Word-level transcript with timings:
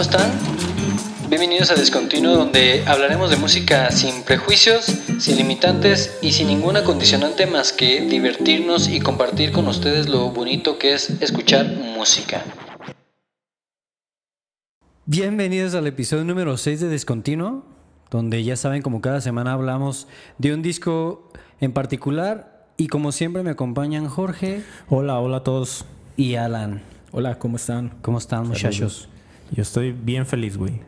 ¿cómo 0.00 0.10
están? 0.10 0.30
Bienvenidos 1.28 1.70
a 1.70 1.74
Descontinuo 1.74 2.32
donde 2.32 2.84
hablaremos 2.86 3.28
de 3.28 3.36
música 3.36 3.90
sin 3.90 4.22
prejuicios, 4.22 4.86
sin 5.18 5.36
limitantes 5.36 6.18
y 6.22 6.32
sin 6.32 6.46
ninguna 6.46 6.84
condicionante 6.84 7.46
más 7.46 7.74
que 7.74 8.00
divertirnos 8.00 8.88
y 8.88 9.00
compartir 9.00 9.52
con 9.52 9.68
ustedes 9.68 10.08
lo 10.08 10.30
bonito 10.30 10.78
que 10.78 10.94
es 10.94 11.10
escuchar 11.20 11.66
música. 11.66 12.42
Bienvenidos 15.04 15.74
al 15.74 15.86
episodio 15.86 16.24
número 16.24 16.56
6 16.56 16.80
de 16.80 16.88
Descontinuo, 16.88 17.66
donde 18.10 18.42
ya 18.42 18.56
saben 18.56 18.80
como 18.80 19.02
cada 19.02 19.20
semana 19.20 19.52
hablamos 19.52 20.08
de 20.38 20.54
un 20.54 20.62
disco 20.62 21.30
en 21.60 21.72
particular 21.72 22.68
y 22.78 22.86
como 22.86 23.12
siempre 23.12 23.42
me 23.42 23.50
acompañan 23.50 24.08
Jorge. 24.08 24.62
Hola, 24.88 25.18
hola 25.18 25.38
a 25.38 25.44
todos. 25.44 25.84
Y 26.16 26.36
Alan. 26.36 26.80
Hola, 27.12 27.38
¿cómo 27.38 27.56
están? 27.56 27.90
¿Cómo 28.00 28.16
están 28.16 28.48
muchachos? 28.48 29.10
Yo 29.50 29.62
estoy 29.62 29.92
bien 29.92 30.26
feliz, 30.26 30.56
güey. 30.56 30.80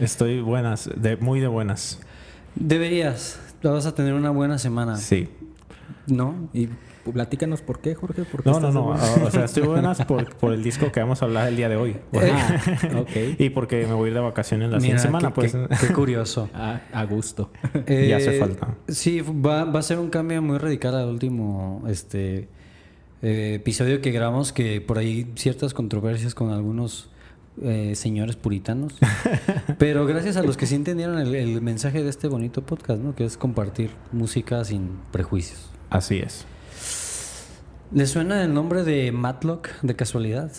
Estoy 0.00 0.40
buenas, 0.40 0.90
de, 0.94 1.16
muy 1.16 1.40
de 1.40 1.46
buenas. 1.46 2.00
Deberías. 2.54 3.40
Vas 3.62 3.86
a 3.86 3.94
tener 3.94 4.14
una 4.14 4.30
buena 4.30 4.58
semana. 4.58 4.96
Sí. 4.96 5.28
¿No? 6.06 6.48
Y 6.52 6.68
platícanos 7.12 7.62
por 7.62 7.80
qué, 7.80 7.94
Jorge. 7.94 8.24
¿Por 8.24 8.44
no, 8.46 8.60
no, 8.60 8.70
no. 8.72 8.86
O 8.88 9.30
sea, 9.30 9.44
estoy 9.44 9.62
buenas 9.66 10.04
por, 10.04 10.34
por, 10.36 10.52
el 10.52 10.62
disco 10.62 10.92
que 10.92 11.00
vamos 11.00 11.22
a 11.22 11.26
hablar 11.26 11.48
el 11.48 11.56
día 11.56 11.68
de 11.68 11.76
hoy. 11.76 11.96
Ah, 12.14 12.60
y 13.38 13.50
porque 13.50 13.86
me 13.86 13.94
voy 13.94 14.06
a 14.06 14.08
ir 14.08 14.14
de 14.14 14.20
vacaciones 14.20 14.70
la 14.70 14.80
siguiente 14.80 15.02
semana, 15.02 15.32
pues. 15.32 15.56
Qué, 15.80 15.92
curioso. 15.92 16.48
a, 16.54 17.04
gusto. 17.04 17.50
ya 17.86 18.16
hace 18.16 18.36
eh, 18.36 18.40
falta. 18.40 18.76
Sí, 18.88 19.20
va, 19.20 19.64
va, 19.64 19.80
a 19.80 19.82
ser 19.82 19.98
un 19.98 20.10
cambio 20.10 20.42
muy 20.42 20.58
radical 20.58 20.94
al 20.94 21.08
último 21.08 21.84
este 21.88 22.48
eh, 23.22 23.54
episodio 23.56 24.00
que 24.00 24.10
grabamos, 24.10 24.52
que 24.52 24.80
por 24.80 24.98
ahí 24.98 25.30
ciertas 25.36 25.74
controversias 25.74 26.34
con 26.34 26.50
algunos 26.50 27.10
eh, 27.62 27.94
señores 27.94 28.36
puritanos. 28.36 28.94
Pero 29.78 30.06
gracias 30.06 30.36
a 30.36 30.42
los 30.42 30.56
que 30.56 30.66
sí 30.66 30.74
entendieron 30.74 31.18
el, 31.18 31.60
mensaje 31.60 32.02
de 32.02 32.10
este 32.10 32.28
bonito 32.28 32.62
podcast, 32.62 33.00
¿no? 33.00 33.14
Que 33.14 33.24
es 33.24 33.36
compartir 33.36 33.90
música 34.12 34.64
sin 34.64 34.98
prejuicios. 35.12 35.70
Así 35.90 36.18
es. 36.18 36.46
¿Le 37.92 38.06
suena 38.06 38.44
el 38.44 38.54
nombre 38.54 38.84
de 38.84 39.10
Matlock 39.10 39.68
de 39.82 39.96
casualidad? 39.96 40.52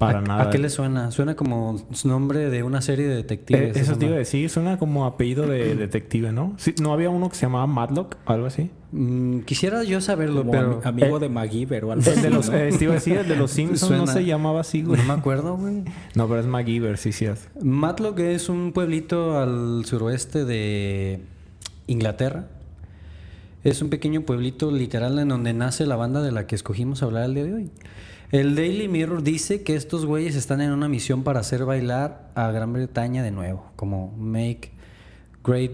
Para 0.00 0.18
¿A, 0.18 0.22
nada. 0.22 0.42
¿A 0.44 0.50
qué 0.50 0.58
le 0.58 0.68
suena? 0.68 1.12
Suena 1.12 1.36
como 1.36 1.80
nombre 2.04 2.50
de 2.50 2.64
una 2.64 2.80
serie 2.80 3.06
de 3.06 3.14
detectives. 3.14 3.76
Eh, 3.76 3.80
eso 3.80 3.96
te 3.96 4.06
iba 4.06 4.16
a 4.16 4.18
decir, 4.18 4.50
suena 4.50 4.76
como 4.76 5.06
apellido 5.06 5.46
de 5.46 5.74
detective, 5.76 6.32
¿no? 6.32 6.56
¿No 6.80 6.92
había 6.92 7.08
uno 7.08 7.28
que 7.28 7.36
se 7.36 7.42
llamaba 7.46 7.68
Matlock 7.68 8.16
o 8.26 8.32
algo 8.32 8.46
así? 8.46 8.70
Mm, 8.90 9.40
quisiera 9.40 9.84
yo 9.84 10.00
saberlo, 10.00 10.44
pero... 10.50 10.80
amigo 10.82 11.20
de 11.20 11.28
MacGyver 11.28 11.84
o 11.84 11.92
algo 11.92 12.10
así. 12.10 12.20
De 12.20 12.30
los, 12.30 12.48
eh, 12.48 12.70
te 12.76 12.84
iba 12.84 12.94
a 12.94 12.96
decir, 12.96 13.16
el 13.18 13.28
de 13.28 13.36
los 13.36 13.50
Simpsons 13.52 13.96
no 13.96 14.06
se 14.08 14.24
llamaba 14.24 14.60
así, 14.60 14.82
güey. 14.82 15.00
No 15.00 15.06
me 15.06 15.20
acuerdo, 15.20 15.56
güey. 15.56 15.84
No, 16.16 16.26
pero 16.26 16.40
es 16.40 16.46
MacGyver, 16.46 16.98
sí, 16.98 17.12
sí 17.12 17.26
es. 17.26 17.48
Matlock 17.62 18.18
es 18.18 18.48
un 18.48 18.72
pueblito 18.72 19.38
al 19.38 19.84
suroeste 19.84 20.44
de 20.44 21.20
Inglaterra 21.86 22.48
es 23.70 23.82
un 23.82 23.90
pequeño 23.90 24.22
pueblito 24.22 24.70
literal 24.70 25.18
en 25.18 25.28
donde 25.28 25.52
nace 25.52 25.86
la 25.86 25.96
banda 25.96 26.22
de 26.22 26.30
la 26.30 26.46
que 26.46 26.54
escogimos 26.54 27.02
hablar 27.02 27.24
el 27.24 27.34
día 27.34 27.44
de 27.44 27.54
hoy. 27.54 27.70
El 28.30 28.54
Daily 28.54 28.88
Mirror 28.88 29.22
dice 29.22 29.62
que 29.62 29.74
estos 29.74 30.06
güeyes 30.06 30.36
están 30.36 30.60
en 30.60 30.70
una 30.70 30.88
misión 30.88 31.24
para 31.24 31.40
hacer 31.40 31.64
bailar 31.64 32.30
a 32.34 32.50
Gran 32.52 32.72
Bretaña 32.72 33.22
de 33.22 33.32
nuevo, 33.32 33.72
como 33.76 34.14
Make 34.16 34.70
Great 35.44 35.72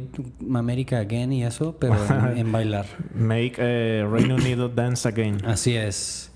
America 0.54 0.98
Again 0.98 1.32
y 1.32 1.44
eso, 1.44 1.76
pero 1.78 1.96
en, 2.34 2.50
bailar. 2.52 2.86
Make 3.14 3.54
eh, 3.58 4.06
Reino 4.10 4.36
Unido 4.36 4.68
Dance 4.68 5.06
Again. 5.06 5.44
Así 5.44 5.74
es. 5.76 6.31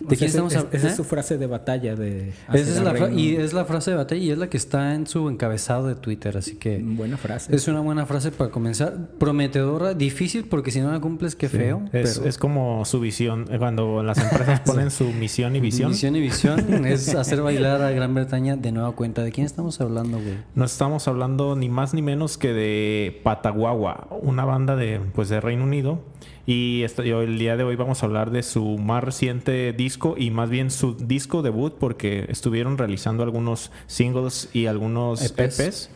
¿De 0.00 0.16
quién 0.16 0.28
estamos 0.28 0.54
hablando? 0.54 0.76
Esa 0.76 0.88
es 0.88 0.96
su 0.96 1.04
frase 1.04 1.38
de 1.38 1.46
batalla 1.46 1.94
de... 1.94 2.32
Esa 2.52 2.70
es 2.70 2.80
la 2.80 3.10
y 3.10 3.36
es 3.36 3.52
la 3.52 3.64
frase 3.64 3.90
de 3.92 3.96
batalla 3.96 4.20
y 4.20 4.30
es 4.30 4.38
la 4.38 4.48
que 4.48 4.56
está 4.56 4.94
en 4.94 5.06
su 5.06 5.28
encabezado 5.28 5.86
de 5.88 5.94
Twitter, 5.94 6.36
así 6.36 6.56
que... 6.56 6.78
Buena 6.78 7.16
frase. 7.16 7.54
Es 7.54 7.68
una 7.68 7.80
buena 7.80 8.06
frase 8.06 8.30
para 8.30 8.50
comenzar. 8.50 8.96
Prometedora, 9.18 9.94
difícil 9.94 10.44
porque 10.44 10.70
si 10.70 10.80
no 10.80 10.90
la 10.90 11.00
cumples, 11.00 11.36
qué 11.36 11.48
feo. 11.48 11.84
Es, 11.92 12.18
es, 12.18 12.38
como 12.38 12.84
su 12.84 13.00
visión, 13.00 13.46
eh, 13.50 13.58
cuando 13.58 14.02
las 14.02 14.18
empresas 14.18 14.60
ponen 14.66 14.90
su 14.90 15.04
misión 15.12 15.56
y 15.56 15.60
visión. 15.60 15.90
Misión 15.90 16.16
y 16.16 16.20
visión 16.20 16.84
es 16.86 17.14
hacer 17.14 17.42
bailar 17.42 17.82
a 17.82 17.90
Gran 17.90 18.14
Bretaña 18.14 18.56
de 18.56 18.72
nueva 18.72 18.92
cuenta. 18.92 19.22
¿De 19.22 19.32
quién 19.32 19.46
estamos 19.46 19.80
hablando, 19.80 20.18
güey? 20.18 20.36
No 20.54 20.64
estamos 20.64 21.08
hablando 21.08 21.56
ni 21.56 21.68
más 21.68 21.94
ni 21.94 22.02
menos 22.02 22.38
que 22.38 22.52
de 22.52 23.20
Pataguagua, 23.22 24.08
una 24.22 24.44
banda 24.44 24.76
de, 24.76 25.00
pues, 25.14 25.28
de 25.28 25.40
Reino 25.40 25.64
Unido 25.64 26.00
y 26.46 26.84
el 26.84 27.38
día 27.38 27.56
de 27.56 27.64
hoy 27.64 27.74
vamos 27.74 28.02
a 28.02 28.06
hablar 28.06 28.30
de 28.30 28.44
su 28.44 28.78
más 28.78 29.02
reciente 29.02 29.72
disco 29.72 30.14
y 30.16 30.30
más 30.30 30.48
bien 30.48 30.70
su 30.70 30.94
disco 30.94 31.42
debut 31.42 31.74
porque 31.74 32.26
estuvieron 32.28 32.78
realizando 32.78 33.24
algunos 33.24 33.72
singles 33.88 34.48
y 34.52 34.66
algunos 34.66 35.22
EPs. 35.22 35.90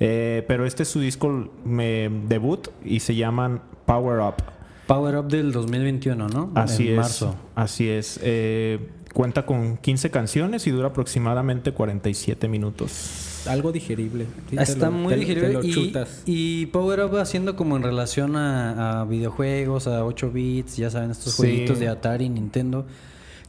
Eh, 0.00 0.44
pero 0.46 0.66
este 0.66 0.82
es 0.82 0.90
su 0.90 1.00
disco 1.00 1.50
debut 1.64 2.68
y 2.84 3.00
se 3.00 3.14
llaman 3.14 3.62
Power 3.86 4.20
Up. 4.20 4.44
Power 4.86 5.16
Up 5.16 5.28
del 5.28 5.52
2021, 5.52 6.28
¿no? 6.28 6.50
Así 6.54 6.88
en 6.88 6.92
es. 6.94 6.98
Marzo. 6.98 7.34
Así 7.54 7.88
es. 7.88 8.20
Eh, 8.22 8.90
cuenta 9.14 9.46
con 9.46 9.78
15 9.78 10.10
canciones 10.10 10.66
y 10.66 10.70
dura 10.70 10.88
aproximadamente 10.88 11.72
47 11.72 12.46
minutos 12.48 13.33
algo 13.46 13.72
digerible. 13.72 14.26
Está 14.52 14.90
muy 14.90 15.14
digerible. 15.14 15.60
y, 16.26 16.66
Power 16.66 17.00
Up 17.04 17.18
haciendo 17.18 17.56
como 17.56 17.76
en 17.76 17.82
relación 17.82 18.36
a, 18.36 19.04
videojuegos, 19.08 19.86
a 19.86 20.04
8 20.04 20.30
bits, 20.30 20.76
ya 20.76 20.90
saben, 20.90 21.10
estos 21.10 21.34
jueguitos 21.34 21.78
de 21.78 21.88
Atari, 21.88 22.28
Nintendo. 22.28 22.86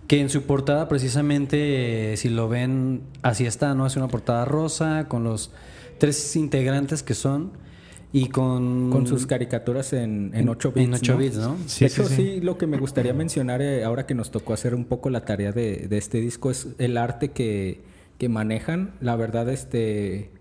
Que 0.07 0.19
en 0.21 0.29
su 0.29 0.43
portada, 0.43 0.87
precisamente, 0.87 2.15
si 2.17 2.29
lo 2.29 2.47
ven, 2.47 3.01
así 3.23 3.45
está, 3.45 3.73
¿no? 3.73 3.87
Es 3.87 3.95
una 3.95 4.07
portada 4.07 4.45
rosa 4.45 5.07
con 5.07 5.23
los 5.23 5.51
tres 5.97 6.35
integrantes 6.35 7.01
que 7.01 7.15
son 7.15 7.51
y 8.13 8.29
con... 8.29 8.91
Con 8.91 9.07
sus 9.07 9.25
caricaturas 9.25 9.93
en, 9.93 10.31
en 10.35 10.47
8 10.47 10.71
bits. 10.73 10.87
En 10.87 10.93
8 10.93 11.17
bits, 11.17 11.37
¿no? 11.37 11.57
Sí, 11.65 11.85
Eso 11.85 12.05
sí, 12.05 12.39
lo 12.39 12.57
que 12.57 12.67
me 12.67 12.77
gustaría 12.77 13.13
mencionar 13.13 13.61
eh, 13.63 13.83
ahora 13.83 14.05
que 14.05 14.13
nos 14.13 14.29
tocó 14.29 14.53
hacer 14.53 14.75
un 14.75 14.85
poco 14.85 15.09
la 15.09 15.25
tarea 15.25 15.51
de, 15.51 15.87
de 15.87 15.97
este 15.97 16.21
disco 16.21 16.51
es 16.51 16.67
el 16.77 16.97
arte 16.97 17.31
que 17.31 17.94
que 18.17 18.29
manejan, 18.29 18.93
la 19.01 19.15
verdad, 19.15 19.49
este 19.49 20.31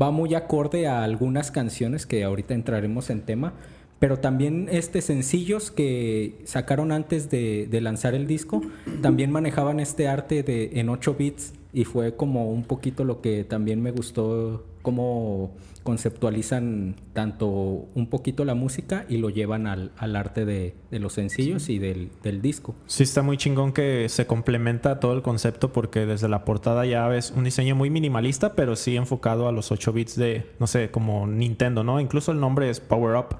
va 0.00 0.10
muy 0.10 0.34
acorde 0.34 0.86
a 0.86 1.02
algunas 1.02 1.50
canciones 1.50 2.06
que 2.06 2.24
ahorita 2.24 2.54
entraremos 2.54 3.10
en 3.10 3.22
tema, 3.22 3.54
pero 3.98 4.18
también 4.18 4.68
este 4.70 5.00
sencillos 5.00 5.70
que 5.70 6.40
sacaron 6.44 6.92
antes 6.92 7.30
de, 7.30 7.68
de 7.70 7.80
lanzar 7.80 8.14
el 8.14 8.26
disco, 8.26 8.62
también 9.00 9.30
manejaban 9.30 9.80
este 9.80 10.08
arte 10.08 10.42
de 10.42 10.70
en 10.74 10.88
8 10.88 11.14
bits 11.14 11.52
y 11.72 11.84
fue 11.84 12.16
como 12.16 12.50
un 12.50 12.64
poquito 12.64 13.04
lo 13.04 13.20
que 13.20 13.44
también 13.44 13.80
me 13.80 13.90
gustó 13.90 14.64
cómo 14.82 15.54
conceptualizan 15.82 16.94
tanto 17.12 17.48
un 17.48 18.06
poquito 18.08 18.44
la 18.44 18.54
música 18.54 19.04
y 19.08 19.18
lo 19.18 19.30
llevan 19.30 19.66
al, 19.66 20.16
arte 20.16 20.44
de, 20.44 20.74
los 20.90 21.14
sencillos 21.14 21.68
y 21.68 21.78
del, 21.78 22.10
disco. 22.42 22.74
Sí, 22.86 23.02
está 23.02 23.22
muy 23.22 23.36
chingón 23.36 23.72
que 23.72 24.08
se 24.08 24.26
complementa 24.26 25.00
todo 25.00 25.14
el 25.14 25.22
concepto 25.22 25.72
porque 25.72 26.06
desde 26.06 26.28
la 26.28 26.44
portada 26.44 26.86
ya 26.86 27.06
ves 27.08 27.32
un 27.36 27.44
diseño 27.44 27.74
muy 27.74 27.90
minimalista, 27.90 28.54
pero 28.54 28.76
sí 28.76 28.96
enfocado 28.96 29.48
a 29.48 29.52
los 29.52 29.72
8 29.72 29.92
bits 29.92 30.16
de, 30.16 30.46
no 30.58 30.66
sé, 30.66 30.90
como 30.90 31.26
Nintendo, 31.26 31.84
¿no? 31.84 32.00
Incluso 32.00 32.32
el 32.32 32.40
nombre 32.40 32.70
es 32.70 32.80
Power 32.80 33.16
Up. 33.16 33.36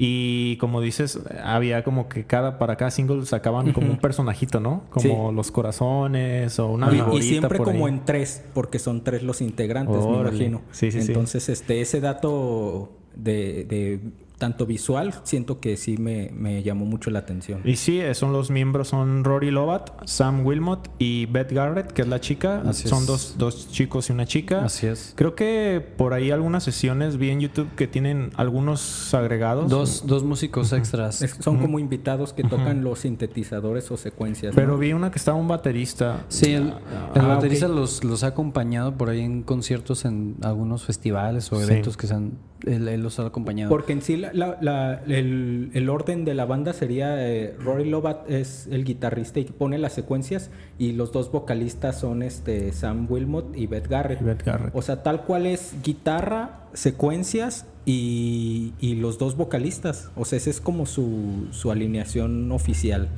Y 0.00 0.56
como 0.58 0.80
dices, 0.80 1.18
había 1.42 1.82
como 1.82 2.08
que 2.08 2.24
cada 2.24 2.56
para 2.56 2.76
cada 2.76 2.92
single 2.92 3.26
sacaban 3.26 3.72
como 3.72 3.90
un 3.90 3.96
personajito, 3.98 4.60
¿no? 4.60 4.84
Como 4.90 5.32
los 5.32 5.50
corazones 5.50 6.56
o 6.60 6.68
una 6.68 6.88
Y 7.12 7.22
siempre 7.22 7.58
como 7.58 7.88
en 7.88 8.04
tres, 8.04 8.44
porque 8.54 8.78
son 8.78 9.02
tres 9.02 9.24
los 9.24 9.40
integrantes, 9.40 10.06
me 10.06 10.20
imagino. 10.20 10.62
Sí, 10.70 10.92
sí, 10.92 11.00
Entonces, 11.00 11.48
este, 11.48 11.80
ese 11.80 12.00
dato 12.00 12.92
de, 13.16 13.64
de 13.64 14.00
tanto 14.38 14.66
visual, 14.66 15.14
siento 15.24 15.60
que 15.60 15.76
sí 15.76 15.96
me, 15.98 16.30
me, 16.32 16.62
llamó 16.62 16.86
mucho 16.86 17.10
la 17.10 17.18
atención. 17.18 17.60
Y 17.64 17.76
sí, 17.76 18.00
eh, 18.00 18.14
son 18.14 18.32
los 18.32 18.50
miembros, 18.50 18.88
son 18.88 19.24
Rory 19.24 19.50
Lovat, 19.50 19.90
Sam 20.06 20.46
Wilmot 20.46 20.90
y 20.98 21.26
Beth 21.26 21.52
Garrett, 21.52 21.92
que 21.92 22.02
es 22.02 22.08
la 22.08 22.20
chica. 22.20 22.62
son 22.72 23.04
dos, 23.04 23.34
dos, 23.36 23.70
chicos 23.70 24.08
y 24.08 24.12
una 24.12 24.26
chica. 24.26 24.64
Así 24.64 24.86
es. 24.86 25.12
Creo 25.16 25.34
que 25.34 25.84
por 25.96 26.14
ahí 26.14 26.30
algunas 26.30 26.62
sesiones 26.62 27.16
vi 27.16 27.30
en 27.30 27.40
YouTube 27.40 27.68
que 27.74 27.88
tienen 27.88 28.30
algunos 28.36 29.12
agregados. 29.12 29.68
Dos, 29.68 30.06
dos 30.06 30.22
músicos 30.22 30.72
extras. 30.72 31.24
son 31.40 31.58
como 31.58 31.78
invitados 31.78 32.32
que 32.32 32.44
tocan 32.44 32.84
los 32.84 33.00
sintetizadores 33.00 33.90
o 33.90 33.96
secuencias. 33.96 34.54
Pero 34.54 34.78
vi 34.78 34.92
una 34.92 35.10
que 35.10 35.18
estaba 35.18 35.36
un 35.36 35.48
baterista. 35.48 36.24
Sí, 36.28 36.52
el, 36.52 36.74
ah, 37.14 37.26
baterista 37.26 37.66
los, 37.66 38.04
los 38.04 38.22
ha 38.22 38.28
acompañado 38.28 38.96
por 38.96 39.08
ahí 39.08 39.20
en 39.20 39.42
conciertos 39.42 40.04
en 40.04 40.36
algunos 40.42 40.84
festivales 40.84 41.52
o 41.52 41.60
eventos 41.60 41.96
que 41.96 42.06
se 42.06 42.14
han 42.14 42.38
él, 42.66 43.02
los 43.02 43.18
ha 43.18 43.26
acompañado. 43.26 43.70
Porque 43.70 43.92
en 43.92 44.02
sí 44.02 44.14
el, 44.14 45.88
orden 45.88 46.24
de 46.24 46.34
la 46.34 46.44
banda 46.44 46.72
sería 46.72 47.26
eh, 47.26 47.54
Rory 47.58 47.88
Lovat 47.88 48.28
es 48.30 48.68
el 48.70 48.84
guitarrista 48.84 49.40
y 49.40 49.44
pone 49.44 49.78
las 49.78 49.92
secuencias 49.92 50.50
y 50.78 50.92
los 50.92 51.12
dos 51.12 51.30
vocalistas 51.30 51.98
son 52.00 52.22
este 52.22 52.72
Sam 52.72 53.06
Wilmot 53.08 53.56
y 53.56 53.66
Beth 53.66 53.88
Garrett. 53.88 54.20
O 54.74 54.82
sea, 54.82 55.02
tal 55.02 55.24
cual 55.24 55.46
es 55.46 55.74
guitarra, 55.82 56.68
secuencias 56.72 57.66
y, 57.84 58.72
los 59.00 59.18
dos 59.18 59.36
vocalistas. 59.36 60.10
O 60.16 60.24
sea, 60.24 60.36
esa 60.36 60.50
es 60.50 60.60
como 60.60 60.86
su, 60.86 61.46
su 61.52 61.70
alineación 61.70 62.50
oficial. 62.52 63.08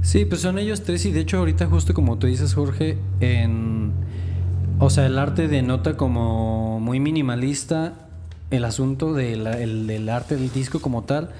Sí, 0.00 0.24
pues 0.24 0.40
son 0.40 0.58
ellos 0.58 0.82
tres 0.82 1.04
y 1.06 1.12
de 1.12 1.20
hecho 1.20 1.38
ahorita 1.38 1.66
justo 1.66 1.94
como 1.94 2.18
tú 2.18 2.26
dices 2.26 2.54
Jorge, 2.54 2.98
en 3.20 3.92
o 4.78 4.90
sea, 4.90 5.06
el 5.06 5.18
arte 5.18 5.48
denota 5.48 5.96
como 5.96 6.80
muy 6.80 7.00
minimalista 7.00 8.05
el 8.50 8.64
asunto 8.64 9.12
del 9.14 9.46
el- 9.46 9.86
del 9.86 10.08
arte 10.08 10.36
del 10.36 10.52
disco 10.52 10.80
como 10.80 11.04
tal. 11.04 11.30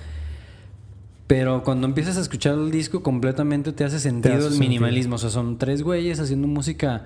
Pero 1.27 1.65
cuando 1.65 1.87
empiezas 1.89 2.17
a 2.19 2.21
escuchar 2.21 2.55
el 2.55 2.71
disco 2.71 3.03
completamente 3.03 3.73
te 3.73 3.85
hace 3.85 3.99
sentido 3.99 4.35
hace 4.37 4.45
el 4.47 4.53
sentido. 4.53 4.69
minimalismo. 4.71 5.17
O 5.17 5.19
sea, 5.19 5.31
son 5.31 5.59
tres 5.59 5.83
güeyes 5.83 6.21
haciendo 6.21 6.47
música, 6.47 7.05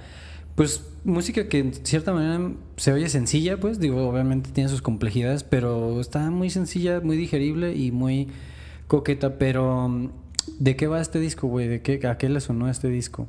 pues 0.56 0.85
música 1.05 1.49
que 1.49 1.58
en 1.61 1.73
cierta 1.75 2.12
manera 2.12 2.52
se 2.76 2.93
oye 2.93 3.08
sencilla, 3.08 3.58
pues 3.58 3.81
digo, 3.81 4.06
obviamente 4.06 4.50
tiene 4.50 4.69
sus 4.69 4.82
complejidades, 4.82 5.43
pero 5.43 5.99
está 6.00 6.31
muy 6.31 6.50
sencilla, 6.50 7.00
muy 7.00 7.17
digerible 7.17 7.75
y 7.75 7.93
muy 7.93 8.29
coqueta. 8.88 9.38
Pero, 9.38 10.11
¿de 10.58 10.76
qué 10.76 10.87
va 10.87 11.00
este 11.00 11.19
disco, 11.19 11.46
güey? 11.49 11.69
¿De 11.69 11.81
qué, 11.81 12.06
¿A 12.06 12.19
qué 12.19 12.29
le 12.29 12.41
sonó 12.41 12.69
este 12.69 12.88
disco? 12.88 13.26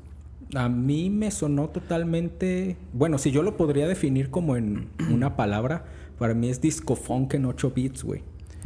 A 0.56 0.68
mí 0.68 1.10
me 1.10 1.32
sonó 1.32 1.70
totalmente. 1.70 2.76
Bueno, 2.92 3.18
si 3.18 3.32
yo 3.32 3.44
lo 3.44 3.56
podría 3.56 3.88
definir 3.88 4.30
como 4.30 4.58
en 4.58 4.90
una 5.10 5.38
palabra, 5.38 5.86
para 6.22 6.36
mí 6.36 6.52
es 6.52 6.62
disco 6.62 6.96
funk 6.96 7.34
en 7.34 7.48
8 7.48 7.72
bits, 7.72 8.04
güey. 8.04 8.22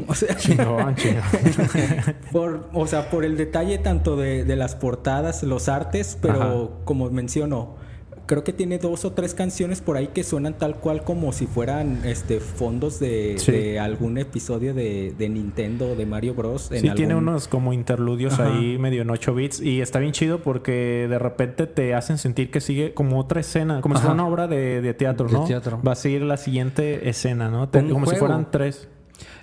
O 0.10 0.14
sea, 0.14 0.36
Chingón, 0.36 0.94
chingón. 0.96 1.24
por, 2.34 2.70
o 2.74 2.86
sea, 2.86 3.10
por 3.10 3.24
el 3.24 3.38
detalle 3.38 3.78
tanto 3.78 4.18
de, 4.18 4.44
de 4.44 4.58
las 4.58 4.76
portadas, 4.76 5.42
los 5.44 5.70
artes, 5.70 6.18
pero 6.22 6.82
como 6.84 7.10
menciono, 7.12 7.78
creo 8.28 8.44
que 8.44 8.54
tiene 8.54 8.78
dos 8.80 9.06
o 9.06 9.12
tres 9.14 9.34
canciones 9.36 9.82
por 9.82 9.98
ahí 9.98 10.08
que 10.08 10.24
suenan 10.24 10.56
tal 10.58 10.76
cual 10.78 11.04
como 11.04 11.32
si 11.32 11.46
fueran 11.48 12.02
este 12.06 12.40
fondos 12.40 13.00
de, 13.00 13.36
Sí. 13.38 13.52
de 13.52 13.80
algún 13.80 14.18
episodio 14.18 14.74
de, 14.74 15.14
de 15.18 15.30
Nintendo 15.30 15.92
o 15.92 15.96
de 15.96 16.06
Mario 16.06 16.34
Bros. 16.34 16.72
en 16.72 16.82
Sí, 16.82 16.90
tiene 16.96 17.16
unos 17.16 17.48
como 17.48 17.72
interludios 17.74 18.34
Ajá. 18.40 18.48
ahí 18.56 18.78
medio 18.80 19.04
en 19.04 19.10
8 19.12 19.36
bits 19.36 19.62
y 19.62 19.82
está 19.82 20.00
bien 20.00 20.12
chido 20.12 20.40
porque 20.40 21.08
de 21.10 21.20
repente 21.20 21.68
te 21.68 21.94
hacen 21.94 22.18
sentir 22.18 22.50
que 22.50 22.62
sigue 22.62 22.94
como 22.94 23.20
otra 23.20 23.40
escena, 23.42 23.82
como 23.82 23.96
si 23.96 24.02
fuera 24.02 24.14
una 24.16 24.28
obra 24.28 24.48
de, 24.48 24.82
de 24.82 24.94
teatro, 24.94 25.28
De 25.28 25.34
¿no? 25.34 25.46
teatro. 25.46 25.80
Va 25.88 25.92
a 25.92 25.96
seguir 25.96 26.24
la 26.24 26.38
siguiente 26.38 27.10
escena, 27.10 27.50
¿no? 27.50 27.70
Te- 27.70 27.88
como 27.88 28.06
si 28.08 28.16
fueran 28.16 28.50
tres. 28.50 28.88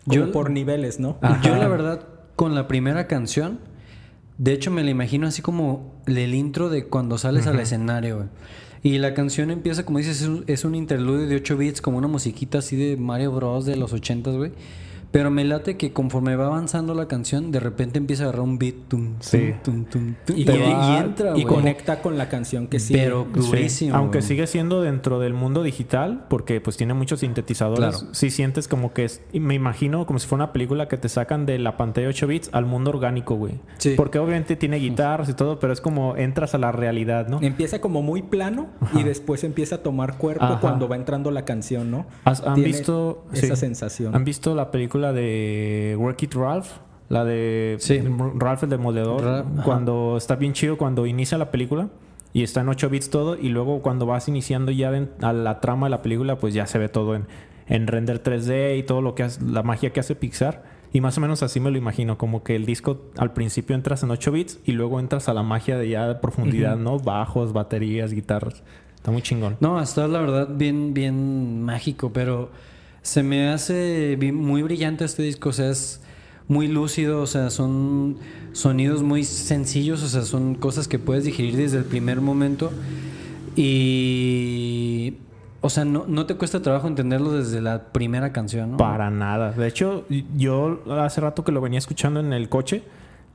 como 0.05 0.17
Yo- 0.27 0.33
por 0.33 0.51
niveles, 0.51 0.99
¿no? 0.99 1.19
Ajá. 1.23 1.41
Yo 1.49 1.55
la 1.57 1.69
verdad, 1.69 2.09
con 2.35 2.55
la 2.57 2.67
primera 2.67 3.07
canción, 3.07 3.61
de 4.39 4.53
hecho 4.53 4.71
me 4.73 4.83
la 4.83 4.91
imagino 4.91 5.27
así 5.29 5.41
como 5.43 5.95
el 6.07 6.35
intro 6.35 6.69
de 6.69 6.87
cuando 6.89 7.17
sales 7.19 7.47
al 7.47 7.61
escenario, 7.61 8.17
güey. 8.17 8.29
Y 8.83 8.99
la 8.99 9.15
canción 9.15 9.51
empieza, 9.51 9.85
como 9.85 9.99
dices, 9.99 10.23
es 10.23 10.29
un, 10.29 10.45
es 10.49 10.65
un 10.65 10.75
interludio 10.75 11.29
de 11.29 11.37
8 11.37 11.57
bits, 11.57 11.81
como 11.81 11.99
una 11.99 12.09
musiquita 12.09 12.59
así 12.59 12.77
de 12.77 12.97
Mario 12.97 13.33
Bros. 13.33 13.65
de 13.65 13.77
los 13.77 13.93
80, 13.93 14.31
güey. 14.33 14.53
Pero 15.13 15.31
me 15.31 15.45
late 15.45 15.77
que 15.77 15.93
conforme 15.93 16.35
va 16.37 16.47
avanzando 16.47 16.95
la 16.95 17.07
canción, 17.07 17.53
de 17.53 17.61
repente 17.61 17.99
empieza 17.99 18.25
a 18.25 18.27
agarrar 18.29 18.43
un 18.45 18.59
beat. 18.59 18.75
Tum, 18.89 19.07
tum, 19.13 19.17
Sí. 19.21 19.55
tum, 19.63 19.85
tum, 19.85 20.15
tum, 20.25 20.37
Y, 20.37 20.45
va- 20.45 20.99
entra, 20.99 21.37
y 21.39 21.45
conecta 21.45 22.01
con 22.01 22.17
la 22.19 22.29
canción 22.31 22.67
que 22.67 22.81
sigue. 22.81 22.99
Pero 23.03 23.27
Sí. 23.35 23.41
durísimo. 23.41 23.97
Aunque 23.97 24.23
sigue 24.23 24.47
siendo 24.47 24.81
dentro 24.83 25.21
del 25.21 25.35
mundo 25.35 25.63
digital, 25.63 26.25
porque 26.29 26.61
pues 26.63 26.77
tiene 26.79 26.95
muchos 26.95 27.21
sintetizadores, 27.21 27.99
Claro. 27.99 28.15
sí 28.15 28.31
sientes 28.31 28.69
como 28.69 28.93
que 28.95 29.05
es, 29.05 29.21
y 29.35 29.41
me 29.41 29.55
imagino 29.55 30.07
como 30.07 30.19
si 30.19 30.27
fuera 30.27 30.45
una 30.45 30.53
película 30.55 30.89
que 30.89 30.97
te 30.97 31.09
sacan 31.11 31.45
de 31.45 31.59
la 31.59 31.77
pantalla 31.77 32.09
8 32.09 32.27
bits 32.27 32.49
al 32.53 32.65
mundo 32.65 32.91
orgánico, 32.91 33.35
güey. 33.35 33.61
Sí. 33.79 33.93
Porque 33.97 34.19
obviamente 34.19 34.57
tiene 34.57 34.79
guitarras 34.79 35.29
y 35.29 35.35
todo, 35.35 35.59
pero 35.59 35.75
es 35.75 35.83
como 35.83 36.17
entras 36.17 36.55
a 36.55 36.59
la 36.59 36.73
realidad, 36.73 37.29
¿no? 37.29 37.39
Empieza 37.43 37.81
como 37.83 38.01
muy 38.01 38.23
plano 38.23 38.69
y 38.95 39.03
después 39.03 39.45
empieza 39.45 39.77
a 39.77 39.79
tomar 39.83 40.17
cuerpo 40.17 40.45
Ajá. 40.45 40.61
cuando 40.61 40.89
va 40.89 40.97
entrando 40.97 41.31
la 41.31 41.45
canción, 41.45 41.91
¿no? 41.91 42.07
¿Has- 42.25 42.41
¿Han 42.47 42.55
Tiene 42.55 42.69
visto 42.69 43.27
esa 43.35 43.57
sí. 43.57 43.61
sensación? 43.61 44.15
¿Han 44.15 44.25
visto 44.25 44.55
la 44.55 44.71
película 44.71 45.02
de 45.13 45.97
Work 45.99 46.23
It 46.23 46.35
Ralph? 46.35 46.69
La 47.09 47.25
de 47.25 47.77
Sí. 47.81 47.99
Ralph 48.37 48.63
el 48.63 48.71
Demoledor. 48.71 49.23
Ra- 49.23 49.45
cuando 49.65 50.17
está 50.17 50.37
bien 50.37 50.53
chido, 50.53 50.79
cuando 50.79 51.07
inicia 51.07 51.37
la 51.39 51.51
película 51.51 51.89
y 52.33 52.43
está 52.43 52.61
en 52.61 52.69
8 52.69 52.89
bits 52.89 53.11
todo, 53.11 53.37
y 53.37 53.49
luego 53.49 53.83
cuando 53.83 54.07
vas 54.07 54.29
iniciando 54.29 54.71
ya 54.71 54.93
a 55.23 55.33
la 55.33 55.61
trama 55.61 55.87
de 55.87 55.91
la 55.91 56.03
película, 56.03 56.37
pues 56.37 56.55
ya 56.55 56.67
se 56.67 56.79
ve 56.79 56.89
todo 56.89 57.15
en, 57.17 57.27
en 57.67 57.87
render 57.87 58.23
3D 58.23 58.79
y 58.79 58.83
todo 58.85 59.03
lo 59.03 59.15
que 59.15 59.25
hace, 59.25 59.43
la 59.45 59.63
magia 59.63 59.93
que 59.93 60.01
hace 60.01 60.15
Pixar. 60.15 60.63
Y 60.95 61.01
más 61.01 61.17
o 61.17 61.23
menos 61.23 61.43
así 61.43 61.59
me 61.59 61.71
lo 61.71 61.79
imagino, 61.79 62.19
como 62.19 62.43
que 62.43 62.55
el 62.55 62.67
disco 62.67 63.01
al 63.17 63.33
principio 63.33 63.75
entras 63.75 64.03
en 64.03 64.11
8 64.11 64.31
bits 64.33 64.61
y 64.67 64.73
luego 64.73 65.01
entras 65.01 65.29
a 65.29 65.35
la 65.35 65.43
magia 65.43 65.77
de 65.79 65.89
ya 65.89 66.07
de 66.07 66.15
profundidad, 66.17 66.77
¿no? 66.77 66.99
Bajos, 66.99 67.53
baterías, 67.55 68.13
guitarras. 68.13 68.63
Está 68.95 69.11
muy 69.11 69.21
chingón. 69.23 69.57
No, 69.61 69.81
está 69.83 70.07
la 70.07 70.21
verdad 70.21 70.49
bien, 70.51 70.93
bien 70.95 71.63
mágico, 71.63 72.11
pero 72.13 72.51
se 73.03 73.23
me 73.23 73.49
hace 73.49 74.17
muy 74.33 74.63
brillante 74.63 75.05
este 75.05 75.23
disco, 75.23 75.51
o 75.51 75.53
sea, 75.53 75.71
es 75.71 76.01
muy 76.49 76.69
lúcido, 76.69 77.21
o 77.21 77.27
sea, 77.27 77.51
son 77.51 78.17
sonidos 78.53 79.03
muy 79.03 79.25
sencillos, 79.25 80.03
o 80.03 80.09
sea, 80.09 80.23
son 80.23 80.55
cosas 80.55 80.89
que 80.89 80.99
puedes 80.99 81.25
digerir 81.25 81.57
desde 81.57 81.79
el 81.79 81.85
primer 81.85 82.21
momento 82.21 82.71
y, 83.57 85.15
o 85.61 85.69
sea, 85.69 85.85
no, 85.85 86.05
no 86.07 86.27
te 86.27 86.37
cuesta 86.37 86.63
trabajo 86.63 86.89
entenderlo 86.89 87.33
desde 87.33 87.61
la 87.61 87.93
primera 87.93 88.33
canción, 88.33 88.73
¿no? 88.73 88.77
Para 88.77 89.11
nada. 89.11 89.53
De 89.53 89.67
hecho, 89.67 90.05
yo 90.37 90.83
hace 90.91 91.21
rato 91.21 91.45
que 91.45 91.53
lo 91.53 91.61
venía 91.61 91.79
escuchando 91.79 92.21
en 92.21 92.33
el 92.33 92.49
coche, 92.49 92.83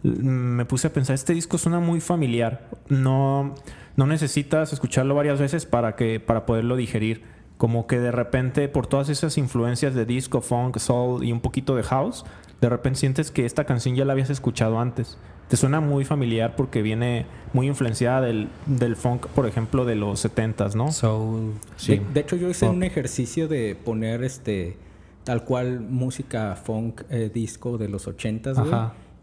me 0.03 0.65
puse 0.65 0.87
a 0.87 0.93
pensar, 0.93 1.15
este 1.15 1.33
disco 1.33 1.57
suena 1.57 1.79
muy 1.79 1.99
familiar. 1.99 2.69
No, 2.87 3.55
no 3.95 4.07
necesitas 4.07 4.71
escucharlo 4.73 5.15
varias 5.15 5.39
veces 5.39 5.65
para, 5.65 5.95
que, 5.95 6.19
para 6.19 6.45
poderlo 6.45 6.75
digerir. 6.75 7.23
Como 7.57 7.87
que 7.87 7.99
de 7.99 8.11
repente, 8.11 8.67
por 8.67 8.87
todas 8.87 9.09
esas 9.09 9.37
influencias 9.37 9.95
de 9.95 10.05
disco, 10.05 10.41
funk, 10.41 10.77
soul 10.77 11.23
y 11.23 11.31
un 11.31 11.39
poquito 11.41 11.75
de 11.75 11.83
house, 11.83 12.23
de 12.61 12.69
repente 12.69 12.99
sientes 12.99 13.31
que 13.31 13.45
esta 13.45 13.65
canción 13.65 13.95
ya 13.95 14.05
la 14.05 14.13
habías 14.13 14.29
escuchado 14.29 14.79
antes. 14.79 15.17
Te 15.47 15.57
suena 15.57 15.79
muy 15.79 16.03
familiar 16.03 16.55
porque 16.55 16.81
viene 16.81 17.25
muy 17.53 17.67
influenciada 17.67 18.21
del, 18.21 18.49
del 18.65 18.95
funk, 18.95 19.27
por 19.27 19.47
ejemplo, 19.47 19.85
de 19.85 19.95
los 19.95 20.23
70s, 20.25 20.75
¿no? 20.75 20.91
Soul. 20.91 21.53
Sí. 21.77 21.97
De, 21.97 22.05
de 22.13 22.19
hecho, 22.19 22.35
yo 22.35 22.49
hice 22.49 22.65
Funk. 22.65 22.75
un 22.77 22.83
ejercicio 22.83 23.47
de 23.47 23.75
poner 23.75 24.23
este 24.23 24.77
tal 25.23 25.43
cual 25.43 25.81
música 25.81 26.55
funk 26.55 27.01
eh, 27.09 27.29
disco 27.33 27.77
de 27.77 27.89
los 27.89 28.07
ochentas, 28.07 28.57
güey. 28.59 28.71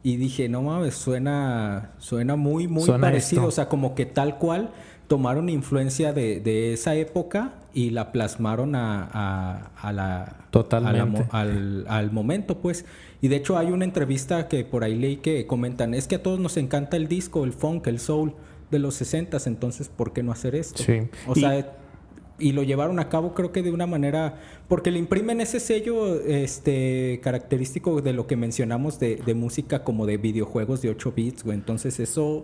Y 0.05 0.17
dije, 0.19 0.49
no 0.49 0.63
mames, 0.63 0.95
suena, 0.95 1.93
suena 1.99 2.37
muy, 2.37 2.69
muy 2.69 2.85
Suena 2.85 3.01
parecido. 3.09 3.41
esto. 3.43 3.49
O 3.49 3.51
sea, 3.51 3.69
como 3.69 3.95
que 3.97 4.05
tal 4.07 4.39
cual 4.39 4.71
tomaron 5.09 5.49
influencia 5.49 6.13
de, 6.13 6.41
de 6.41 6.73
esa 6.75 6.95
época 6.95 7.55
y 7.73 7.91
la 7.91 8.13
plasmaron 8.13 8.75
a, 8.77 9.09
a- 9.13 9.71
a 9.77 9.93
la, 9.93 10.37
Totalmente. 10.51 11.01
a 11.01 11.05
la 11.05 11.11
mo- 11.11 11.27
al, 11.31 11.85
al 11.89 12.13
momento, 12.13 12.59
pues. 12.61 12.85
Y 13.23 13.29
de 13.29 13.37
hecho 13.37 13.57
hay 13.57 13.69
una 13.73 13.85
entrevista 13.87 14.47
que 14.47 14.65
por 14.65 14.85
ahí 14.85 14.95
leí 14.95 15.17
que 15.17 15.47
comentan, 15.47 15.95
es 15.95 16.07
que 16.07 16.17
a 16.17 16.23
todos 16.23 16.39
nos 16.39 16.57
encanta 16.59 16.97
el 16.99 17.09
disco, 17.09 17.43
el 17.45 17.53
funk, 17.55 17.87
el 17.87 17.99
soul 17.99 18.35
de 18.71 18.79
los 18.79 18.95
60 18.97 19.39
entonces 19.47 19.89
¿por 19.89 20.13
qué 20.13 20.23
no 20.23 20.33
hacer 20.33 20.55
esto? 20.55 20.83
Sí. 20.83 21.01
O 21.27 21.33
Y- 21.35 21.41
sea, 21.41 21.77
y 22.39 22.53
lo 22.53 22.63
llevaron 22.63 22.99
a 22.99 23.09
cabo 23.09 23.35
creo 23.35 23.53
que 23.53 23.63
de 23.63 23.71
una 23.71 23.87
manera 23.87 24.41
porque 24.69 24.91
le 24.91 24.99
imprimen 24.99 25.41
ese 25.41 25.61
sello 25.61 26.21
este 26.21 27.21
característico 27.23 28.01
de 28.01 28.13
lo 28.13 28.27
que 28.27 28.37
mencionamos 28.37 28.99
de, 28.99 29.17
de 29.17 29.35
música 29.35 29.85
como 29.85 30.07
de 30.07 30.17
videojuegos 30.17 30.83
de 30.83 30.91
8 30.91 31.13
bits 31.15 31.45
güey. 31.45 31.57
entonces 31.57 32.01
eso 32.01 32.43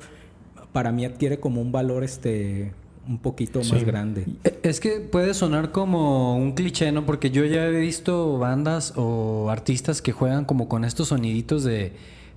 para 0.72 0.92
mí 0.92 1.04
adquiere 1.04 1.40
como 1.40 1.60
un 1.60 1.72
valor 1.72 2.04
este 2.04 2.72
un 3.08 3.18
poquito 3.18 3.60
más 3.60 3.84
grande 3.84 4.26
Eh, 4.44 4.58
Es 4.62 4.78
que 4.78 5.00
puede 5.00 5.34
sonar 5.34 5.72
como 5.72 6.36
un 6.36 6.52
cliché, 6.52 6.92
¿no? 6.92 7.06
Porque 7.06 7.30
yo 7.30 7.44
ya 7.44 7.66
he 7.66 7.80
visto 7.80 8.38
bandas 8.38 8.92
o 8.96 9.48
artistas 9.50 10.02
que 10.02 10.12
juegan 10.12 10.44
como 10.44 10.68
con 10.68 10.84
estos 10.84 11.08
soniditos 11.08 11.64
de 11.64 11.92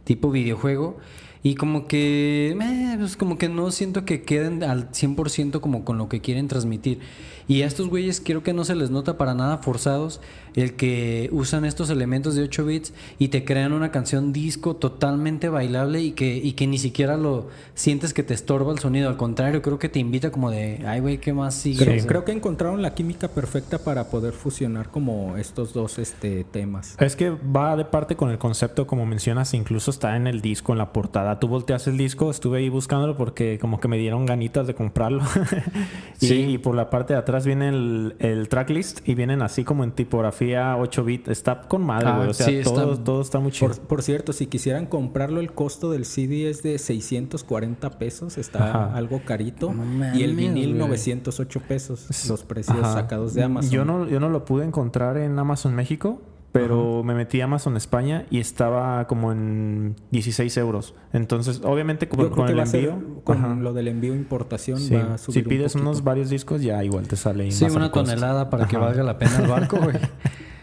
tipo 0.05 0.31
videojuego 0.31 0.97
y 1.43 1.55
como 1.55 1.87
que, 1.87 2.55
eh, 2.59 2.95
pues 2.97 3.17
como 3.17 3.37
que 3.37 3.49
no 3.49 3.69
siento 3.71 4.05
que 4.05 4.21
queden 4.21 4.63
al 4.63 4.91
100% 4.91 5.59
como 5.59 5.83
con 5.83 5.97
lo 5.97 6.07
que 6.07 6.21
quieren 6.21 6.47
transmitir. 6.47 6.99
Y 7.47 7.61
a 7.61 7.65
estos 7.67 7.89
güeyes 7.89 8.21
creo 8.23 8.43
que 8.43 8.53
no 8.53 8.65
se 8.65 8.75
les 8.75 8.89
nota 8.89 9.17
para 9.17 9.33
nada 9.33 9.57
forzados 9.57 10.21
el 10.55 10.73
que 10.75 11.29
usan 11.31 11.65
estos 11.65 11.89
elementos 11.89 12.35
de 12.35 12.43
8 12.43 12.65
bits 12.65 12.93
y 13.17 13.29
te 13.29 13.43
crean 13.43 13.73
una 13.73 13.89
canción 13.91 14.31
disco 14.33 14.75
totalmente 14.75 15.49
bailable 15.49 16.01
y 16.01 16.11
que, 16.11 16.37
y 16.37 16.53
que 16.53 16.67
ni 16.67 16.77
siquiera 16.77 17.17
lo 17.17 17.47
sientes 17.73 18.13
que 18.13 18.21
te 18.21 18.33
estorba 18.35 18.71
el 18.71 18.77
sonido. 18.79 19.09
Al 19.09 19.17
contrario, 19.17 19.61
creo 19.63 19.79
que 19.79 19.89
te 19.89 19.99
invita 19.99 20.31
como 20.31 20.51
de, 20.51 20.83
ay 20.85 20.99
güey, 20.99 21.17
¿qué 21.17 21.33
más 21.33 21.55
sigue? 21.55 21.83
creo, 21.83 21.95
O 21.95 21.99
sea, 21.99 22.07
creo 22.07 22.25
que 22.25 22.31
encontraron 22.33 22.81
la 22.83 22.93
química 22.93 23.27
perfecta 23.29 23.79
para 23.79 24.09
poder 24.09 24.33
fusionar 24.33 24.89
como 24.89 25.37
estos 25.37 25.73
dos 25.73 25.97
este 25.97 26.43
temas 26.43 26.95
Es 26.99 27.15
que 27.15 27.31
va 27.31 27.75
de 27.75 27.85
parte 27.85 28.15
con 28.15 28.29
el 28.29 28.37
concepto, 28.37 28.85
como 28.85 29.05
mencionas, 29.07 29.53
incluso 29.55 29.89
está 29.89 30.15
en 30.15 30.27
el 30.27 30.41
disco, 30.41 30.71
en 30.71 30.77
la 30.77 30.93
portada. 30.93 31.39
Tú 31.39 31.47
volteas 31.47 31.87
el 31.87 31.97
disco, 31.97 32.29
estuve 32.29 32.59
ahí 32.59 32.69
buscándolo 32.69 33.17
porque 33.17 33.57
como 33.59 33.79
que 33.79 33.87
me 33.87 33.97
dieron 33.97 34.25
ganitas 34.27 34.67
de 34.67 34.75
comprarlo. 34.75 35.23
y, 36.21 36.27
Sí. 36.27 36.35
y 36.35 36.57
por 36.59 36.75
la 36.75 36.89
parte 36.91 37.13
de 37.13 37.19
atrás 37.19 37.32
viene 37.45 37.69
el, 37.69 38.15
el 38.19 38.47
tracklist 38.49 39.07
y 39.07 39.15
vienen 39.15 39.41
así 39.41 39.63
como 39.63 39.83
en 39.83 39.91
tipografía 39.91 40.77
8 40.77 41.03
bit. 41.03 41.27
Está 41.27 41.61
con 41.61 41.81
madre, 41.83 42.07
Ah. 42.09 42.25
O 42.29 42.33
sea, 42.33 42.45
sí, 42.45 42.55
está- 42.57 42.73
todo, 42.73 42.99
todo 42.99 43.21
está 43.21 43.39
muy 43.39 43.51
chido. 43.51 43.71
Por, 43.73 43.79
por 43.81 44.01
cierto, 44.03 44.31
si 44.33 44.45
quisieran 44.47 44.85
comprarlo, 44.85 45.39
el 45.39 45.51
costo 45.53 45.91
del 45.91 46.05
CD 46.05 46.49
es 46.49 46.61
de 46.63 46.77
640 46.77 47.89
pesos, 47.97 48.37
está 48.37 48.69
Ajá. 48.69 48.95
algo 48.95 49.21
carito. 49.25 49.73
Y 50.13 50.23
el 50.23 50.35
vinil 50.35 50.75
güey. 50.75 50.87
908 50.87 51.61
pesos, 51.67 52.07
los 52.29 52.43
precios 52.43 52.77
Ajá. 52.77 52.93
sacados 52.93 53.33
de 53.33 53.43
Amazon. 53.43 53.71
Yo 53.71 53.85
no, 53.85 54.07
yo 54.07 54.19
no 54.19 54.29
lo 54.29 54.45
pude 54.45 54.65
encontrar 54.65 55.17
en 55.17 55.37
Amazon 55.39 55.73
México, 55.75 56.21
pero 56.53 57.03
me 57.03 57.15
metí 57.15 57.41
a 57.41 57.45
Amazon 57.45 57.75
España 57.75 58.25
y 58.29 58.39
estaba 58.39 59.07
como 59.07 59.31
en 59.31 59.95
16 60.11 60.55
euros. 60.57 60.93
Entonces, 61.11 61.61
obviamente 61.63 62.07
con, 62.07 62.47
el 62.47 62.59
envío... 62.59 63.21
con 63.23 63.39
ajá. 63.39 63.55
lo 63.55 63.73
del 63.73 63.87
envío 63.87 64.13
importación 64.13 64.79
Sí. 64.79 64.93
va 64.93 65.15
a 65.15 65.17
subir 65.17 65.43
Si 65.43 65.49
pides 65.49 65.73
unos 65.73 66.03
varios 66.03 66.29
discos, 66.29 66.61
ya 66.61 66.83
igual 66.83 67.07
te 67.07 67.15
sale 67.15 67.51
Sí, 67.51 67.63
más 67.65 67.75
una 67.75 67.91
tonelada 67.91 68.51
para 68.51 68.67
que 68.67 68.77
valga 68.77 69.01
la 69.01 69.17
pena 69.17 69.39
el 69.39 69.47
barco, 69.47 69.77
güey. 69.81 69.97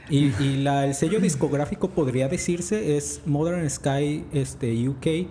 Y, 0.09 0.33
y 0.43 0.57
la, 0.57 0.87
el 0.87 0.95
sello 0.95 1.21
discográfico 1.21 1.91
podría 1.91 2.27
decirse 2.27 2.97
es 2.97 3.23
Modern 3.27 3.71
Sky 3.71 4.25
este, 4.33 4.89
UK. 4.89 5.29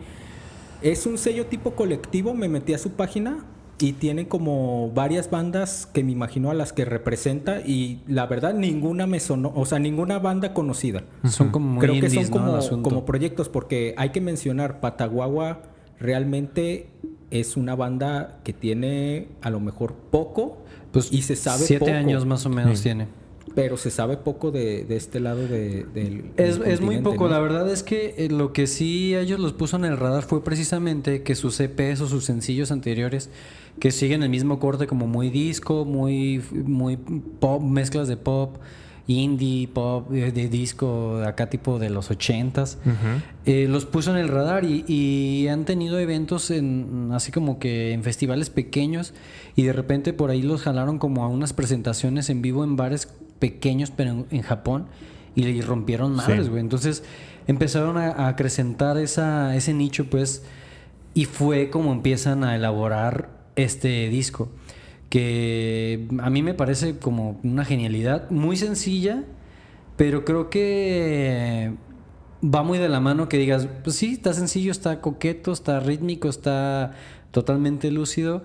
Es 0.82 1.06
un 1.06 1.18
sello 1.18 1.48
tipo 1.48 1.72
colectivo, 1.72 2.34
me 2.34 2.48
metí 2.48 2.74
a 2.74 2.78
su 2.78 2.92
página 2.92 3.44
y 3.82 3.94
tiene 3.94 4.28
como 4.28 4.92
varias 4.94 5.30
bandas 5.30 5.88
que 5.94 6.04
me 6.04 6.12
imagino 6.12 6.52
a 6.52 6.54
las 6.54 6.74
que 6.74 6.84
representa 6.86 7.62
y 7.62 8.02
la 8.08 8.28
verdad 8.28 8.54
ninguna 8.54 9.08
me 9.08 9.20
sonó, 9.20 9.54
o 9.56 9.66
sea, 9.66 9.80
ninguna 9.80 10.20
banda 10.20 10.54
conocida. 10.54 11.04
Son 11.26 11.50
como 11.50 11.70
muy 11.76 11.82
Creo 11.88 12.00
que 12.02 12.10
son 12.10 12.28
como, 12.28 12.82
como 12.82 13.06
proyectos 13.06 13.48
porque 13.50 13.94
hay 13.98 14.10
que 14.10 14.22
mencionar 14.22 14.80
Pataguagua 14.82 15.62
realmente 16.00 16.88
es 17.32 17.58
una 17.58 17.76
banda 17.76 18.40
que 18.44 18.54
tiene 18.54 19.28
a 19.42 19.50
lo 19.50 19.60
mejor 19.60 19.94
poco 19.94 20.58
Pues 20.92 21.12
y 21.14 21.22
se 21.22 21.36
sabe 21.36 21.64
siete 21.66 21.86
poco. 21.86 21.98
años 21.98 22.26
más 22.26 22.46
o 22.46 22.50
menos 22.50 22.78
Sí. 22.80 22.84
tiene. 22.86 23.08
Pero 23.56 23.78
se 23.78 23.92
sabe 23.92 24.18
poco 24.18 24.52
de, 24.52 24.84
de 24.84 24.96
este 24.96 25.20
lado 25.20 25.48
de, 25.48 25.86
del. 25.94 26.32
Es, 26.38 26.60
del 26.60 26.72
es 26.72 26.82
muy 26.82 27.00
poco, 27.00 27.26
¿no? 27.26 27.32
la 27.32 27.40
verdad 27.40 27.70
es 27.70 27.84
que 27.84 28.16
eh, 28.18 28.30
lo 28.30 28.54
que 28.54 28.68
sí 28.68 29.16
a 29.16 29.22
ellos 29.22 29.40
los 29.40 29.54
puso 29.54 29.78
en 29.78 29.86
el 29.86 29.98
radar 29.98 30.24
fue 30.24 30.44
precisamente 30.44 31.24
que 31.24 31.36
sus 31.36 31.60
EPs 31.60 32.02
o 32.02 32.08
sus 32.08 32.26
sencillos 32.26 32.72
anteriores, 32.72 33.30
que 33.80 33.92
siguen 33.92 34.24
el 34.24 34.30
mismo 34.30 34.60
corte 34.60 34.88
como 34.88 35.08
muy 35.08 35.30
disco, 35.30 35.86
muy, 35.86 36.44
muy 36.52 36.98
pop, 36.98 37.62
mezclas 37.62 38.08
de 38.08 38.18
pop, 38.18 38.58
indie, 39.08 39.68
pop, 39.68 40.14
eh, 40.14 40.32
de 40.32 40.50
disco, 40.50 41.22
acá 41.26 41.50
tipo 41.50 41.80
de 41.80 41.90
los 41.90 42.12
ochentas, 42.12 42.78
eh, 43.46 43.68
los 43.68 43.86
puso 43.86 44.12
en 44.12 44.18
el 44.18 44.28
radar 44.28 44.66
y, 44.66 44.86
y 44.88 45.48
han 45.48 45.66
tenido 45.66 45.98
eventos 45.98 46.52
en, 46.52 47.10
así 47.12 47.32
como 47.32 47.58
que 47.58 47.92
en 47.92 48.04
festivales 48.04 48.52
pequeños 48.52 49.14
y 49.56 49.64
de 49.64 49.74
repente 49.74 50.14
por 50.14 50.30
ahí 50.30 50.44
los 50.44 50.62
jalaron 50.62 51.00
como 51.00 51.24
a 51.24 51.28
unas 51.28 51.54
presentaciones 51.54 52.30
en 52.30 52.44
vivo 52.44 52.64
en 52.64 52.76
bares 52.76 53.08
pequeños 53.40 53.92
pero 53.92 54.26
en, 54.30 54.42
Japón 54.42 54.88
y 55.36 55.44
le 55.44 55.62
rompieron 55.62 56.16
madres, 56.16 56.46
Sí. 56.46 56.50
güey. 56.50 56.62
Entonces 56.62 57.04
empezaron 57.48 57.98
a, 57.98 58.08
a 58.12 58.28
acrecentar 58.28 58.98
esa, 58.98 59.56
ese 59.56 59.74
nicho 59.74 60.10
pues 60.10 60.44
y 61.14 61.26
fue 61.26 61.70
como 61.70 61.92
empiezan 61.92 62.44
a 62.44 62.56
elaborar 62.56 63.30
este 63.56 64.10
disco 64.10 64.50
que 65.10 66.08
a 66.22 66.30
mí 66.30 66.44
me 66.44 66.54
parece 66.54 66.98
como 67.00 67.40
una 67.44 67.66
genialidad 67.66 68.30
muy 68.30 68.58
sencilla 68.58 69.24
pero 69.98 70.24
creo 70.24 70.50
que 70.50 71.74
va 72.44 72.64
muy 72.64 72.78
de 72.78 72.88
la 72.88 73.02
mano 73.02 73.28
que 73.28 73.38
digas, 73.38 73.68
pues 73.84 73.98
sí, 73.98 74.14
está 74.14 74.34
sencillo, 74.34 74.72
está 74.72 75.02
coqueto, 75.02 75.52
está 75.52 75.80
rítmico, 75.82 76.30
está 76.30 76.94
totalmente 77.32 77.92
lúcido. 77.92 78.44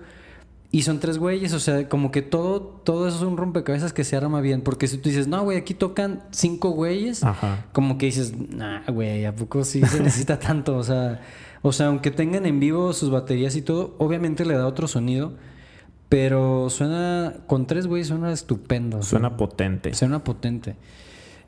Y 0.71 0.81
son 0.81 0.99
tres 0.99 1.17
güeyes, 1.17 1.53
o 1.53 1.59
sea, 1.59 1.87
como 1.87 2.11
que 2.11 2.21
todo, 2.21 2.61
todo 2.61 3.07
eso 3.07 3.17
es 3.17 3.23
un 3.23 3.37
rompecabezas 3.37 3.93
que 3.93 4.03
se 4.03 4.17
arma 4.17 4.41
bien. 4.41 4.61
Porque 4.61 4.87
si 4.87 4.97
tú 4.97 5.09
dices, 5.09 5.27
no, 5.27 5.43
güey, 5.43 5.57
aquí 5.57 5.73
tocan 5.73 6.23
cinco 6.31 6.71
güeyes, 6.71 7.23
Ajá. 7.23 7.65
como 7.71 7.97
que 7.97 8.07
dices, 8.07 8.33
nah, 8.37 8.81
güey, 8.87 9.25
¿a 9.25 9.35
poco 9.35 9.63
sí 9.63 9.81
se 9.85 10.01
necesita 10.01 10.37
tanto? 10.39 10.75
O 10.75 10.83
sea, 10.83 11.21
o 11.61 11.71
sea, 11.71 11.87
aunque 11.87 12.11
tengan 12.11 12.45
en 12.45 12.59
vivo 12.59 12.91
sus 12.93 13.09
baterías 13.09 13.55
y 13.55 13.61
todo, 13.61 13.95
obviamente 13.99 14.43
le 14.45 14.55
da 14.55 14.67
otro 14.67 14.87
sonido. 14.87 15.33
Pero 16.09 16.69
suena, 16.69 17.33
con 17.47 17.65
tres 17.65 17.87
güeyes 17.87 18.07
suena 18.07 18.31
estupendo. 18.31 19.01
Suena 19.01 19.37
potente. 19.37 19.93
Suena 19.93 20.23
potente. 20.23 20.75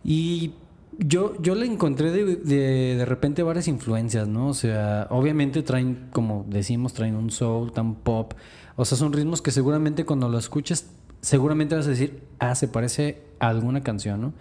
Y 0.04 0.54
yo, 0.98 1.40
yo 1.42 1.56
le 1.56 1.66
encontré 1.66 2.12
de, 2.12 2.38
de, 2.38 2.96
de 2.96 3.06
repente 3.06 3.44
varias 3.44 3.68
influencias, 3.68 4.28
¿no? 4.28 4.48
O 4.48 4.54
sea, 4.54 5.08
obviamente 5.10 5.62
traen, 5.64 6.08
como 6.12 6.46
decimos, 6.48 6.94
traen 6.94 7.16
un 7.16 7.30
soul, 7.30 7.72
tan 7.72 7.96
pop. 7.96 8.34
O 8.76 8.86
sea, 8.86 8.98
son 8.98 9.14
ritmos 9.14 9.42
que 9.42 9.52
seguramente 9.52 10.06
cuando 10.06 10.30
lo 10.30 10.38
escuches, 10.38 10.88
seguramente 11.22 11.76
vas 11.76 11.88
a 11.88 11.92
decir, 11.92 12.22
ah, 12.40 12.56
se 12.56 12.68
parece 12.68 13.22
a 13.40 13.50
alguna 13.50 13.84
canción, 13.84 14.22
¿no? 14.22 14.34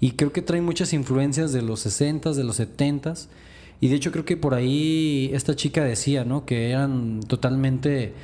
Y 0.00 0.12
creo 0.12 0.32
que 0.32 0.42
traen 0.42 0.64
muchas 0.64 0.92
influencias 0.92 1.52
de 1.52 1.62
los 1.62 1.84
60s, 1.86 2.34
de 2.34 2.44
los 2.44 2.58
70s. 2.58 3.28
Y 3.80 3.88
de 3.88 3.96
hecho 3.96 4.12
creo 4.12 4.24
que 4.24 4.36
por 4.36 4.54
ahí 4.54 5.30
esta 5.32 5.54
chica 5.54 5.84
decía, 5.84 6.24
¿no? 6.24 6.44
Que 6.44 6.70
eran 6.70 7.20
totalmente 7.20 8.14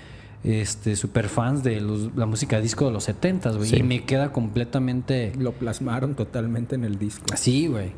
este 0.47 0.95
super 0.97 1.29
fans 1.29 1.63
de 1.63 1.81
los- 1.81 2.15
la 2.17 2.25
música 2.27 2.61
disco 2.61 2.87
de 2.87 2.93
los 2.93 3.09
70s, 3.09 3.57
güey. 3.57 3.69
Sí. 3.69 3.77
Y 3.77 3.83
me 3.83 4.05
queda 4.05 4.33
completamente 4.33 5.33
Lo 5.39 5.53
plasmaron 5.53 6.15
totalmente 6.15 6.75
en 6.77 6.85
el 6.85 6.99
disco. 6.99 7.25
Sí, 7.37 7.67
güey. 7.67 7.93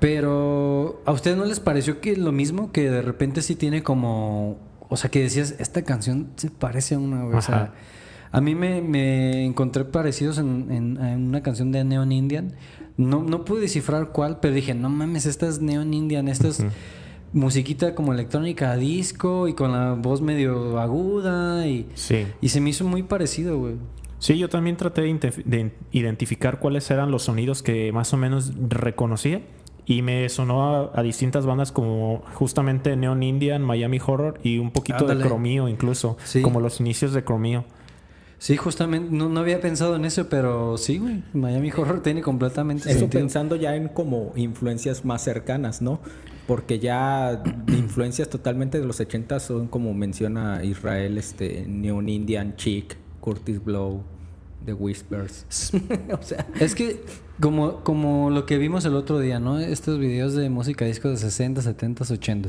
Pero 0.00 1.00
¿a 1.06 1.12
ustedes 1.12 1.36
no 1.36 1.44
les 1.44 1.60
pareció 1.60 2.00
que 2.00 2.16
lo 2.16 2.30
mismo? 2.32 2.72
Que 2.72 2.90
de 2.90 3.00
repente 3.02 3.40
sí 3.42 3.54
tiene 3.56 3.82
como... 3.82 4.58
O 4.90 4.96
sea, 4.96 5.10
que 5.10 5.20
decías, 5.22 5.54
esta 5.58 5.82
canción 5.82 6.28
se 6.36 6.50
parece 6.50 6.94
a 6.94 6.98
una, 6.98 7.22
güey. 7.24 7.36
O 7.36 7.40
sea, 7.42 7.72
a 8.30 8.40
mí 8.40 8.54
me, 8.54 8.82
me 8.82 9.44
encontré 9.46 9.84
parecidos 9.84 10.38
en, 10.38 10.70
en- 10.70 11.02
en 11.02 11.26
una 11.28 11.42
canción 11.42 11.72
de 11.72 11.84
Neon 11.84 12.12
Indian. 12.12 12.52
No, 12.96 13.22
no 13.22 13.44
pude 13.44 13.62
descifrar 13.62 14.10
cuál, 14.12 14.40
pero 14.40 14.54
dije, 14.54 14.74
no 14.74 14.88
mames, 14.90 15.26
esta 15.26 15.48
es 15.48 15.60
Neon 15.60 15.94
Indian, 15.94 16.28
esta 16.28 16.48
es 16.48 16.62
musiquita 17.34 17.94
como 17.94 18.12
electrónica 18.14 18.74
disco 18.76 19.46
y 19.48 19.52
con 19.54 19.72
la 19.72 19.92
voz 19.92 20.22
medio 20.22 20.78
aguda 20.80 21.66
y, 21.66 21.86
Sí. 21.94 22.26
y 22.40 22.48
se 22.48 22.60
me 22.62 22.70
hizo 22.70 22.84
muy 22.86 23.02
parecido, 23.02 23.58
güey. 23.58 23.74
Sí, 24.18 24.38
yo 24.38 24.48
también 24.48 24.76
traté 24.78 25.02
de, 25.02 25.72
identificar 25.92 26.58
cuáles 26.60 26.90
eran 26.90 27.10
los 27.10 27.24
sonidos 27.24 27.62
que 27.62 27.92
más 27.92 28.14
o 28.14 28.16
menos 28.16 28.52
reconocía. 28.70 29.42
Y 29.86 30.00
me 30.00 30.26
sonó 30.30 30.74
a, 30.94 30.98
a 30.98 31.02
distintas 31.02 31.44
bandas 31.44 31.70
como 31.70 32.22
justamente 32.32 32.96
Neon 32.96 33.22
Indian, 33.22 33.60
Miami 33.60 33.98
Horror 34.04 34.40
y 34.42 34.56
un 34.58 34.70
poquito 34.70 35.00
Ándale. 35.00 35.22
de 35.22 35.28
Cromío 35.28 35.68
incluso. 35.68 36.16
Sí. 36.24 36.40
Como 36.40 36.60
los 36.60 36.80
inicios 36.80 37.12
de 37.12 37.22
Cromío. 37.22 37.66
Sí, 38.38 38.56
justamente, 38.56 39.14
no, 39.14 39.28
no 39.28 39.40
había 39.40 39.60
pensado 39.60 39.96
en 39.96 40.06
eso, 40.06 40.28
pero 40.30 40.78
sí, 40.78 40.96
güey. 40.98 41.22
Miami 41.34 41.70
Horror 41.70 42.00
tiene 42.02 42.22
completamente 42.22 42.88
Eso 42.90 43.00
sentido. 43.00 43.20
pensando 43.20 43.56
ya 43.56 43.76
en 43.76 43.88
como 43.88 44.32
influencias 44.36 45.04
más 45.04 45.22
cercanas, 45.22 45.82
¿no? 45.82 46.00
Porque 46.46 46.78
ya 46.78 47.42
influencias 47.68 48.28
totalmente 48.28 48.78
de 48.78 48.86
los 48.86 49.00
80 49.00 49.40
son 49.40 49.66
como 49.66 49.94
menciona 49.94 50.62
Israel, 50.64 51.16
este, 51.16 51.64
Neon 51.66 52.08
Indian, 52.08 52.56
Chic, 52.56 52.96
Curtis 53.20 53.64
Blow, 53.64 54.02
The 54.64 54.74
Whispers. 54.74 55.46
o 56.12 56.22
sea, 56.22 56.46
Es 56.60 56.74
que 56.74 57.02
como, 57.40 57.82
como 57.82 58.30
lo 58.30 58.46
que 58.46 58.58
vimos 58.58 58.84
el 58.84 58.94
otro 58.94 59.18
día, 59.18 59.40
¿no? 59.40 59.58
Estos 59.58 59.98
videos 59.98 60.34
de 60.34 60.50
música 60.50 60.84
disco 60.84 61.08
de 61.08 61.16
60, 61.16 61.62
70, 61.62 62.04
80. 62.12 62.48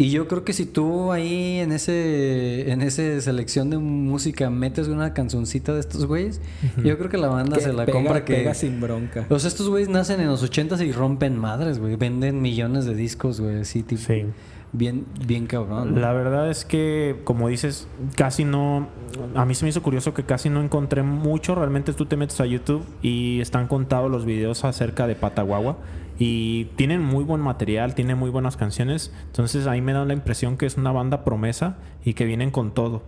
Y 0.00 0.10
yo 0.10 0.26
creo 0.28 0.44
que 0.44 0.52
si 0.52 0.64
tú 0.66 1.12
ahí 1.12 1.58
en 1.58 1.72
ese 1.72 2.70
en 2.70 2.80
esa 2.80 3.20
selección 3.20 3.68
de 3.70 3.78
música 3.78 4.48
metes 4.50 4.88
una 4.88 5.12
canzoncita 5.14 5.74
de 5.74 5.80
estos 5.80 6.06
güeyes, 6.06 6.40
yo 6.82 6.96
creo 6.96 7.10
que 7.10 7.18
la 7.18 7.28
banda 7.28 7.56
que 7.58 7.62
se 7.64 7.72
la 7.72 7.84
pega- 7.84 7.92
compra 7.92 8.24
que 8.24 8.34
pega 8.34 8.54
sin 8.54 8.80
bronca. 8.80 9.26
O 9.28 9.38
sea, 9.38 9.48
estos 9.48 9.68
güeyes 9.68 9.88
nacen 9.88 10.20
en 10.20 10.28
los 10.28 10.42
80 10.42 10.82
y 10.84 10.92
rompen 10.92 11.36
madres, 11.36 11.78
güey. 11.78 11.96
Venden 11.96 12.40
millones 12.40 12.86
de 12.86 12.94
discos, 12.94 13.40
güey, 13.40 13.60
así 13.60 13.82
tipo 13.82 14.00
Sí. 14.00 14.24
bien 14.72 15.04
bien 15.26 15.46
cabrón. 15.46 15.94
¿no? 15.94 16.00
La 16.00 16.12
verdad 16.12 16.50
es 16.50 16.64
que, 16.64 17.16
como 17.24 17.48
dices, 17.48 17.86
casi 18.16 18.44
no. 18.44 18.88
A 19.34 19.44
mí 19.44 19.54
se 19.54 19.64
me 19.64 19.68
hizo 19.68 19.82
curioso 19.82 20.14
que 20.14 20.22
casi 20.24 20.48
no 20.48 20.62
encontré 20.62 21.02
mucho. 21.02 21.54
Realmente 21.54 21.92
tú 21.92 22.06
te 22.06 22.16
metes 22.16 22.40
a 22.40 22.46
YouTube 22.46 22.84
y 23.02 23.40
están 23.40 23.66
contados 23.68 24.10
los 24.10 24.24
videos 24.24 24.64
acerca 24.64 25.06
de 25.06 25.14
Pataguagua. 25.14 25.76
Y 26.22 26.66
tienen 26.76 27.02
muy 27.02 27.24
buen 27.24 27.40
material, 27.40 27.94
tienen 27.94 28.18
muy 28.18 28.28
buenas 28.28 28.58
canciones. 28.58 29.10
Entonces 29.28 29.66
ahí 29.66 29.80
me 29.80 29.94
da 29.94 30.04
la 30.04 30.12
impresión 30.12 30.58
que 30.58 30.66
es 30.66 30.76
una 30.76 30.92
banda 30.92 31.24
promesa 31.24 31.78
y 32.04 32.12
que 32.12 32.26
vienen 32.26 32.50
con 32.50 32.74
todo. 32.74 33.02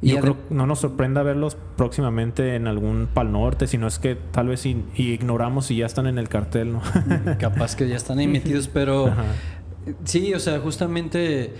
Y 0.00 0.10
Yo 0.10 0.20
creo 0.20 0.34
que 0.34 0.54
no 0.54 0.64
nos 0.64 0.78
sorprenda 0.78 1.24
verlos 1.24 1.56
próximamente 1.76 2.54
en 2.54 2.68
algún 2.68 3.08
Pal 3.12 3.32
Norte, 3.32 3.66
sino 3.66 3.88
es 3.88 3.98
que 3.98 4.14
tal 4.14 4.46
vez 4.46 4.64
ignoramos 4.64 5.66
si 5.66 5.76
ya 5.78 5.86
están 5.86 6.06
en 6.06 6.18
el 6.18 6.28
cartel, 6.28 6.72
¿no? 6.74 6.82
Capaz 7.40 7.74
que 7.74 7.88
ya 7.88 7.96
están 7.96 8.20
ahí 8.20 8.28
metidos, 8.28 8.68
pero 8.68 9.08
Ajá. 9.08 9.24
sí, 10.04 10.32
o 10.32 10.38
sea, 10.38 10.60
justamente 10.60 11.52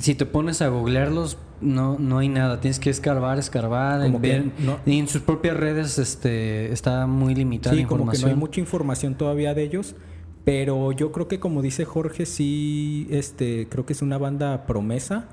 si 0.00 0.14
te 0.14 0.26
pones 0.26 0.62
a 0.62 0.68
googlearlos, 0.68 1.38
no, 1.60 1.98
no 1.98 2.18
hay 2.18 2.28
nada. 2.28 2.60
Tienes 2.60 2.78
que 2.78 2.90
escarbar, 2.90 3.38
escarbar, 3.38 4.00
Como 4.02 4.16
en 4.16 4.22
que 4.22 4.52
no- 4.64 4.78
y 4.86 4.98
en 4.98 5.08
sus 5.08 5.22
propias 5.22 5.56
redes 5.56 5.98
este, 5.98 6.72
está 6.72 7.06
muy 7.06 7.34
limitada 7.34 7.74
Sí, 7.76 7.82
la 7.82 7.88
como 7.88 7.98
que 8.04 8.06
no 8.06 8.12
información. 8.12 8.30
hay 8.30 8.36
mucha 8.36 8.60
información 8.60 9.14
todavía 9.16 9.54
de 9.54 9.62
ellos. 9.64 9.96
Pero 10.44 10.92
yo 10.92 11.12
creo 11.12 11.28
que 11.28 11.38
como 11.40 11.60
dice 11.60 11.84
Jorge, 11.84 12.24
sí, 12.24 13.06
este, 13.10 13.68
creo 13.68 13.84
que 13.84 13.92
es 13.92 14.00
una 14.00 14.16
banda 14.16 14.64
promesa, 14.66 15.28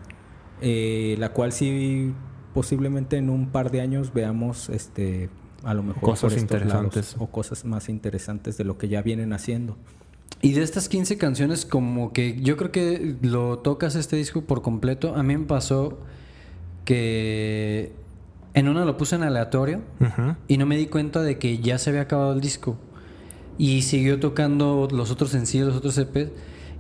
eh, 0.62 1.16
la 1.20 1.30
cual 1.30 1.52
sí 1.54 2.14
posiblemente 2.54 3.18
en 3.18 3.30
un 3.30 3.48
par 3.48 3.72
de 3.72 3.82
años 3.82 4.14
veamos, 4.14 4.68
este, 4.70 5.30
a 5.64 5.74
lo 5.74 5.84
mejor 5.84 6.02
Cosas 6.02 6.36
interesantes. 6.38 7.14
lados, 7.14 7.16
o 7.20 7.28
cosas 7.28 7.64
más 7.66 7.88
interesantes 7.90 8.58
de 8.58 8.64
lo 8.66 8.78
que 8.78 8.88
ya 8.90 9.02
vienen 9.02 9.32
haciendo. 9.34 9.78
Y 10.46 10.52
de 10.52 10.62
estas 10.62 10.90
15 10.90 11.18
canciones, 11.18 11.66
como 11.66 12.14
que 12.14 12.40
yo 12.40 12.56
creo 12.56 12.72
que 12.72 13.16
lo 13.24 13.58
tocas 13.58 13.96
este 13.96 14.16
disco 14.16 14.42
por 14.42 14.62
completo. 14.62 15.16
A 15.16 15.24
mí 15.24 15.36
me 15.36 15.46
pasó 15.48 15.98
que 16.86 17.94
en 18.54 18.68
una 18.68 18.86
lo 18.86 18.96
puse 18.96 19.16
en 19.16 19.24
aleatorio 19.24 19.82
y 20.48 20.60
no 20.60 20.68
me 20.68 20.78
di 20.78 20.86
cuenta 20.86 21.24
de 21.24 21.40
que 21.40 21.58
ya 21.58 21.80
se 21.80 21.90
había 21.90 22.04
acabado 22.04 22.34
el 22.34 22.42
disco. 22.42 22.78
Y 23.58 23.82
siguió 23.82 24.20
tocando 24.20 24.88
los 24.92 25.10
otros 25.10 25.32
sencillos, 25.32 25.70
los 25.70 25.78
otros 25.78 25.98
EPs. 25.98 26.30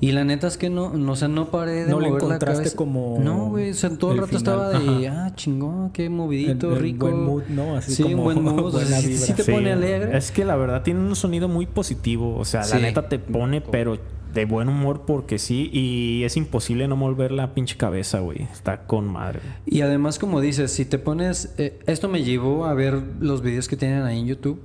Y 0.01 0.11
la 0.11 0.23
neta 0.25 0.47
es 0.47 0.57
que 0.57 0.69
no, 0.69 0.93
no 0.93 1.13
o 1.13 1.15
sea, 1.15 1.27
no 1.27 1.49
paré 1.51 1.85
de 1.85 1.89
No 1.91 1.99
le 1.99 2.07
mover 2.09 2.21
la 2.23 2.27
encontraste 2.35 2.55
cabeza. 2.63 2.75
como 2.75 3.17
No, 3.23 3.49
güey, 3.49 3.71
o 3.71 3.73
sea, 3.73 3.89
todo 3.97 4.11
el, 4.11 4.17
el 4.17 4.23
rato 4.25 4.37
final. 4.39 4.71
estaba 4.73 4.97
de, 4.99 5.07
ah, 5.07 5.31
chingón, 5.35 5.91
qué 5.91 6.09
movidito, 6.09 6.67
En- 6.71 6.75
en 6.77 6.81
rico. 6.81 7.07
buen 7.07 7.23
mood, 7.23 7.43
¿no? 7.49 7.75
Así 7.77 7.93
sí, 7.95 8.03
un 8.03 8.11
como 8.11 8.23
buen 8.23 8.43
mood. 8.43 8.65
o 8.65 8.71
sea, 8.71 8.81
buena 8.81 8.97
sí, 9.01 9.17
sí 9.17 9.33
te 9.33 9.43
Sí, 9.43 9.51
pone 9.51 9.71
alegre. 9.71 10.17
Es 10.17 10.31
que 10.31 10.43
la 10.45 10.55
verdad 10.55 10.83
tiene 10.83 10.99
un 10.99 11.15
sonido 11.15 11.47
muy 11.47 11.65
positivo. 11.65 12.35
O 12.37 12.45
sea, 12.45 12.63
Sí. 12.63 12.75
la 12.75 12.81
neta 12.81 13.07
te 13.09 13.19
pone, 13.19 13.61
pero 13.61 13.97
de 14.33 14.43
buen 14.43 14.67
humor 14.67 15.03
porque 15.07 15.39
sí. 15.39 15.69
Y 15.71 16.23
es 16.25 16.35
imposible 16.35 16.89
no 16.89 16.97
mover 16.97 17.31
la 17.31 17.53
pinche 17.53 17.77
cabeza, 17.77 18.19
güey. 18.19 18.41
Está 18.51 18.81
con 18.85 19.07
madre. 19.07 19.39
Y 19.65 19.79
además, 19.79 20.19
como 20.19 20.41
dices, 20.41 20.71
si 20.71 20.83
te 20.83 20.99
pones... 20.99 21.53
eh, 21.57 21.79
esto 21.87 22.09
me 22.09 22.21
llevó 22.23 22.65
a 22.65 22.73
ver 22.73 23.01
los 23.21 23.41
videos 23.41 23.69
que 23.69 23.77
tienen 23.77 24.03
ahí 24.03 24.19
en 24.19 24.25
YouTube. 24.27 24.59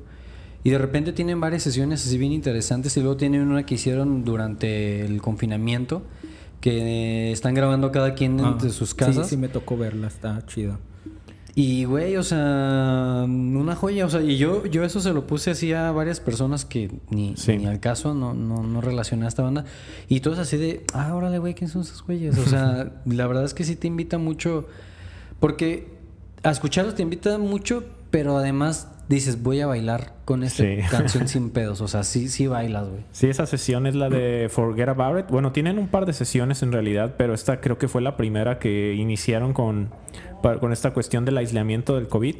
Y 0.62 0.70
de 0.70 0.78
repente 0.78 1.12
tienen 1.12 1.40
varias 1.40 1.62
sesiones 1.62 2.06
así 2.06 2.18
bien 2.18 2.32
interesantes. 2.32 2.96
Y 2.96 3.00
luego 3.00 3.16
tienen 3.16 3.42
una 3.42 3.64
que 3.64 3.74
hicieron 3.76 4.24
durante 4.24 5.04
el 5.04 5.20
confinamiento. 5.22 6.02
Que 6.60 7.32
están 7.32 7.54
grabando 7.54 7.90
cada 7.90 8.14
quien 8.14 8.38
Ah, 8.40 8.50
entre 8.52 8.70
sus 8.70 8.90
sí, 8.90 8.96
casas. 8.96 9.28
Sí, 9.28 9.36
me 9.38 9.48
tocó 9.48 9.78
verla, 9.78 10.08
está 10.08 10.44
chido. 10.46 10.78
Y, 11.54 11.84
güey, 11.84 12.16
o 12.16 12.22
sea, 12.22 13.24
una 13.26 13.74
joya. 13.74 14.04
O 14.04 14.10
sea, 14.10 14.20
y 14.20 14.36
yo, 14.36 14.66
yo 14.66 14.84
eso 14.84 15.00
se 15.00 15.12
lo 15.14 15.26
puse 15.26 15.50
así 15.52 15.72
a 15.72 15.90
varias 15.90 16.20
personas 16.20 16.66
que 16.66 16.90
ni, 17.08 17.34
Sí. 17.36 17.56
ni 17.56 17.66
al 17.66 17.80
caso 17.80 18.14
no, 18.14 18.34
no, 18.34 18.62
no 18.62 18.80
relacioné 18.82 19.24
a 19.24 19.28
esta 19.28 19.42
banda. 19.42 19.64
Y 20.08 20.20
todos 20.20 20.38
así 20.38 20.58
de, 20.58 20.84
ah, 20.92 21.14
órale, 21.14 21.38
güey, 21.38 21.54
¿quiénes 21.54 21.72
son 21.72 21.82
esos 21.82 22.04
güeyes? 22.04 22.36
O 22.38 22.44
sea, 22.44 22.92
la 23.06 23.26
verdad 23.26 23.44
es 23.44 23.54
que 23.54 23.64
sí 23.64 23.74
te 23.76 23.86
invita 23.86 24.18
mucho. 24.18 24.66
Porque 25.40 25.88
a 26.42 26.50
escucharlos 26.50 26.94
te 26.94 27.02
invita 27.02 27.38
mucho, 27.38 27.84
pero 28.10 28.36
además 28.36 28.88
dices, 29.16 29.42
voy 29.42 29.60
a 29.60 29.66
bailar 29.66 30.14
con 30.24 30.42
esta 30.42 30.62
Sí. 30.62 30.78
canción 30.90 31.28
sin 31.28 31.50
pedos. 31.50 31.80
O 31.80 31.88
sea, 31.88 32.02
sí, 32.04 32.28
sí 32.28 32.46
bailas, 32.46 32.88
güey. 32.88 33.02
Sí, 33.12 33.26
esa 33.28 33.46
sesión 33.46 33.86
es 33.86 33.94
la 33.94 34.08
de 34.08 34.48
Forget 34.50 34.88
About 34.88 35.20
It. 35.20 35.26
Bueno, 35.30 35.52
tienen 35.52 35.78
un 35.78 35.88
par 35.88 36.06
de 36.06 36.12
sesiones 36.12 36.62
en 36.62 36.72
realidad, 36.72 37.14
pero 37.18 37.34
esta 37.34 37.60
creo 37.60 37.78
que 37.78 37.88
fue 37.88 38.02
la 38.02 38.16
primera 38.16 38.58
que 38.58 38.94
iniciaron 38.94 39.52
con, 39.52 39.90
con 40.42 40.72
esta 40.72 40.92
cuestión 40.92 41.24
del 41.24 41.36
aislamiento 41.38 41.96
del 41.96 42.08
COVID. 42.08 42.36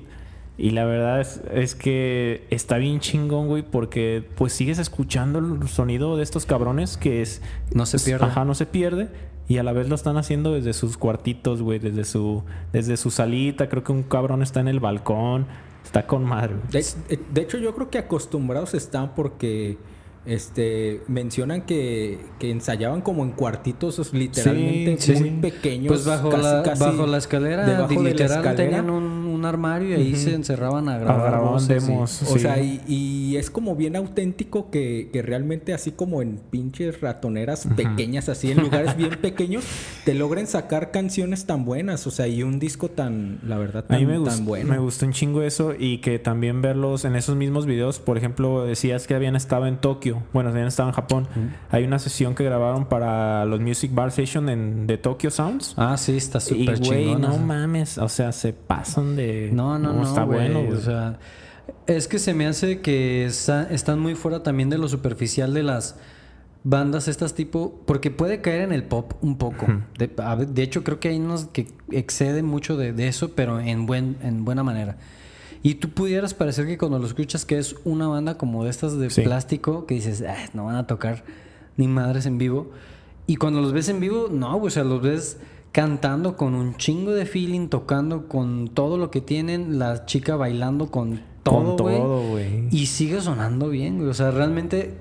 Y 0.59 0.71
la 0.71 0.85
verdad 0.85 1.21
es, 1.23 1.41
es 1.55 1.75
que 1.75 2.47
está 2.51 2.77
bien 2.77 3.01
chingón, 3.01 3.49
güey, 3.49 3.63
porque 3.63 4.23
pues 4.37 4.53
sigues 4.53 4.79
escuchando 4.79 5.39
el 5.39 5.69
sonido 5.69 6.19
de 6.19 6.23
estos 6.23 6.45
cabrones 6.45 6.99
que 6.99 7.23
es... 7.23 7.41
No 7.73 7.87
se 7.87 7.99
pierde. 7.99 8.27
Ajá, 8.27 8.45
no 8.45 8.55
se 8.55 8.67
pierde. 8.67 9.09
Y 9.49 9.59
a 9.59 9.63
la 9.63 9.73
vez 9.73 9.89
lo 9.89 9.95
están 9.95 10.17
haciendo 10.19 10.53
desde 10.53 10.75
sus 10.75 10.97
cuartitos, 10.99 11.63
güey, 11.63 11.79
desde 11.79 12.05
su, 12.05 12.45
desde 12.73 12.97
su 12.99 13.11
salita. 13.11 13.69
Creo 13.69 13.83
que 13.83 13.91
un 13.91 14.03
cabrón 14.03 14.43
está 14.43 14.61
en 14.61 14.69
el 14.69 14.79
balcón. 14.81 15.47
Está 15.91 16.07
con 16.07 16.23
madre. 16.25 16.55
De, 16.71 16.79
eh, 17.09 17.19
de 17.33 17.41
hecho, 17.41 17.59
yo 17.59 17.75
creo 17.75 17.91
que 17.91 17.99
acostumbrados 17.99 18.75
están 18.75 19.13
porque 19.13 19.77
este 20.27 21.01
mencionan 21.09 21.63
que, 21.63 22.19
que 22.39 22.51
ensayaban 22.51 23.01
como 23.01 23.25
en 23.25 23.31
cuartitos 23.33 24.13
literalmente 24.13 25.01
Sí, 25.01 25.17
sí. 25.17 25.21
muy 25.23 25.31
pequeños. 25.41 25.89
Pues 25.89 26.05
bajo, 26.05 26.29
casi- 26.31 26.43
la, 26.43 26.63
casi 26.63 26.83
bajo 26.85 27.07
la 27.07 27.17
escalera, 27.19 27.67
debajo 27.67 27.89
de 27.89 27.95
la 27.97 28.11
literal, 28.11 28.39
escalera. 28.39 28.57
tenían 28.65 28.91
un, 28.91 29.03
un 29.03 29.45
armario 29.45 29.89
y 29.91 29.93
ahí 29.95 30.17
se 30.17 30.35
encerraban 30.35 30.89
a 30.89 30.99
grabar. 30.99 31.41
O 31.43 31.59
sea, 32.39 32.61
y, 32.61 32.81
y 32.87 33.37
es 33.37 33.51
como 33.51 33.77
bien 33.77 33.97
auténtico 33.97 34.71
que, 34.71 35.09
que 35.13 35.23
realmente 35.23 35.73
así 35.73 35.93
como 35.93 36.21
en 36.23 36.39
pinches 36.51 37.01
ratoneras 37.01 37.67
pequeñas, 37.77 38.29
así 38.29 38.51
en 38.51 38.59
lugares 38.61 38.97
bien 38.97 39.17
pequeños, 39.23 39.65
te 40.05 40.15
logren 40.15 40.47
sacar 40.47 40.91
canciones 40.91 41.47
tan 41.47 41.65
buenas. 41.65 42.07
O 42.07 42.11
sea, 42.11 42.29
y 42.29 42.43
un 42.43 42.59
disco 42.59 42.91
tan, 42.91 43.41
la 43.47 43.57
verdad, 43.59 43.85
A 43.85 43.89
tan, 43.89 44.01
mí 44.01 44.07
me, 44.07 44.15
tan 44.15 44.23
gustó, 44.25 44.43
bueno. 44.45 44.69
me 44.71 44.79
gustó 44.79 45.07
un 45.07 45.13
chingo 45.13 45.43
eso 45.43 45.73
y 45.79 45.99
que 45.99 46.19
también 46.19 46.61
verlos 46.61 47.05
en 47.05 47.17
esos 47.17 47.37
mismos 47.37 47.65
videos. 47.67 47.99
Por 48.01 48.19
ejemplo, 48.19 48.65
decías 48.65 49.07
que 49.07 49.15
habían 49.15 49.35
estado 49.37 49.67
en 49.67 49.79
Tokio. 49.81 50.10
Bueno, 50.33 50.51
habían 50.51 50.67
estado 50.67 50.89
en 50.89 50.95
Japón. 50.95 51.29
Hay 51.71 51.85
una 51.85 51.99
sesión 51.99 52.35
que 52.35 52.45
grabaron 52.45 52.87
para 52.87 53.45
los 53.45 53.61
Music 53.61 53.93
Bar 53.95 54.09
Station 54.09 54.49
en, 54.49 54.87
de 54.87 54.99
Tokyo 54.99 55.31
Sounds. 55.31 55.75
Ah, 55.77 55.97
sí, 55.97 56.17
está 56.17 56.39
y, 56.39 56.41
súper 56.41 56.79
güey, 56.79 57.05
chingona. 57.05 57.29
no 57.29 57.39
mames. 57.39 57.99
O 57.99 58.09
sea, 58.09 58.33
se 58.33 58.53
pasan 58.53 59.17
de... 59.17 59.51
No, 59.53 59.79
no, 59.79 59.93
no. 59.93 60.03
Está 60.03 60.25
güey, 60.25 60.39
bueno, 60.53 60.63
güey. 60.67 60.79
O 60.79 60.81
sea, 60.81 61.19
es 61.87 62.09
que 62.09 62.19
se 62.19 62.35
me 62.35 62.47
hace 62.47 62.81
que 62.81 63.25
está- 63.27 63.65
están 63.71 63.99
muy 64.01 64.15
fuera 64.15 64.43
también 64.43 64.71
de 64.71 64.79
lo 64.79 64.89
superficial 64.89 65.55
de 65.55 65.63
las 65.63 65.97
bandas 66.63 67.09
estas 67.09 67.35
tipo, 67.35 67.81
porque 67.87 68.11
puede 68.11 68.43
caer 68.43 68.61
en 68.63 68.73
el 68.73 68.83
pop 68.83 69.15
un 69.23 69.39
poco. 69.39 69.67
de, 69.99 70.11
a 70.23 70.35
ver, 70.35 70.49
de 70.49 70.63
hecho, 70.63 70.85
creo 70.85 71.01
que 71.01 71.09
hay 71.09 71.19
unos 71.19 71.47
que 71.47 71.69
exceden 71.91 72.45
mucho 72.45 72.77
de, 72.77 72.93
de 72.93 73.09
eso, 73.09 73.31
pero 73.35 73.61
en 73.61 73.87
buen, 73.87 74.17
en 74.23 74.45
buena 74.45 74.63
manera. 74.63 74.99
Y 75.63 75.75
tú 75.75 75.91
pudieras 75.91 76.33
parecer 76.35 76.67
que 76.67 76.79
cuando 76.79 76.99
lo 76.99 77.07
escuchas 77.07 77.45
que 77.45 77.59
es 77.59 77.77
una 77.85 78.09
banda 78.09 78.39
como 78.39 78.65
de 78.65 78.71
estas 78.71 78.99
de 78.99 79.11
Sí. 79.11 79.23
plástico, 79.23 79.85
que 79.87 79.95
dices, 79.95 80.23
"Ah, 80.27 80.37
no 80.55 80.65
van 80.65 80.77
a 80.77 80.87
tocar 80.87 81.25
ni 81.77 81.87
madres 81.89 82.27
en 82.27 82.39
vivo. 82.39 82.71
Y 83.27 83.37
cuando 83.37 83.61
los 83.61 83.73
ves 83.73 83.89
en 83.89 84.01
vivo, 84.01 84.29
no, 84.31 84.55
güey, 84.57 84.69
o 84.69 84.71
sea, 84.71 84.85
los 84.85 85.03
ves 85.03 85.39
cantando 85.73 86.37
con 86.37 86.55
un 86.55 86.77
chingo 86.77 87.13
de 87.13 87.27
feeling, 87.27 87.69
tocando 87.69 88.27
con 88.27 88.69
todo 88.69 88.99
lo 88.99 89.11
que 89.11 89.21
tienen, 89.21 89.79
la 89.79 90.05
chica 90.07 90.35
bailando 90.37 90.91
con 90.91 91.21
todo, 91.43 91.77
Con 91.77 91.77
güey. 91.77 91.97
todo, 91.99 92.29
güey. 92.31 92.69
Y 92.71 92.87
sigue 92.87 93.21
sonando 93.21 93.69
bien, 93.69 93.99
güey. 93.99 94.09
O 94.11 94.15
sea, 94.15 94.31
realmente 94.31 94.95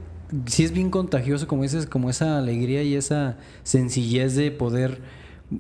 sí 0.46 0.64
es 0.64 0.72
bien 0.72 0.90
contagioso, 0.92 1.48
como 1.48 1.64
dices, 1.64 1.86
como 1.88 2.10
esa 2.10 2.38
alegría 2.38 2.84
y 2.84 2.94
esa 2.96 3.38
sencillez 3.64 4.36
de 4.36 4.52
poder 4.52 5.02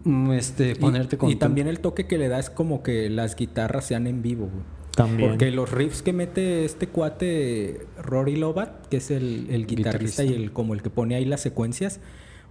mm, 0.03 0.31
este, 0.33 0.71
Y- 0.73 0.75
ponerte 0.75 1.15
y, 1.15 1.19
con 1.19 1.39
también 1.39 1.67
el 1.67 1.79
toque 1.79 2.05
que 2.05 2.19
le 2.19 2.27
da 2.27 2.37
es 2.37 2.51
como 2.51 2.83
que 2.83 3.09
las 3.09 3.35
guitarras 3.35 3.85
sean 3.85 4.05
en 4.05 4.21
vivo, 4.21 4.45
güey. 4.53 4.63
También. 4.95 5.29
Porque 5.29 5.51
los 5.51 5.71
riffs 5.71 6.01
que 6.01 6.11
mete 6.13 6.65
este 6.65 6.87
cuate 6.87 7.87
Rory 8.01 8.35
Lobat, 8.35 8.87
que 8.87 8.97
es 8.97 9.11
el, 9.11 9.47
el 9.49 9.65
guitarrista, 9.65 10.23
Guitarrista. 10.23 10.23
y 10.25 10.33
el 10.33 10.51
como 10.51 10.73
el 10.73 10.81
que 10.81 10.89
pone 10.89 11.15
ahí 11.15 11.25
las 11.25 11.41
secuencias, 11.41 11.99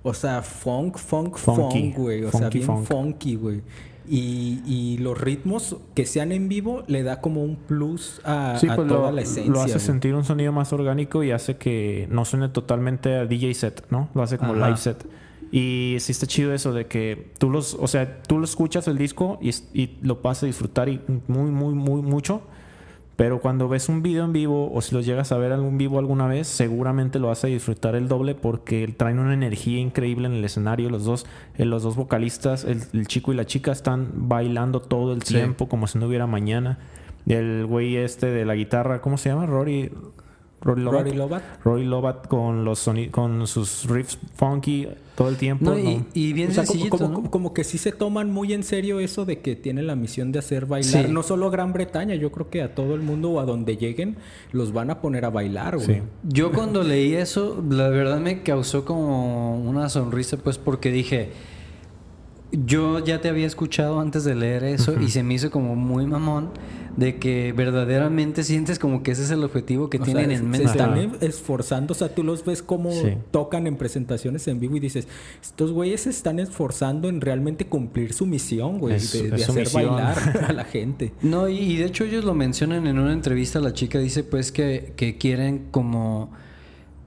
o 0.02 0.14
sea, 0.14 0.42
funk, 0.42 0.96
funk, 0.96 1.36
Funky. 1.36 1.90
funk, 1.92 1.96
güey. 1.96 2.24
O 2.24 2.30
sea, 2.30 2.48
bien 2.48 2.64
funk. 2.64 2.86
funky, 2.86 3.34
güey. 3.36 3.62
Y, 4.10 4.62
y 4.64 4.96
los 4.98 5.20
ritmos 5.20 5.76
que 5.94 6.06
sean 6.06 6.32
en 6.32 6.48
vivo 6.48 6.82
le 6.86 7.02
da 7.02 7.20
como 7.20 7.42
un 7.44 7.56
plus 7.56 8.22
a, 8.24 8.56
Sí, 8.58 8.66
a 8.66 8.76
pues 8.76 8.88
toda 8.88 9.10
lo, 9.10 9.16
la 9.16 9.20
esencia. 9.20 9.52
lo 9.52 9.60
hace 9.60 9.72
güey. 9.74 9.84
sentir 9.84 10.14
un 10.14 10.24
sonido 10.24 10.50
más 10.50 10.72
orgánico 10.72 11.22
y 11.24 11.30
hace 11.30 11.56
que 11.58 12.06
no 12.10 12.24
suene 12.24 12.48
totalmente 12.48 13.14
a 13.16 13.26
DJ 13.26 13.52
set, 13.52 13.84
¿no? 13.90 14.08
Lo 14.14 14.22
hace 14.22 14.38
como 14.38 14.54
Ajá. 14.54 14.66
live 14.68 14.78
set. 14.78 15.04
Y 15.50 15.96
sí 16.00 16.12
está 16.12 16.26
chido 16.26 16.52
eso 16.52 16.72
de 16.72 16.86
que 16.86 17.30
tú 17.38 17.50
los, 17.50 17.74
o 17.74 17.86
sea, 17.86 18.22
tú 18.22 18.38
lo 18.38 18.44
escuchas 18.44 18.86
el 18.88 18.98
disco 18.98 19.38
y, 19.40 19.50
y 19.72 19.96
lo 20.02 20.16
vas 20.16 20.42
a 20.42 20.46
disfrutar 20.46 20.88
y 20.88 21.00
muy, 21.26 21.50
muy, 21.50 21.74
muy 21.74 22.02
mucho. 22.02 22.42
Pero 23.16 23.40
cuando 23.40 23.68
ves 23.68 23.88
un 23.88 24.00
video 24.00 24.24
en 24.24 24.32
vivo 24.32 24.70
o 24.72 24.80
si 24.80 24.94
los 24.94 25.04
llegas 25.04 25.32
a 25.32 25.38
ver 25.38 25.50
en 25.50 25.76
vivo 25.76 25.98
alguna 25.98 26.28
vez, 26.28 26.46
seguramente 26.46 27.18
lo 27.18 27.26
vas 27.28 27.42
a 27.42 27.48
disfrutar 27.48 27.96
el 27.96 28.06
doble 28.06 28.36
porque 28.36 28.94
traen 28.96 29.18
una 29.18 29.34
energía 29.34 29.80
increíble 29.80 30.28
en 30.28 30.34
el 30.34 30.44
escenario. 30.44 30.88
Los 30.88 31.04
dos, 31.04 31.26
eh, 31.56 31.64
los 31.64 31.82
dos 31.82 31.96
vocalistas, 31.96 32.64
el, 32.64 32.80
el 32.92 33.08
chico 33.08 33.32
y 33.32 33.36
la 33.36 33.44
chica, 33.44 33.72
están 33.72 34.08
bailando 34.28 34.80
todo 34.80 35.12
el 35.14 35.22
Sí. 35.22 35.34
tiempo 35.34 35.68
como 35.68 35.88
si 35.88 35.98
no 35.98 36.06
hubiera 36.06 36.28
mañana. 36.28 36.78
El 37.26 37.66
güey 37.66 37.96
este 37.96 38.26
de 38.26 38.44
la 38.44 38.54
guitarra, 38.54 39.00
¿cómo 39.00 39.18
se 39.18 39.30
llama? 39.30 39.46
Rory. 39.46 39.90
Rory 40.60 40.82
Lobat. 40.82 41.00
Rory 41.06 41.16
Lobat. 41.16 41.42
Rory 41.64 41.84
Lobat 41.86 42.28
con 42.28 42.64
los 42.64 42.88
con 43.10 43.46
sus 43.48 43.86
riffs 43.88 44.18
funky 44.36 44.86
todo 45.18 45.28
el 45.30 45.36
tiempo. 45.36 45.64
No, 45.64 45.76
y, 45.76 45.82
¿no? 45.96 46.06
y 46.14 46.32
bien 46.32 46.50
O 46.50 46.54
sea, 46.54 46.64
sencillito, 46.64 46.96
como- 46.96 47.08
¿no? 47.08 47.14
como- 47.16 47.30
como 47.32 47.52
que 47.52 47.64
sí 47.64 47.76
se 47.76 47.90
toman 47.90 48.30
muy 48.32 48.52
en 48.52 48.62
serio 48.62 49.00
eso 49.00 49.24
de 49.24 49.40
que 49.40 49.56
tienen 49.56 49.88
la 49.88 49.96
misión 49.96 50.30
de 50.30 50.38
hacer 50.38 50.66
bailar. 50.66 51.06
Sí. 51.06 51.12
No 51.12 51.24
solo 51.24 51.48
a 51.48 51.50
Gran 51.50 51.72
Bretaña, 51.72 52.14
yo 52.14 52.30
creo 52.30 52.48
que 52.50 52.62
a 52.62 52.74
todo 52.76 52.94
el 52.94 53.00
mundo 53.02 53.30
o 53.32 53.40
a 53.40 53.44
donde 53.44 53.76
lleguen 53.76 54.16
los 54.52 54.72
van 54.72 54.90
a 54.90 55.00
poner 55.00 55.24
a 55.24 55.30
bailar, 55.30 55.74
güey. 55.76 55.86
Sí. 55.86 56.02
Yo 56.22 56.52
cuando 56.52 56.84
leí 56.84 57.14
eso, 57.14 57.60
la 57.68 57.88
verdad 57.88 58.20
me 58.20 58.44
causó 58.44 58.84
como 58.84 59.58
una 59.60 59.88
sonrisa, 59.88 60.36
pues 60.36 60.56
porque 60.56 60.92
dije, 60.92 61.30
yo 62.52 63.04
ya 63.04 63.20
te 63.20 63.28
había 63.28 63.46
escuchado 63.46 64.00
antes 64.00 64.24
de 64.24 64.34
leer 64.34 64.64
eso 64.64 65.00
y 65.00 65.08
se 65.08 65.22
me 65.22 65.34
hizo 65.34 65.50
como 65.50 65.74
muy 65.76 66.06
mamón 66.06 66.50
de 66.98 67.16
que 67.20 67.52
verdaderamente 67.52 68.42
sientes 68.42 68.80
como 68.80 69.04
que 69.04 69.12
ese 69.12 69.22
es 69.22 69.30
el 69.30 69.44
objetivo 69.44 69.88
que 69.88 69.98
O 69.98 70.02
tienen 70.02 70.26
sea, 70.30 70.34
en 70.34 70.42
se 70.42 70.48
mente. 70.48 70.66
están 70.66 70.90
Ajá. 70.94 71.00
em- 71.02 71.12
esforzando, 71.20 71.92
o 71.92 71.94
sea, 71.94 72.12
tú 72.12 72.24
los 72.24 72.44
ves 72.44 72.60
como 72.60 72.90
Sí. 72.90 73.14
tocan 73.30 73.68
en 73.68 73.76
presentaciones 73.76 74.48
en 74.48 74.58
vivo 74.58 74.76
y 74.76 74.80
dices, 74.80 75.06
estos 75.40 75.70
güeyes 75.70 76.00
se 76.00 76.10
están 76.10 76.40
esforzando 76.40 77.08
en 77.08 77.20
realmente 77.20 77.66
cumplir 77.68 78.12
su 78.14 78.26
misión, 78.26 78.78
güey, 78.80 78.96
Es- 78.96 79.12
de, 79.12 79.32
hacer 79.32 79.54
misión. 79.60 79.86
bailar 79.94 80.18
a 80.48 80.52
la 80.52 80.64
gente. 80.64 81.12
No, 81.22 81.48
y, 81.48 81.56
y 81.58 81.76
de 81.76 81.84
hecho 81.84 82.02
ellos 82.02 82.24
lo 82.24 82.34
mencionan 82.34 82.88
en 82.88 82.98
una 82.98 83.12
entrevista, 83.12 83.60
la 83.60 83.72
chica 83.72 84.00
dice 84.00 84.24
pues 84.24 84.50
que, 84.50 84.92
que 84.96 85.16
quieren 85.18 85.66
como 85.70 86.32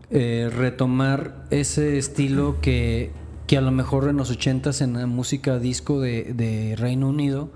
eh, 0.09 0.49
retomar 0.55 1.47
ese 1.51 1.97
estilo 1.97 2.61
que, 2.61 3.11
que 3.45 3.57
a 3.57 3.61
lo 3.61 3.71
mejor 3.71 4.07
en 4.07 4.15
los 4.15 4.31
ochentas 4.31 4.79
en 4.79 4.93
la 4.93 5.05
música 5.05 5.59
disco 5.59 5.99
de, 5.99 6.33
de 6.33 6.75
Reino 6.77 7.09
Unido 7.09 7.49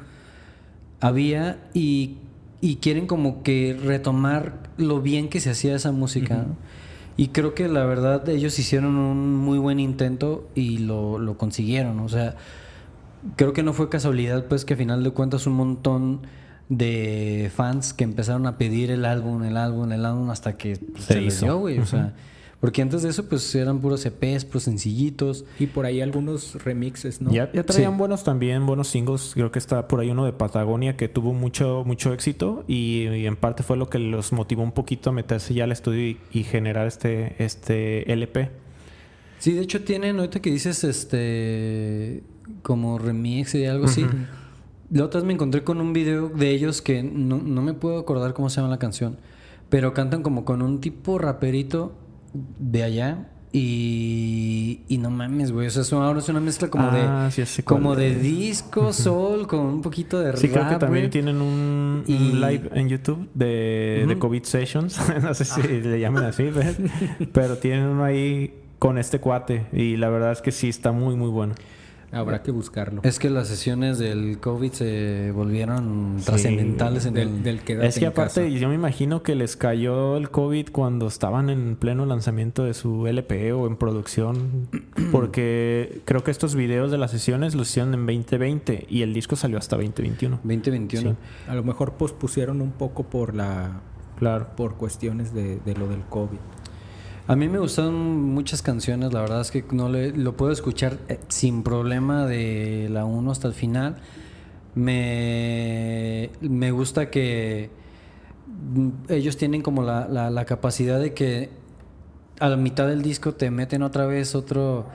había 0.99 1.59
y, 1.73 2.17
y 2.61 2.77
quieren 2.77 3.07
como 3.07 3.43
que 3.43 3.77
retomar 3.81 4.63
lo 4.77 5.01
bien 5.01 5.29
que 5.29 5.39
se 5.39 5.49
hacía 5.51 5.75
esa 5.75 5.91
música. 5.91 6.37
¿no? 6.37 6.55
Y 7.17 7.29
creo 7.29 7.53
que 7.53 7.67
la 7.67 7.85
verdad 7.85 8.27
ellos 8.29 8.57
hicieron 8.59 8.97
un 8.97 9.35
muy 9.35 9.57
buen 9.57 9.79
intento 9.79 10.47
y 10.55 10.79
lo, 10.79 11.17
lo 11.19 11.37
consiguieron. 11.37 11.99
O 11.99 12.09
sea, 12.09 12.35
creo 13.35 13.53
que 13.53 13.63
no 13.63 13.73
fue 13.73 13.89
casualidad, 13.89 14.45
pues 14.45 14.65
que 14.65 14.73
a 14.73 14.77
final 14.77 15.03
de 15.03 15.11
cuentas 15.11 15.47
un 15.47 15.53
montón 15.53 16.21
de 16.67 17.51
fans 17.55 17.93
que 17.93 18.03
empezaron 18.03 18.47
a 18.47 18.57
pedir 18.57 18.91
el 18.91 19.05
álbum, 19.05 19.43
el 19.43 19.55
álbum, 19.55 19.91
el 19.91 20.03
álbum 20.05 20.29
hasta 20.29 20.57
que 20.57 20.75
Se 20.75 21.13
se, 21.13 21.21
hizo. 21.21 21.45
dio, 21.45 21.57
güey. 21.59 21.79
O 21.79 21.85
sea, 21.85 22.13
porque 22.59 22.81
antes 22.81 23.03
de 23.03 23.09
eso, 23.09 23.27
pues 23.29 23.53
eran 23.53 23.79
puros 23.79 24.05
EPs, 24.05 24.45
puros 24.45 24.63
sencillitos. 24.63 25.45
Y 25.59 25.67
por 25.67 25.85
ahí 25.85 26.01
algunos 26.01 26.63
remixes, 26.63 27.21
¿no? 27.21 27.31
Ya, 27.31 27.51
ya 27.51 27.63
traían 27.63 27.91
Sí. 27.93 27.97
buenos 27.99 28.23
también, 28.23 28.65
buenos 28.65 28.87
singles. 28.87 29.31
Creo 29.35 29.51
que 29.51 29.59
está 29.59 29.87
por 29.87 29.99
ahí 29.99 30.09
uno 30.09 30.25
de 30.25 30.33
Patagonia 30.33 30.97
que 30.97 31.07
tuvo 31.07 31.33
mucho, 31.33 31.83
mucho 31.85 32.11
éxito 32.13 32.63
y, 32.67 33.07
y 33.09 33.27
en 33.27 33.35
parte 33.35 33.61
fue 33.61 33.77
lo 33.77 33.89
que 33.89 33.99
los 33.99 34.31
motivó 34.31 34.63
un 34.63 34.71
poquito 34.71 35.09
a 35.11 35.13
meterse 35.13 35.53
ya 35.53 35.65
al 35.65 35.71
estudio 35.71 36.07
y, 36.07 36.17
y 36.31 36.43
generar 36.43 36.87
este, 36.87 37.35
este 37.43 38.11
LP. 38.11 38.49
Sí, 39.37 39.51
de 39.53 39.61
hecho 39.61 39.83
tienen, 39.83 40.17
ahorita 40.17 40.39
que 40.41 40.49
dices, 40.49 40.83
este, 40.83 42.23
como 42.63 42.97
remix 42.97 43.53
y 43.55 43.65
algo 43.65 43.85
así. 43.85 44.05
La 44.91 45.03
otra 45.03 45.19
vez 45.19 45.27
me 45.27 45.33
encontré 45.33 45.63
con 45.63 45.81
un 45.81 45.93
video 45.93 46.29
de 46.29 46.51
ellos 46.51 46.81
que 46.81 47.03
no, 47.03 47.37
no 47.37 47.61
me 47.61 47.73
puedo 47.73 47.99
acordar 47.99 48.33
cómo 48.33 48.49
se 48.49 48.57
llama 48.57 48.69
la 48.69 48.79
canción, 48.79 49.17
pero 49.69 49.93
cantan 49.93 50.23
como 50.23 50.45
con 50.45 50.61
un 50.61 50.79
tipo 50.79 51.17
raperito 51.17 51.91
de 52.59 52.83
allá 52.83 53.27
y, 53.51 54.81
y 54.87 54.97
no 54.97 55.09
mames, 55.09 55.51
güey. 55.51 55.67
O 55.67 55.69
sea, 55.69 55.81
es 55.83 55.91
una- 55.91 56.07
ahora 56.07 56.19
es 56.19 56.27
una 56.29 56.39
mezcla 56.39 56.69
como 56.69 56.89
Ah, 56.91 57.29
de 57.35 57.45
sí, 57.45 57.63
cuál. 57.63 57.77
como 57.81 57.95
de 57.95 58.15
disco, 58.15 58.91
soul, 58.93 59.47
con 59.47 59.59
un 59.61 59.81
poquito 59.81 60.19
de 60.19 60.35
Sí, 60.37 60.49
creo 60.49 60.63
que 60.63 60.69
rap, 60.71 60.79
también 60.79 61.09
tienen 61.09 61.41
un, 61.41 62.03
live 62.07 62.69
en 62.73 62.89
YouTube 62.89 63.29
de, 63.33 64.05
de. 64.07 64.19
COVID 64.19 64.43
Sessions. 64.43 64.99
no 65.23 65.33
sé 65.33 65.45
si 65.45 65.61
le 65.61 65.99
llaman 65.99 66.25
así, 66.25 66.49
pero 67.33 67.57
tienen 67.57 67.85
uno 67.85 68.03
ahí 68.03 68.53
con 68.79 68.97
este 68.97 69.19
cuate 69.19 69.67
y 69.71 69.95
la 69.97 70.09
verdad 70.09 70.31
es 70.33 70.41
que 70.41 70.51
sí 70.51 70.69
está 70.69 70.91
muy, 70.91 71.15
muy 71.15 71.29
bueno. 71.29 71.55
Habrá 72.15 72.41
que 72.41 72.51
buscarlo. 72.51 73.01
Es 73.03 73.19
que 73.19 73.29
las 73.29 73.47
sesiones 73.49 73.97
del 73.99 74.39
COVID 74.39 74.71
se 74.71 75.31
volvieron 75.31 76.17
trascendentales 76.23 77.05
en 77.05 77.13
Del, 77.13 77.27
el... 77.27 77.43
del 77.43 77.57
es 77.83 77.95
que 77.99 78.05
en 78.05 78.11
aparte, 78.11 78.43
casa. 78.45 78.47
yo 78.47 78.69
me 78.69 78.75
imagino 78.75 79.21
que 79.21 79.35
les 79.35 79.57
cayó 79.57 80.15
el 80.15 80.29
COVID 80.29 80.69
cuando 80.71 81.07
estaban 81.07 81.49
en 81.49 81.75
pleno 81.75 82.05
lanzamiento 82.05 82.63
de 82.63 82.73
su 82.73 83.05
LP 83.05 83.51
o 83.53 83.67
en 83.67 83.75
producción, 83.75 84.69
porque 85.11 86.01
creo 86.05 86.23
que 86.23 86.31
estos 86.31 86.55
videos 86.55 86.89
de 86.89 86.97
las 86.97 87.11
sesiones 87.11 87.53
los 87.53 87.69
hicieron 87.69 87.93
en 87.93 88.05
2020 88.05 88.85
y 88.89 89.01
el 89.01 89.13
disco 89.13 89.35
salió 89.35 89.57
hasta 89.57 89.75
2021. 89.75 90.39
2021. 90.43 91.09
Sí. 91.11 91.15
A 91.49 91.55
lo 91.55 91.63
mejor 91.63 91.93
pospusieron 91.93 92.61
un 92.61 92.71
poco 92.71 93.03
por 93.03 93.35
la 93.35 93.81
Claro. 94.17 94.47
por 94.55 94.75
cuestiones 94.75 95.33
de, 95.33 95.59
de 95.59 95.75
lo 95.75 95.89
del 95.89 95.99
COVID. 96.03 96.37
A 97.27 97.35
mí 97.35 97.47
me 97.49 97.57
gustan 97.57 97.93
muchas 98.33 98.61
canciones, 98.61 99.11
la 99.11 99.21
verdad 99.21 99.41
es 99.41 99.49
que 99.49 99.65
no 99.71 99.89
le, 99.89 100.11
lo 100.11 100.37
puedo 100.37 100.51
escuchar 100.51 100.97
eh, 101.09 101.19
sin 101.27 101.63
problema 101.63 102.25
de 102.27 102.87
la 102.91 103.05
1 103.05 103.31
hasta 103.31 103.47
el 103.47 103.53
final. 103.55 103.95
Me, 104.75 106.29
me 106.41 106.69
gusta 106.71 107.09
que 107.09 107.69
mm, 108.75 108.89
ellos 109.09 109.37
tienen 109.37 109.61
como 109.61 109.81
la, 109.83 110.07
la- 110.07 110.29
la 110.29 110.45
capacidad 110.45 110.99
de 110.99 111.13
que 111.13 111.49
a 112.39 112.49
la 112.49 112.57
mitad 112.57 112.87
del 112.87 113.01
disco 113.01 113.33
te 113.33 113.49
meten 113.49 113.81
otra 113.81 114.05
vez 114.05 114.35
otro, 114.35 114.85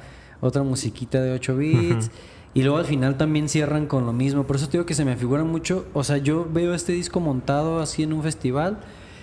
otra 0.40 0.62
musiquita 0.62 1.20
de 1.20 1.32
8 1.32 1.56
bits. 1.56 2.10
Y 2.52 2.62
luego 2.62 2.78
al 2.78 2.84
final 2.84 3.16
también 3.16 3.48
cierran 3.48 3.86
con 3.86 4.06
lo 4.06 4.12
mismo. 4.12 4.44
Por 4.44 4.56
eso 4.56 4.66
te 4.66 4.72
digo 4.72 4.84
que 4.86 4.94
se 4.94 5.04
me 5.04 5.16
figura 5.16 5.44
mucho. 5.44 5.86
O 5.94 6.02
sea, 6.04 6.16
yo 6.18 6.48
veo 6.52 6.74
este 6.74 6.92
disco 6.92 7.20
montado 7.20 7.80
así 7.80 8.02
en 8.02 8.12
un 8.12 8.22
festival. 8.22 8.78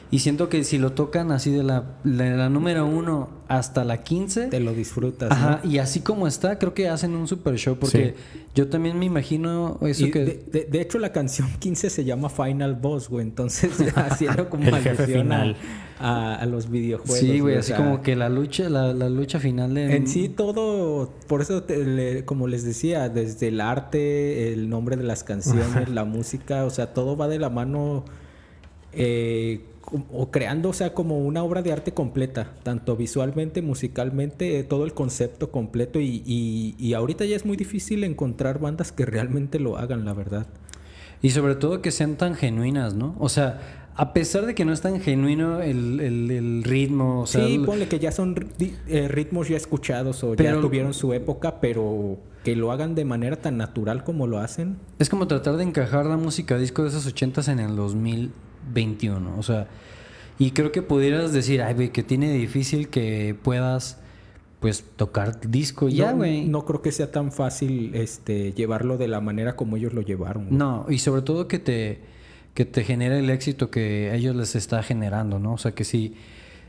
Y 0.10 0.20
siento 0.20 0.48
que 0.48 0.64
si 0.64 0.78
lo 0.78 0.94
tocan 0.94 1.32
así 1.34 1.52
de 1.52 1.64
la, 1.64 1.84
de 2.06 2.32
la 2.38 2.50
número 2.50 2.86
1 2.86 3.30
hasta 3.50 3.84
la 3.84 4.04
15. 4.04 4.48
Te 4.48 4.60
lo 4.62 4.74
disfrutas. 4.74 5.30
¿no? 5.30 5.36
Ajá, 5.36 5.62
y 5.66 5.80
así 5.80 6.00
como 6.00 6.28
está, 6.28 6.58
creo 6.60 6.74
que 6.74 6.88
hacen 6.88 7.14
un 7.14 7.28
super 7.28 7.56
show. 7.58 7.76
Porque 7.78 8.16
yo 8.56 8.70
también 8.70 8.98
me 8.98 9.06
imagino 9.06 9.78
eso 9.82 10.06
Y 10.08 10.12
que. 10.12 10.20
de, 10.24 10.44
de- 10.50 10.64
de 10.66 10.82
hecho, 10.82 10.98
la 11.00 11.12
canción 11.12 11.50
15 11.60 11.90
se 11.90 12.06
llama 12.06 12.30
Final 12.30 12.76
Boss, 12.76 13.10
güey. 13.10 13.26
Entonces, 13.26 13.72
haciendo 13.96 14.50
como 14.50 14.64
El 14.70 14.76
jefe 14.78 14.90
alusión 15.04 15.22
final. 15.24 15.56
A, 16.00 16.36
a 16.36 16.46
los 16.46 16.70
videojuegos. 16.70 17.18
sí, 17.18 17.40
güey, 17.40 17.56
o 17.56 17.60
así 17.60 17.70
sea, 17.70 17.78
como 17.78 18.02
que 18.04 18.16
la 18.16 18.30
lucha, 18.30 18.70
la, 18.70 18.94
la 18.94 19.10
lucha 19.10 19.40
final 19.40 19.74
de. 19.74 19.96
En 19.96 20.08
sí, 20.08 20.30
todo. 20.30 21.12
Por 21.28 21.42
eso, 21.42 21.64
te- 21.64 21.84
le- 21.86 22.24
como 22.24 22.48
les 22.48 22.64
decía, 22.64 23.10
desde 23.10 23.50
el 23.50 23.60
arte, 23.60 24.54
el 24.54 24.70
nombre 24.70 24.96
de 24.96 25.04
las 25.04 25.24
canciones, 25.26 25.90
la 25.90 26.06
música, 26.06 26.64
o 26.66 26.70
sea, 26.70 26.94
todo 26.94 27.18
va 27.18 27.28
de 27.28 27.40
la 27.40 27.50
mano. 27.50 28.06
eh, 28.94 29.66
o 30.12 30.32
creando, 30.32 30.70
o 30.70 30.74
sea, 30.74 30.94
como 30.94 31.20
una 31.20 31.44
obra 31.44 31.62
de 31.62 31.72
arte 31.72 31.94
completa, 31.94 32.52
tanto 32.64 32.96
visualmente, 32.98 33.62
musicalmente, 33.62 34.60
eh, 34.60 34.64
todo 34.64 34.84
el 34.86 34.94
concepto 34.94 35.50
completo. 35.52 36.00
Y, 36.00 36.24
y, 36.26 36.76
y 36.78 36.94
ahorita 36.94 37.26
ya 37.26 37.36
es 37.36 37.46
muy 37.46 37.56
difícil 37.58 38.04
encontrar 38.04 38.60
bandas 38.60 38.92
que 38.92 39.06
realmente 39.06 39.60
lo 39.60 39.78
hagan, 39.78 40.04
la 40.06 40.14
verdad. 40.14 40.48
Y 41.22 41.30
sobre 41.32 41.56
todo 41.56 41.82
que 41.82 41.92
sean 41.92 42.16
tan 42.16 42.36
genuinas, 42.36 42.94
¿no? 42.96 43.16
O 43.18 43.30
sea, 43.30 43.86
a 43.96 44.14
pesar 44.14 44.46
de 44.46 44.54
que 44.54 44.66
no 44.66 44.74
es 44.74 44.82
tan 44.82 45.00
genuino 45.00 45.62
el, 45.62 46.00
el- 46.00 46.30
el 46.32 46.64
ritmo, 46.64 47.22
o 47.22 47.26
sea, 47.28 47.46
sí, 47.48 47.58
ponle 47.66 47.88
que 47.88 47.98
ya 47.98 48.12
son 48.12 48.36
eh, 48.88 49.08
ritmos 49.08 49.48
ya 49.48 49.58
escuchados 49.58 50.24
o 50.24 50.36
Pero- 50.36 50.56
ya 50.58 50.62
tuvieron 50.62 50.94
su 50.94 51.14
época, 51.14 51.60
pero 51.62 52.18
que 52.44 52.56
lo 52.56 52.72
hagan 52.72 52.94
de 52.94 53.06
manera 53.06 53.38
tan 53.38 53.58
natural 53.58 54.04
como 54.04 54.28
lo 54.28 54.38
hacen. 54.40 54.78
es 55.00 55.10
como 55.10 55.28
tratar 55.28 55.58
de 55.58 55.64
encajar 55.64 56.06
la 56.06 56.18
música 56.18 56.58
disco 56.58 56.84
de 56.84 56.90
esos 56.90 57.06
ochentas 57.08 57.48
en 57.48 57.60
el 57.60 57.76
2021. 58.68 59.38
O 59.38 59.44
sea, 59.44 59.68
y 60.40 60.52
creo 60.52 60.72
que 60.72 60.82
pudieras 60.82 61.34
decir, 61.34 61.62
ay, 61.62 61.74
güey, 61.74 61.90
que 61.90 62.04
tiene 62.04 62.32
difícil 62.34 62.90
que 62.90 63.36
puedas, 63.42 64.00
pues, 64.60 64.84
tocar 64.96 65.40
disco 65.50 65.90
ya, 65.90 66.12
no, 66.12 66.18
güey. 66.18 66.48
no 66.48 66.66
creo 66.66 66.82
que 66.82 66.92
sea 66.92 67.12
tan 67.12 67.32
fácil 67.32 67.92
este 67.96 68.54
llevarlo 68.54 68.98
de 68.98 69.08
la 69.08 69.20
manera 69.20 69.56
como 69.56 69.78
ellos 69.78 69.94
lo 69.94 70.02
llevaron. 70.02 70.48
No, 70.56 70.86
y 70.90 71.00
sobre 71.00 71.24
todo 71.24 71.48
que 71.48 71.60
te, 71.60 72.02
que 72.54 72.66
te 72.66 72.84
genere 72.84 73.20
el 73.20 73.30
éxito 73.30 73.72
que 73.72 74.10
a 74.12 74.16
ellos 74.16 74.36
les 74.36 74.56
está 74.56 74.84
generando, 74.84 75.40
¿no? 75.40 75.54
O 75.54 75.58
sea, 75.58 75.74
que 75.74 75.84
si, 75.84 76.14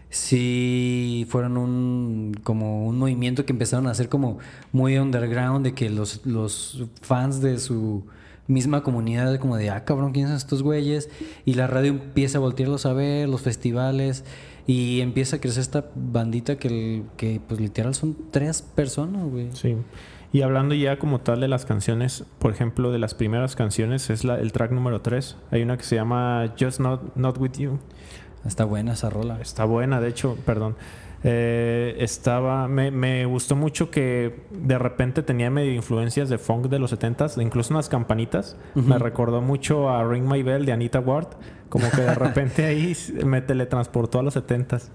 si 0.09 1.27
fueron 1.29 1.59
un, 1.59 2.35
como 2.43 2.87
un 2.87 2.99
movimiento 2.99 3.45
que 3.45 3.53
empezaron 3.53 3.87
a 3.87 3.91
hacer 3.91 4.09
como 4.09 4.39
muy 4.73 4.97
underground, 4.97 5.65
de 5.65 5.75
que 5.75 5.91
los, 5.91 6.25
los 6.25 6.87
fans 7.03 7.43
de 7.43 7.59
su 7.59 8.05
misma 8.49 8.83
comunidad, 8.83 9.39
como 9.39 9.57
de, 9.57 9.71
ah, 9.71 9.85
cabrón, 9.85 10.13
¿quiénes 10.13 10.31
son 10.31 10.37
estos 10.39 10.63
güeyes? 10.65 11.09
Y 11.45 11.55
la 11.55 11.67
radio 11.69 11.91
empieza 11.93 12.39
a 12.39 12.41
voltearlos 12.41 12.85
a 12.87 12.93
ver, 12.95 13.29
los 13.29 13.43
festivales, 13.43 14.25
y 14.67 15.01
empieza 15.01 15.37
a 15.37 15.41
crecer 15.41 15.61
esta 15.63 15.87
bandita 15.95 16.57
que, 16.57 16.69
el- 16.69 17.05
que 17.17 17.41
pues 17.47 17.61
literal 17.61 17.95
son 17.95 18.17
tres 18.31 18.63
personas, 18.63 19.25
güey. 19.25 19.51
Sí. 19.55 19.77
Y 20.33 20.43
hablando 20.43 20.75
ya 20.75 20.99
como 20.99 21.21
tal 21.21 21.41
de 21.41 21.49
las 21.49 21.65
canciones, 21.65 22.25
por 22.39 22.51
ejemplo, 22.53 22.91
de 22.93 22.99
las 22.99 23.15
primeras 23.15 23.57
canciones, 23.57 24.11
es 24.11 24.25
la, 24.25 24.39
el 24.39 24.53
track 24.53 24.73
número 24.73 25.01
3. 25.01 25.37
Hay 25.51 25.63
una 25.63 25.79
que 25.79 25.85
se 25.85 25.95
llama 25.97 26.53
Just 26.61 26.81
Not, 26.81 27.17
Not 27.17 27.39
With 27.39 27.53
You. 27.59 27.79
Está 28.45 28.65
buena 28.65 28.93
esa 28.93 29.09
rola. 29.09 29.41
Está 29.41 29.65
buena, 29.65 30.01
de 30.03 30.09
hecho, 30.09 30.37
perdón. 30.45 30.77
Eh, 31.25 31.97
estaba, 31.99 32.69
me, 32.69 32.91
me 32.91 33.27
gustó 33.27 33.57
mucho 33.57 33.91
que 33.91 34.45
de 34.53 34.79
repente 34.79 35.23
tenía 35.23 35.51
medio 35.51 35.73
influencias 35.73 36.29
de 36.29 36.39
funk 36.39 36.67
de 36.67 36.79
los 36.79 36.93
70s, 36.93 37.43
incluso 37.43 37.75
unas 37.75 37.89
campanitas. 37.89 38.57
Me 38.75 38.99
recordó 38.99 39.43
mucho 39.43 39.89
a 39.89 40.05
Ring 40.05 40.25
My 40.25 40.43
Bell 40.43 40.65
de 40.65 40.73
Anita 40.73 41.01
Ward. 41.01 41.29
Como 41.69 41.91
que 41.91 42.03
de 42.03 42.15
repente 42.15 42.65
ahí 42.65 42.97
me 43.25 43.41
teletransportó 43.43 44.21
a 44.21 44.23
los 44.23 44.37
70s. 44.37 44.89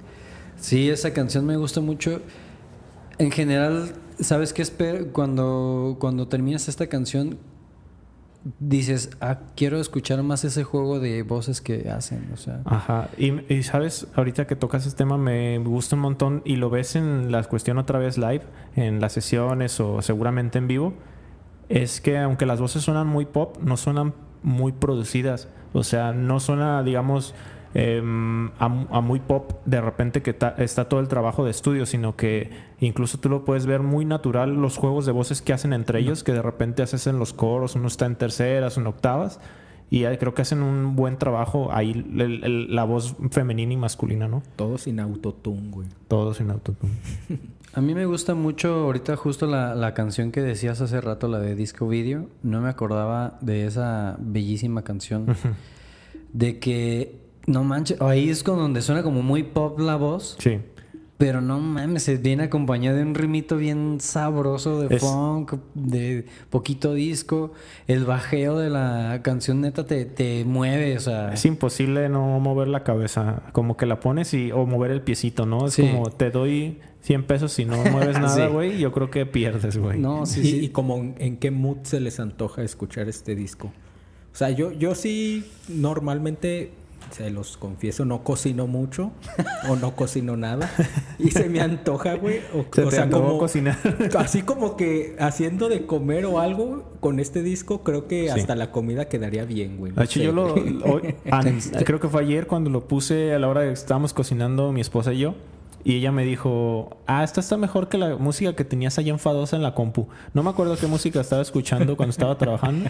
Sí, 0.56 0.90
esa 0.90 1.14
canción 1.14 1.46
me 1.46 1.58
gusta 1.58 1.82
mucho. 1.82 2.22
En 3.18 3.32
general, 3.32 3.94
¿sabes 4.20 4.54
qué 4.54 4.62
espero? 4.62 5.12
Cuando, 5.12 5.98
cuando 6.00 6.28
terminas 6.28 6.68
esta 6.68 6.88
canción, 6.88 7.38
dices, 8.60 9.12
ah, 9.22 9.40
quiero 9.56 9.80
escuchar 9.80 10.22
más 10.24 10.44
ese 10.44 10.64
juego 10.64 11.00
de 11.00 11.24
voces 11.24 11.62
que 11.62 11.90
hacen. 11.90 12.30
O 12.34 12.38
sea, 12.38 12.62
Ajá. 12.66 13.10
Y, 13.18 13.54
y, 13.54 13.64
sabes, 13.64 14.08
ahorita 14.16 14.48
que 14.48 14.56
tocas 14.56 14.86
este 14.86 14.98
tema 14.98 15.18
me 15.18 15.58
gusta 15.60 15.96
un 15.96 16.02
montón 16.02 16.42
y 16.46 16.58
lo 16.58 16.70
ves 16.70 16.96
en 16.96 17.32
la 17.32 17.44
cuestión 17.44 17.78
otra 17.78 18.00
vez 18.00 18.18
live, 18.18 18.44
en 18.76 19.00
las 19.00 19.14
sesiones 19.14 19.80
o 19.80 20.02
seguramente 20.02 20.58
en 20.58 20.68
vivo. 20.68 20.94
Es 21.70 22.02
que 22.02 22.18
aunque 22.18 22.46
las 22.46 22.60
voces 22.60 22.84
suenan 22.84 23.08
muy 23.08 23.26
pop, 23.26 23.58
no 23.62 23.78
suenan 23.78 24.14
muy 24.44 24.74
producidas. 24.74 25.48
O 25.72 25.84
sea, 25.84 26.12
no 26.12 26.40
suena, 26.40 26.84
digamos, 26.84 27.34
em, 27.74 28.48
a, 28.60 28.66
a 28.92 29.02
muy 29.02 29.20
pop 29.20 29.52
de 29.66 29.82
repente 29.82 30.22
que 30.22 30.34
ta- 30.34 30.56
está 30.58 30.88
todo 30.90 31.00
el 31.00 31.08
trabajo 31.08 31.44
de 31.46 31.52
estudio, 31.52 31.86
sino 31.86 32.16
que 32.16 32.50
incluso 32.80 33.18
tú 33.20 33.30
lo 33.30 33.46
puedes 33.46 33.66
ver 33.66 33.82
muy 33.82 34.06
natural 34.06 34.54
los 34.62 34.78
juegos 34.78 35.06
de 35.06 35.12
voces 35.12 35.42
que 35.42 35.54
hacen 35.54 35.74
entre 35.74 36.00
ellos, 36.00 36.24
que 36.24 36.34
de 36.34 36.42
repente 36.42 36.84
haces 36.84 37.08
en 37.08 37.18
los 37.20 37.34
coros, 37.34 37.76
uno 37.76 37.88
está 37.88 38.06
en 38.06 38.16
terceras, 38.16 38.78
en 38.78 38.88
octavas. 38.88 39.40
Y 39.90 40.06
eh, 40.06 40.18
creo 40.18 40.34
que 40.34 40.42
hacen 40.42 40.64
un 40.64 40.96
buen 40.96 41.18
trabajo 41.18 41.70
ahí, 41.72 41.92
el- 41.92 42.44
el- 42.44 42.76
la 42.76 42.84
voz 42.84 43.16
femenina 43.30 43.74
y 43.74 43.78
masculina, 43.78 44.28
¿no? 44.28 44.42
Todo 44.56 44.78
sin 44.80 45.00
autotune, 45.00 45.70
güey. 45.70 45.88
Todos 46.08 46.38
sin 46.38 46.50
autotune. 46.50 46.94
a 47.76 47.82
mí 47.82 47.94
me 47.94 48.06
gusta 48.08 48.34
mucho 48.34 48.74
ahorita 48.86 49.16
justo 49.18 49.46
la, 49.46 49.76
la 49.76 49.94
canción 49.94 50.32
que 50.32 50.42
decías 50.42 50.82
hace 50.82 51.00
rato, 51.00 51.28
la 51.28 51.38
de 51.40 51.54
Disco 51.54 51.88
Video. 51.88 52.28
No 52.42 52.60
me 52.62 52.70
acordaba 52.70 53.38
de 53.42 53.68
esa 53.68 54.16
bellísima 54.20 54.82
canción. 54.84 55.28
de 56.34 56.58
que, 56.60 57.20
no 57.48 57.64
manches, 57.64 58.00
ahí 58.02 58.30
es 58.30 58.44
con 58.44 58.58
donde 58.58 58.82
suena 58.82 59.04
como 59.04 59.22
muy 59.22 59.44
pop 59.44 59.80
la 59.80 59.96
voz. 59.96 60.36
Sí. 60.40 60.60
Pero 61.18 61.40
no 61.42 61.60
mames, 61.60 62.04
se 62.04 62.18
viene 62.18 62.44
acompañado 62.44 62.98
de 62.98 63.04
un 63.04 63.16
rimito 63.16 63.56
bien 63.56 64.00
sabroso 64.02 64.82
de 64.82 64.96
Es- 64.96 65.02
funk, 65.02 65.54
de 65.74 66.26
poquito 66.50 66.94
disco. 66.94 67.54
El 67.88 68.04
bajeo 68.04 68.58
de 68.58 68.70
la 68.70 69.22
canción 69.24 69.62
neta 69.62 69.86
te, 69.86 70.04
te 70.06 70.44
mueve, 70.44 70.98
o 70.98 71.00
sea. 71.00 71.32
Es 71.32 71.46
imposible 71.46 72.10
no 72.10 72.40
mover 72.40 72.68
la 72.68 72.84
cabeza. 72.84 73.44
Como 73.54 73.78
que 73.78 73.86
la 73.86 74.00
pones 74.02 74.34
y... 74.34 74.52
O 74.52 74.66
mover 74.66 74.92
el 74.92 75.02
piecito, 75.02 75.46
¿no? 75.46 75.68
Es 75.68 75.76
Sí. 75.76 75.84
como 75.88 76.10
te 76.10 76.30
doy 76.30 76.80
100 77.02 77.24
pesos 77.26 77.54
si 77.54 77.64
no 77.64 77.78
mueves 77.92 78.20
nada, 78.20 78.48
Sí. 78.48 78.52
güey. 78.52 78.80
Yo 78.80 78.92
creo 78.92 79.10
que 79.10 79.26
pierdes, 79.26 79.78
güey. 79.78 80.00
No, 80.00 80.26
sí, 80.26 80.42
y, 80.42 80.44
sí. 80.46 80.60
y 80.66 80.70
como 80.70 80.98
en, 80.98 81.16
en 81.20 81.38
qué 81.38 81.52
mood 81.52 81.78
se 81.84 82.02
les 82.02 82.20
antoja 82.20 82.64
escuchar 82.64 83.08
este 83.08 83.34
disco. 83.36 83.68
O 83.68 84.36
sea, 84.36 84.50
yo, 84.50 84.72
yo 84.74 84.94
sí 84.96 85.46
normalmente, 85.70 86.72
se 87.12 87.30
los 87.30 87.58
confieso, 87.58 88.06
no 88.06 88.24
cocino 88.24 88.68
mucho 88.68 89.12
o 89.70 89.76
no 89.76 89.96
cocino 89.96 90.36
nada. 90.38 90.70
Y 91.20 91.32
se 91.32 91.50
me 91.50 91.62
antoja, 91.62 92.16
güey. 92.16 92.40
O, 92.54 92.66
Se 92.74 92.84
o 92.84 92.90
te 92.90 92.96
sea, 92.96 93.10
como, 93.10 93.38
cocinar. 93.38 93.78
así 94.18 94.42
como 94.42 94.76
que 94.78 95.16
haciendo 95.20 95.70
de 95.70 95.86
comer 95.86 96.26
o 96.26 96.40
algo 96.40 96.84
con 97.00 97.20
este 97.20 97.44
disco, 97.44 97.84
creo 97.84 98.08
que 98.08 98.24
Sí. 98.34 98.40
hasta 98.40 98.56
la 98.56 98.72
comida 98.72 99.10
quedaría 99.10 99.46
bien, 99.46 99.78
güey. 99.78 99.92
No 99.92 100.00
De 100.00 100.06
hecho, 100.06 100.20
sé, 100.20 100.26
yo 100.26 100.32
lo... 100.32 100.54
hoy- 100.54 101.16
creo 101.86 102.00
que 102.00 102.08
fue 102.08 102.22
ayer 102.22 102.48
cuando 102.48 102.70
lo 102.70 102.88
puse 102.88 103.34
a 103.34 103.40
la 103.40 103.48
hora 103.48 103.62
de 103.62 103.68
que 103.68 103.74
estábamos 103.74 104.14
cocinando 104.14 104.72
mi 104.72 104.82
esposa 104.82 105.14
y 105.14 105.20
yo. 105.20 105.36
Y 105.86 105.96
ella 105.98 106.12
me 106.12 106.24
dijo, 106.24 106.98
ah, 107.08 107.24
esta 107.24 107.42
está 107.42 107.58
mejor 107.58 107.90
que 107.90 107.98
la 107.98 108.16
música 108.16 108.54
que 108.54 108.64
tenías 108.64 108.98
allá 108.98 109.12
enfadosa 109.12 109.56
en 109.58 109.64
la 109.64 109.74
compu. 109.74 110.08
No 110.34 110.42
me 110.44 110.50
acuerdo 110.50 110.78
qué 110.78 110.88
música 110.88 111.20
estaba 111.20 111.42
escuchando 111.42 111.98
cuando 111.98 112.12
estaba 112.12 112.38
trabajando. 112.38 112.90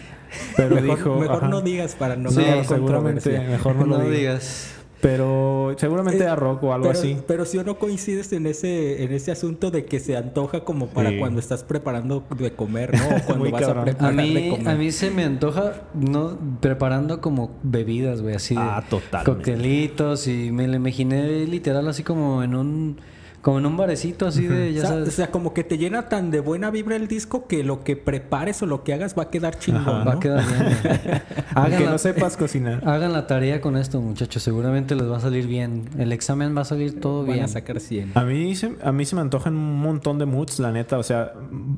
Pero 0.56 0.76
mejor 0.82 0.98
dijo... 0.98 1.16
mejor 1.20 1.38
ajá. 1.38 1.48
no 1.48 1.62
digas 1.62 1.96
para 1.96 2.16
no 2.16 2.30
Sí, 2.30 2.44
seguramente 2.68 3.40
mejor 3.40 3.76
no, 3.78 3.86
no 3.86 3.98
lo 3.98 4.04
diga. 4.10 4.34
digas. 4.34 4.76
Pero 5.04 5.76
seguramente 5.78 6.20
Eh, 6.20 6.24
era 6.24 6.36
rock 6.38 6.64
o 6.64 6.74
algo 6.74 6.88
pero, 6.88 6.98
así. 6.98 7.18
Pero 7.28 7.46
si 7.46 7.58
o 7.58 7.64
no 7.66 7.78
coincides 7.78 8.32
en 8.32 8.46
ese, 8.48 9.04
en 9.04 9.12
ese 9.12 9.32
asunto 9.32 9.70
de 9.70 9.84
que 9.84 10.00
se 10.00 10.16
antoja 10.16 10.64
como 10.64 10.88
para 10.88 11.10
Sí. 11.10 11.20
cuando 11.20 11.42
estás 11.42 11.64
preparando 11.66 12.24
de 12.38 12.54
comer, 12.54 12.94
¿no? 12.98 13.04
O 13.18 13.20
cuando 13.26 13.44
Muy 13.44 13.52
vas 13.52 13.62
cabrón. 13.62 13.80
a 13.80 13.82
A 13.82 13.86
preparar 13.86 14.16
de 14.16 14.22
mí, 14.24 14.50
comer. 14.50 14.70
a 14.70 14.76
mí 14.76 14.92
se 14.94 15.12
me 15.12 15.26
antoja 15.26 15.74
no 15.94 16.38
preparando 16.62 17.20
como 17.20 17.52
bebidas, 17.64 18.22
güey, 18.22 18.36
así 18.36 18.56
de 18.56 18.62
Ah, 18.62 18.82
totalmente. 18.90 19.30
coctelitos 19.30 20.28
y 20.28 20.52
me 20.54 20.68
lo 20.70 20.76
imaginé 20.78 21.46
literal 21.48 21.86
así 21.90 22.04
como 22.04 22.42
en 22.42 22.56
un 22.56 22.98
como 23.44 23.60
en 23.60 23.66
un 23.66 23.76
barecito 23.78 24.26
así 24.26 24.48
de, 24.48 24.70
o, 24.72 24.80
sea, 24.80 24.90
sabes. 24.90 25.08
o 25.10 25.12
sea, 25.12 25.30
como 25.30 25.54
que 25.54 25.64
te 25.66 25.78
llena 25.78 26.08
tan 26.08 26.32
de 26.32 26.40
buena 26.40 26.72
vibra 26.72 26.96
el 26.96 27.08
disco 27.10 27.46
que 27.46 27.64
lo 27.64 27.84
que 27.84 27.96
prepares 27.98 28.64
o 28.64 28.66
lo 28.66 28.84
que 28.86 28.94
hagas 28.94 29.16
va 29.20 29.24
a 29.24 29.30
quedar 29.30 29.60
chingón, 29.60 29.82
Ajá. 29.82 30.00
¿no? 30.00 30.06
Va 30.06 30.14
a 30.14 30.20
quedar 30.20 30.44
bien. 30.48 31.22
Aunque 31.54 31.76
hagan, 31.76 31.92
no 31.92 31.98
sepas 31.98 32.38
cocinar. 32.38 32.82
hagan 32.88 33.12
la 33.14 33.28
tarea 33.28 33.60
con 33.60 33.76
esto, 33.78 34.00
muchachos. 34.02 34.42
Seguramente 34.42 34.96
les 34.96 35.12
va 35.12 35.18
a 35.18 35.20
salir 35.20 35.46
bien. 35.46 35.90
El 35.98 36.14
examen 36.14 36.56
va 36.58 36.62
a 36.62 36.66
salir 36.66 37.00
todo 37.02 37.24
Van 37.26 37.34
bien. 37.34 37.44
a 37.44 37.48
sacar 37.50 37.80
100. 37.82 38.14
A 38.16 38.24
mí, 38.24 38.56
se, 38.56 38.76
a 38.82 38.92
mí 38.94 39.04
se 39.06 39.14
me 39.16 39.22
antojan 39.22 39.54
un 39.56 39.80
montón 39.80 40.18
de 40.20 40.26
moods, 40.26 40.60
la 40.60 40.72
neta. 40.72 40.98
O 40.98 41.04
sea, 41.04 41.34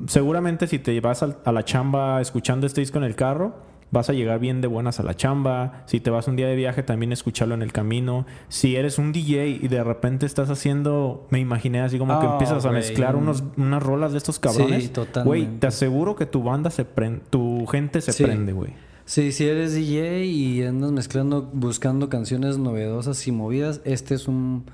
seguramente 0.06 0.66
si 0.68 0.78
te 0.78 0.98
vas 1.00 1.22
al- 1.22 1.38
a, 1.44 1.50
la 1.52 1.64
chamba 1.64 2.20
escuchando 2.20 2.66
este 2.66 2.80
disco 2.80 2.98
en 2.98 3.04
el 3.04 3.16
carro, 3.16 3.56
vas 3.90 4.10
a 4.10 4.12
llegar 4.12 4.40
bien 4.40 4.60
de 4.60 4.66
buenas 4.68 4.98
a 5.00 5.02
la 5.02 5.14
chamba. 5.14 5.84
Si 5.86 6.00
te 6.00 6.10
vas 6.10 6.26
un 6.28 6.36
día 6.36 6.48
de 6.48 6.56
viaje, 6.56 6.82
también 6.82 7.12
escucharlo 7.12 7.54
en 7.54 7.62
el 7.62 7.72
camino. 7.72 8.26
Si 8.48 8.76
eres 8.76 8.98
un 8.98 9.12
DJ 9.12 9.46
y 9.62 9.68
de 9.68 9.82
repente 9.84 10.26
estás 10.26 10.50
haciendo, 10.50 11.26
me 11.30 11.38
imaginé 11.38 11.80
así 11.80 11.98
como 11.98 12.18
que 12.20 12.26
Oh, 12.26 12.32
empiezas 12.32 12.64
a 12.66 12.70
mezclar 12.72 13.14
unos, 13.16 13.44
unas 13.56 13.82
rolas 13.82 14.12
de 14.12 14.18
estos 14.18 14.38
cabrones. 14.38 14.84
Sí, 14.84 14.88
totalmente. 14.90 15.26
Güey, 15.26 15.58
te 15.60 15.66
aseguro 15.68 16.16
que 16.16 16.26
tu 16.26 16.42
banda 16.42 16.70
se 16.70 16.84
prende, 16.84 17.22
tu 17.30 17.64
gente 17.66 18.00
se 18.00 18.12
Sí. 18.12 18.24
prende, 18.24 18.52
güey. 18.52 18.72
Sí, 19.04 19.30
si 19.30 19.46
eres 19.46 19.72
DJ 19.72 20.24
y 20.24 20.62
andas 20.64 20.90
mezclando, 20.90 21.48
buscando 21.52 22.08
canciones 22.08 22.58
novedosas 22.58 23.24
y 23.28 23.30
movidas, 23.32 23.80
este 23.84 24.14
es 24.16 24.26
un, 24.26 24.64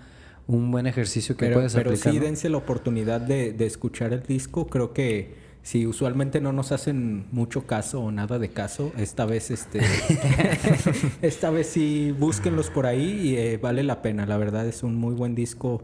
un 0.47 0.71
buen 0.71 0.87
ejercicio 0.87 1.37
que 1.37 1.45
Pero, 1.45 1.57
puedes 1.57 1.75
pero 1.75 1.91
aplicar. 1.91 2.13
sí 2.15 2.19
¿no? 2.19 2.25
dense 2.25 2.49
la 2.49 2.57
oportunidad 2.57 3.21
de, 3.21 3.53
de 3.53 3.67
escuchar 3.67 4.15
el 4.15 4.23
disco. 4.23 4.69
Creo 4.69 4.95
que 4.95 5.42
si 5.63 5.87
usualmente 5.87 6.41
no 6.41 6.53
nos 6.53 6.73
hacen 6.73 7.27
mucho 7.31 7.67
caso 7.67 8.01
o 8.03 8.11
nada 8.11 8.39
de 8.39 8.51
caso, 8.51 8.93
esta 8.99 9.25
vez 9.27 9.51
este 9.51 9.81
esta 11.23 11.51
vez 11.51 11.69
sí 11.69 12.15
búsquenlos 12.19 12.71
por 12.71 12.87
ahí 12.87 13.21
y 13.31 13.37
eh, 13.37 13.59
vale 13.63 13.83
la 13.83 14.03
pena. 14.03 14.27
La 14.27 14.37
verdad 14.37 14.67
es 14.67 14.83
un 14.83 14.97
muy 14.97 15.15
buen 15.15 15.35
disco 15.35 15.83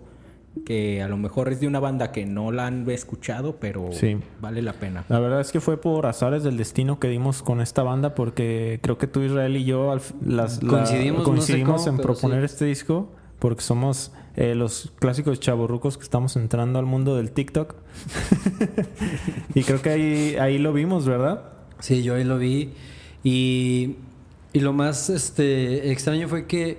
que 0.66 1.02
a 1.02 1.08
lo 1.08 1.16
mejor 1.16 1.52
es 1.52 1.60
de 1.60 1.68
una 1.68 1.78
banda 1.78 2.10
que 2.10 2.26
no 2.26 2.50
la 2.50 2.66
han 2.66 2.88
escuchado, 2.90 3.56
pero 3.60 3.92
Sí. 3.92 4.16
vale 4.40 4.60
la 4.62 4.72
pena. 4.72 5.04
La 5.08 5.20
verdad 5.20 5.40
es 5.40 5.52
que 5.52 5.60
fue 5.60 5.80
por 5.80 6.06
azares 6.06 6.42
del 6.42 6.56
destino 6.56 6.98
que 6.98 7.08
dimos 7.08 7.42
con 7.42 7.60
esta 7.60 7.84
banda 7.84 8.14
porque 8.16 8.80
creo 8.82 8.98
que 8.98 9.06
tú, 9.06 9.20
Israel 9.22 9.56
y 9.56 9.64
yo 9.64 9.92
al 9.92 9.98
f- 9.98 10.14
las, 10.24 10.62
la- 10.62 10.70
Coincidimos, 10.70 11.18
no 11.20 11.24
sé 11.24 11.30
coincidimos 11.30 11.84
cómo, 11.84 11.96
en 11.96 12.02
proponer 12.02 12.40
sí. 12.40 12.44
este 12.54 12.64
disco 12.64 13.12
porque 13.38 13.62
somos 13.62 14.12
eh, 14.36 14.54
los 14.54 14.92
clásicos 14.98 15.40
chavorrucos 15.40 15.98
que 15.98 16.04
estamos 16.04 16.36
entrando 16.36 16.78
al 16.78 16.86
mundo 16.86 17.16
del 17.16 17.30
TikTok. 17.32 17.74
y 19.54 19.62
creo 19.62 19.82
que 19.82 19.90
ahí, 19.90 20.36
ahí 20.40 20.58
lo 20.58 20.72
vimos, 20.72 21.06
¿verdad? 21.06 21.44
Sí, 21.80 22.02
yo 22.02 22.14
ahí 22.14 22.24
lo 22.24 22.38
vi. 22.38 22.72
Y, 23.24 23.96
y 24.52 24.60
lo 24.60 24.72
más 24.72 25.10
este, 25.10 25.90
extraño 25.90 26.28
fue 26.28 26.46
que, 26.46 26.78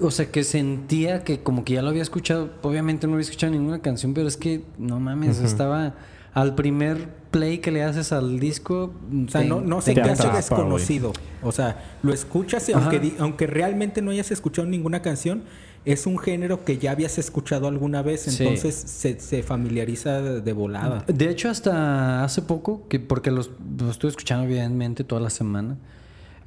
o 0.00 0.10
sea, 0.10 0.30
que 0.30 0.44
sentía 0.44 1.24
que 1.24 1.42
como 1.42 1.64
que 1.64 1.74
ya 1.74 1.82
lo 1.82 1.88
había 1.88 2.02
escuchado. 2.02 2.50
Obviamente 2.62 3.06
no 3.06 3.14
había 3.14 3.22
escuchado 3.22 3.52
ninguna 3.52 3.80
canción, 3.80 4.14
pero 4.14 4.28
es 4.28 4.36
que, 4.36 4.62
no 4.78 5.00
mames, 5.00 5.40
estaba 5.40 5.94
al 6.36 6.54
primer 6.54 7.08
play 7.30 7.58
que 7.58 7.70
le 7.70 7.82
haces 7.82 8.12
al 8.12 8.38
disco. 8.38 8.92
O 9.26 9.30
sea, 9.30 9.40
te- 9.40 9.46
no, 9.48 9.62
no 9.62 9.80
se 9.80 9.94
te 9.94 10.02
hace 10.02 10.12
atrapa, 10.22 10.36
desconocido. 10.36 11.12
O 11.42 11.50
sea, 11.50 11.82
lo 12.02 12.12
escuchas 12.12 12.68
y 12.68 12.72
Ajá. 12.74 12.82
aunque, 12.90 13.14
aunque 13.18 13.46
realmente 13.46 14.02
no 14.02 14.10
hayas 14.10 14.30
escuchado 14.30 14.68
ninguna 14.68 15.00
canción, 15.00 15.44
es 15.86 16.04
un 16.06 16.18
género 16.18 16.62
que 16.62 16.76
ya 16.76 16.90
habías 16.90 17.16
escuchado 17.16 17.68
alguna 17.68 18.02
vez, 18.02 18.20
Sí. 18.22 18.42
entonces 18.42 18.74
se, 18.74 19.18
se 19.18 19.42
familiariza 19.42 20.20
de 20.20 20.52
volada. 20.52 21.04
De 21.06 21.30
hecho, 21.30 21.48
hasta 21.48 22.22
hace 22.22 22.42
poco, 22.42 22.86
que 22.88 23.00
porque 23.00 23.30
los, 23.30 23.50
los 23.78 23.92
estuve 23.92 24.10
escuchando 24.10 24.44
evidentemente 24.44 25.04
toda 25.04 25.22
la 25.22 25.30
semana, 25.30 25.78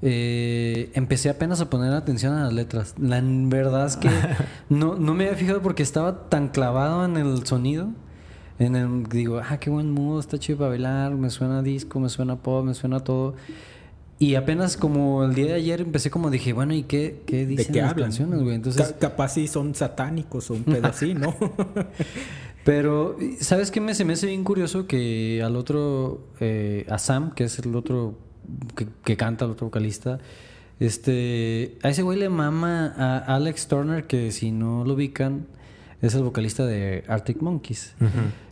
eh, 0.01 0.91
empecé 0.93 1.29
apenas 1.29 1.61
a 1.61 1.69
poner 1.69 1.93
atención 1.93 2.33
a 2.33 2.43
las 2.43 2.53
letras. 2.53 2.93
La 2.99 3.21
verdad 3.23 3.85
es 3.87 3.97
que 3.97 4.09
no, 4.69 4.95
no 4.95 5.13
me 5.13 5.25
había 5.25 5.37
fijado 5.37 5.61
porque 5.61 5.83
estaba 5.83 6.29
tan 6.29 6.49
clavado 6.49 7.05
en 7.05 7.17
el 7.17 7.45
sonido. 7.47 7.87
En 8.59 8.75
el, 8.75 9.03
digo, 9.07 9.39
ah, 9.39 9.57
qué 9.59 9.69
buen 9.69 9.89
mood, 9.91 10.19
está 10.19 10.37
chido 10.37 10.59
para 10.59 10.69
bailar, 10.71 11.15
me 11.15 11.29
suena 11.29 11.61
disco, 11.63 11.99
me 11.99 12.09
suena 12.09 12.35
pop, 12.35 12.65
me 12.65 12.73
suena 12.73 12.99
todo. 12.99 13.35
Y 14.21 14.35
apenas 14.35 14.75
como 14.75 15.23
el 15.23 15.33
día 15.33 15.45
de 15.45 15.53
ayer 15.53 15.79
empecé 15.79 16.11
como 16.11 16.29
dije, 16.29 16.51
bueno, 16.51 16.73
¿y 16.73 16.83
qué, 16.83 17.21
qué 17.25 17.37
¿De 17.37 17.45
dicen 17.45 17.73
qué 17.73 17.81
las 17.81 17.91
hablan? 17.91 18.07
canciones, 18.09 18.41
güey? 18.41 18.55
Entonces, 18.55 18.87
Ca- 18.91 18.97
capaz 18.97 19.29
si 19.29 19.47
son 19.47 19.73
satánicos 19.75 20.51
o 20.51 20.55
un 20.55 20.63
pedo 20.65 20.87
así, 20.87 21.13
¿no? 21.13 21.33
Pero, 22.65 23.15
¿sabes 23.39 23.71
qué 23.71 23.79
me, 23.79 23.95
se 23.95 24.03
me 24.05 24.13
hace 24.13 24.27
bien 24.27 24.43
curioso? 24.43 24.85
Que 24.87 25.41
al 25.43 25.55
otro, 25.55 26.27
eh, 26.41 26.85
a 26.89 26.97
Sam, 26.99 27.31
que 27.33 27.45
es 27.45 27.57
el 27.59 27.73
otro 27.75 28.15
que, 28.75 28.87
que 29.05 29.15
canta, 29.15 29.45
el 29.45 29.51
otro 29.51 29.67
vocalista, 29.67 30.19
este, 30.81 31.77
a 31.81 31.89
ese 31.89 32.01
güey 32.03 32.19
le 32.19 32.29
mama 32.29 32.93
a 32.97 33.35
Alex 33.35 33.67
Turner, 33.67 34.05
que 34.05 34.31
si 34.31 34.51
no 34.51 34.83
lo 34.85 34.93
ubican, 34.95 35.47
es 36.01 36.13
el 36.15 36.23
vocalista 36.23 36.65
de 36.65 37.03
Arctic 37.07 37.41
Monkeys. 37.41 37.93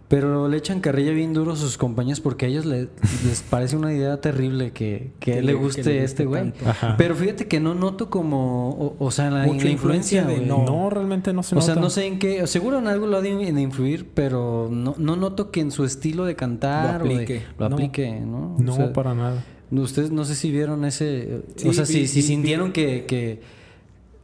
Pero 0.10 0.48
le 0.48 0.56
echan 0.56 0.80
carrilla 0.80 1.12
bien 1.12 1.34
duro 1.34 1.52
a 1.52 1.56
sus 1.58 1.78
compañías 1.78 2.22
porque 2.22 2.46
a 2.46 2.48
ellos 2.48 2.66
le- 2.66 2.88
les 3.28 3.42
parece 3.50 3.76
una 3.76 3.94
idea 3.94 4.22
terrible 4.22 4.72
que, 4.72 5.12
que, 5.20 5.34
Que 5.34 5.42
le 5.42 5.54
guste 5.54 5.82
que 5.82 5.90
le 5.90 6.04
este 6.06 6.24
güey. 6.26 6.54
Pero 6.98 7.14
fíjate 7.14 7.48
que 7.50 7.60
no 7.60 7.76
noto 7.76 8.10
como, 8.10 8.70
o, 8.70 8.96
o 9.00 9.12
sea, 9.12 9.30
la, 9.30 9.46
la 9.46 9.70
influencia, 9.70 10.24
de. 10.24 10.40
No, 10.40 10.90
realmente 10.90 11.34
no 11.34 11.44
se 11.44 11.58
O 11.58 11.62
sea, 11.62 11.76
nota. 11.76 11.82
no 11.82 11.90
sé 11.90 12.06
en 12.06 12.20
qué, 12.20 12.48
seguro 12.48 12.80
en 12.80 12.88
algo 12.88 13.06
lo 13.06 13.18
ha 13.18 13.22
de 13.22 13.32
influir, 13.62 14.08
pero 14.14 14.70
no, 14.72 14.96
no 14.98 15.18
noto 15.18 15.52
que 15.52 15.60
en 15.60 15.72
su 15.72 15.84
estilo 15.84 16.24
de 16.24 16.36
cantar 16.38 17.02
Lo 17.02 17.08
o 17.08 17.10
de- 17.10 17.14
aplique. 17.16 17.42
lo 17.60 17.68
No. 17.70 17.76
aplique, 17.76 18.20
¿no? 18.22 18.56
O 18.56 18.62
No, 18.62 18.76
sea, 18.76 18.94
para 18.94 19.14
nada. 19.14 19.44
Ustedes 19.72 20.12
no 20.12 20.24
sé 20.24 20.36
si 20.36 20.50
vieron 20.52 20.86
ese, 20.86 21.42
Sí, 21.58 21.68
o 21.68 21.74
sea, 21.74 21.84
vi- 21.84 21.92
si, 21.92 22.08
si 22.08 22.20
vi- 22.22 22.28
sintieron 22.28 22.68
vi- 22.68 22.74
que, 22.74 23.42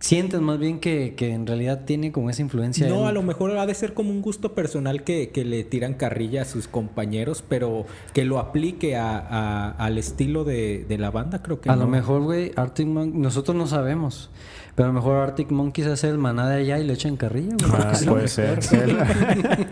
que 0.04 0.08
sienten 0.16 0.44
más 0.44 0.60
bien 0.60 0.80
que, 0.80 1.14
que 1.16 1.32
en 1.34 1.48
realidad 1.48 1.86
tiene 1.86 2.12
como 2.12 2.30
esa 2.30 2.42
influencia. 2.42 2.88
No, 2.90 3.08
a 3.08 3.12
lo 3.14 3.24
mejor 3.24 3.58
ha 3.58 3.66
de 3.66 3.74
ser 3.74 3.94
como 3.94 4.10
un 4.12 4.22
gusto 4.22 4.54
personal 4.54 5.04
que, 5.04 5.30
que 5.30 5.46
le 5.46 5.64
tiran 5.64 5.94
carrilla 5.94 6.42
a 6.42 6.46
sus 6.46 6.68
compañeros, 6.68 7.44
pero 7.48 7.86
que 8.14 8.26
lo 8.26 8.38
aplique 8.40 8.96
a, 8.98 9.18
a- 9.18 9.72
al 9.72 9.98
estilo 9.98 10.44
de, 10.44 10.86
de 10.88 10.98
la 10.98 11.10
banda, 11.10 11.42
creo 11.42 11.62
que 11.62 11.70
A 11.70 11.76
no. 11.76 11.84
lo 11.84 11.88
mejor, 11.88 12.22
güey, 12.22 12.52
Arctic 12.56 12.86
Monkeys, 12.88 13.16
nosotros 13.22 13.56
no 13.56 13.66
sabemos, 13.66 14.30
pero 14.76 14.86
a 14.86 14.92
lo 14.92 14.94
mejor 14.94 15.18
Arctic 15.18 15.52
Monkeys 15.52 15.88
hace 15.88 16.10
el 16.10 16.18
maná 16.18 16.50
de 16.50 16.62
allá 16.62 16.80
y 16.80 16.84
le 16.84 16.94
echan 16.94 17.16
carrilla, 17.18 17.56
güey. 17.60 17.72
Ah, 17.82 17.94
puede 18.08 18.28
ser. 18.28 18.60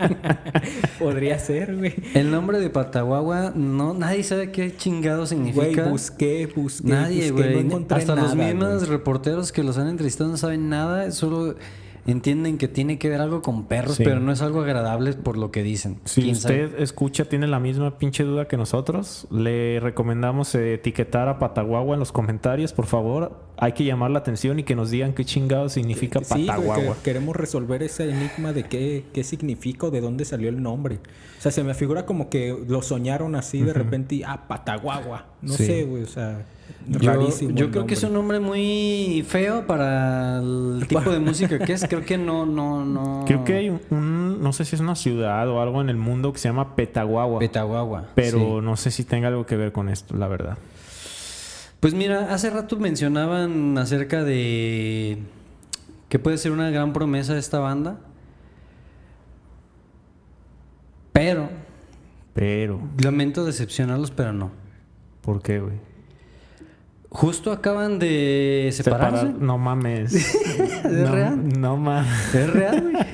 Podría 0.98 1.38
ser, 1.38 1.76
güey. 1.76 1.94
El 2.14 2.30
nombre 2.30 2.60
de 2.60 2.70
Pataguagua, 2.70 3.52
no, 3.54 3.94
nadie 3.94 4.22
sabe 4.22 4.50
qué 4.52 4.74
chingado 4.76 5.18
Güey, 5.18 5.28
significa. 5.28 5.88
busqué, 5.88 6.46
busqué, 6.54 6.88
Nadie, 6.88 7.30
busqué, 7.32 7.46
no 7.48 7.52
güey. 7.54 7.66
encontré 7.66 7.98
Hasta 7.98 8.14
los 8.14 8.34
mismos 8.34 8.76
güey. 8.78 8.86
reporteros 8.90 9.52
que 9.52 9.62
los 9.62 9.78
han 9.78 9.88
entrevistado 9.88 10.30
no 10.30 10.36
saben 10.36 10.68
nada, 10.68 11.10
solo 11.10 11.56
entienden 12.06 12.58
que 12.58 12.66
tiene 12.68 12.98
que 12.98 13.08
ver 13.08 13.20
algo 13.20 13.42
con 13.42 13.64
perros, 13.66 13.96
Sí. 13.96 14.04
pero 14.04 14.18
no 14.20 14.32
es 14.32 14.42
algo 14.42 14.60
agradable 14.62 15.12
por 15.12 15.36
lo 15.38 15.50
que 15.50 15.62
dicen. 15.62 16.00
Si 16.04 16.30
usted 16.32 16.80
escucha, 16.80 17.24
tiene 17.26 17.46
la 17.46 17.60
misma 17.60 17.98
pinche 17.98 18.24
duda 18.24 18.48
que 18.48 18.56
nosotros, 18.56 19.26
le 19.30 19.78
recomendamos 19.80 20.54
etiquetar 20.54 21.28
a 21.28 21.38
Pataguagua 21.38 21.94
en 21.94 22.00
los 22.00 22.12
comentarios, 22.12 22.72
por 22.72 22.86
favor. 22.86 23.40
hay 23.58 23.72
que 23.72 23.84
llamar 23.84 24.10
la 24.10 24.18
atención 24.18 24.58
y 24.58 24.64
que 24.64 24.74
nos 24.74 24.90
digan 24.90 25.12
qué 25.12 25.24
chingado 25.24 25.68
significa 25.68 26.18
Sí, 26.24 26.34
que 26.40 26.46
Pataguagua. 26.46 26.96
queremos 27.04 27.36
resolver 27.36 27.82
ese 27.84 28.10
enigma 28.10 28.52
de 28.52 28.64
qué, 28.64 29.04
qué 29.12 29.22
significa 29.22 29.86
o 29.86 29.90
de 29.92 30.00
dónde 30.00 30.24
salió 30.24 30.48
el 30.48 30.60
nombre. 30.60 30.96
O 31.38 31.40
sea, 31.42 31.52
se 31.52 31.62
me 31.62 31.72
figura 31.74 32.04
como 32.04 32.28
que 32.28 32.56
lo 32.66 32.82
soñaron 32.82 33.36
así 33.36 33.60
de 33.62 33.72
repente 33.72 34.16
y, 34.16 34.22
ah, 34.24 34.48
Pataguagua. 34.48 35.26
No 35.42 35.52
Sí. 35.52 35.66
sé, 35.66 35.84
güey, 35.84 36.02
o 36.02 36.06
sea, 36.08 36.44
rarísimo. 36.88 37.50
yo 37.54 37.70
creo 37.70 37.86
que 37.86 37.94
es 37.94 38.02
un 38.02 38.12
nombre. 38.12 38.38
nombre 38.38 38.48
muy 38.50 39.24
feo 39.28 39.66
para 39.66 40.38
el 40.38 40.84
tipo 40.88 41.10
de 41.10 41.18
música 41.20 41.58
que 41.58 41.72
es. 41.72 41.84
Creo 41.88 42.04
que 42.04 42.18
no, 42.18 42.44
no, 42.46 42.84
no. 42.84 43.24
Creo 43.26 43.44
que 43.44 43.54
hay 43.54 43.70
un, 43.70 43.80
un- 43.90 44.42
no 44.42 44.52
sé 44.52 44.64
si 44.64 44.74
es 44.76 44.80
una 44.80 44.96
ciudad 44.96 45.48
o 45.48 45.60
algo 45.60 45.80
en 45.80 45.88
el 45.88 45.96
mundo 45.96 46.32
que 46.32 46.38
se 46.38 46.48
llama 46.48 46.74
Petaguagua. 46.76 47.38
Petaguagua. 47.38 48.08
pero 48.14 48.38
sí. 48.38 48.44
no 48.62 48.76
sé 48.76 48.90
si 48.90 49.04
tenga 49.04 49.28
algo 49.28 49.46
que 49.46 49.56
ver 49.56 49.72
con 49.72 49.88
esto, 49.88 50.16
la 50.16 50.28
verdad. 50.28 50.58
Pues 51.80 51.94
mira, 51.94 52.32
hace 52.32 52.48
rato 52.50 52.76
mencionaban 52.78 53.76
acerca 53.78 54.22
de 54.24 55.18
que 56.08 56.18
puede 56.18 56.38
ser 56.38 56.52
una 56.52 56.70
gran 56.70 56.92
promesa 56.92 57.32
de 57.34 57.40
esta 57.40 57.58
banda. 57.58 57.98
Pero, 61.12 61.48
Pero, 62.34 62.80
lamento 63.02 63.44
decepcionarlos, 63.44 64.10
pero 64.10 64.32
no. 64.32 64.50
¿por 65.20 65.42
qué, 65.42 65.60
güey? 65.60 65.74
Justo 67.14 67.52
acaban 67.52 67.98
de 67.98 68.70
separarse. 68.72 69.26
Separar- 69.26 69.40
No 69.42 69.58
mames. 69.58 70.14
¿Es 70.84 70.84
no, 70.84 71.12
real? 71.14 71.60
No 71.60 71.76
mames. 71.76 72.34
Es 72.34 72.50
real, 72.50 72.82
güey. 72.90 73.02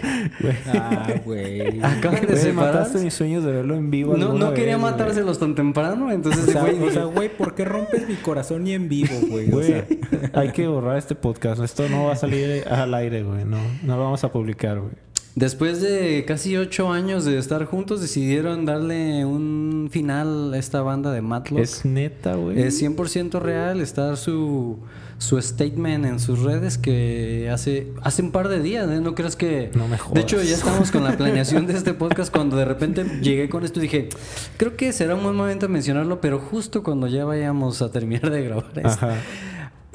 Ah, 0.73 1.07
güey. 1.25 1.81
Acaban 1.83 2.21
de 2.21 2.27
Güey, 2.27 2.39
separarse. 2.39 2.53
mataste 2.53 2.99
mis 3.01 3.15
sueños 3.15 3.45
de 3.45 3.53
verlo 3.53 3.75
en 3.77 3.91
vivo. 3.91 4.17
No, 4.17 4.33
no 4.35 4.53
quería 4.55 4.75
vez, 4.77 4.83
matárselos 4.83 5.39
tan 5.39 5.55
temprano, 5.55 6.11
entonces, 6.13 6.49
O 6.49 6.51
sea, 6.53 6.61
güey, 6.63 6.83
o 6.83 6.91
sea, 6.91 7.05
güey, 7.05 7.29
¿por 7.29 7.55
qué 7.55 7.65
rompes 7.65 8.09
mi 8.09 8.15
corazón 8.17 8.65
ni 8.65 8.73
en 8.73 8.89
vivo, 8.89 9.15
güey? 9.29 9.49
O 9.49 9.53
Güey, 9.53 9.67
sea, 9.67 9.87
hay 10.35 10.51
que 10.53 10.67
borrar 10.69 10.97
este 10.99 11.15
podcast. 11.15 11.61
Esto 11.63 11.89
no 11.89 12.05
va 12.07 12.13
a 12.13 12.17
salir 12.17 12.65
al 12.69 12.95
aire, 12.95 13.23
güey. 13.23 13.45
No, 13.45 13.59
no 13.83 13.97
lo 13.97 14.05
vamos 14.05 14.23
a 14.25 14.31
publicar, 14.33 14.79
güey. 14.81 14.93
Después 15.39 15.81
de 15.81 16.25
casi 16.27 16.57
ocho 16.57 16.91
años 16.91 17.25
de 17.25 17.39
estar 17.39 17.65
juntos, 17.65 18.01
decidieron 18.01 18.67
darle 18.67 19.25
un 19.25 19.89
final 19.89 20.53
a 20.53 20.59
esta 20.59 20.83
banda 20.83 21.13
de 21.13 21.23
Matlock. 21.23 21.61
Es 21.61 21.85
neta, 21.85 22.35
güey. 22.35 22.61
Es 22.61 22.83
100% 22.83 23.41
real. 23.41 23.81
Está 23.81 24.17
su, 24.17 24.81
su 25.19 25.41
statement 25.41 26.07
en 26.07 26.19
sus 26.19 26.41
redes 26.41 26.77
que 26.77 27.49
hace, 27.53 27.93
hace 28.03 28.23
un 28.23 28.33
par 28.33 28.49
de 28.49 28.61
días. 28.61 28.91
¿eh? 28.91 29.01
No 29.01 29.15
creas 29.15 29.37
que... 29.37 29.71
No 29.77 29.87
me 29.87 29.97
De 30.13 30.21
hecho, 30.23 30.43
ya 30.43 30.57
estamos 30.57 30.91
con 30.91 31.05
la 31.05 31.17
planeación 31.17 31.69
de 31.69 31.75
este 31.75 31.95
podcast 31.95 32.33
cuando 32.35 32.57
de 32.57 32.65
repente 32.65 33.05
llegué 33.23 33.49
con 33.49 33.65
esto 33.65 33.79
dije, 33.79 34.09
creo 34.57 34.77
que 34.77 34.93
será 34.93 35.15
un 35.15 35.23
buen 35.23 35.37
momento 35.37 35.69
mencionarlo, 35.69 36.21
pero 36.21 36.41
justo 36.41 36.83
cuando 36.83 37.07
ya 37.07 37.25
vayamos 37.25 37.81
a 37.81 37.93
terminar 37.93 38.29
de 38.29 38.43
grabar 38.43 38.73
esto. 38.75 38.89
Ajá. 39.07 39.15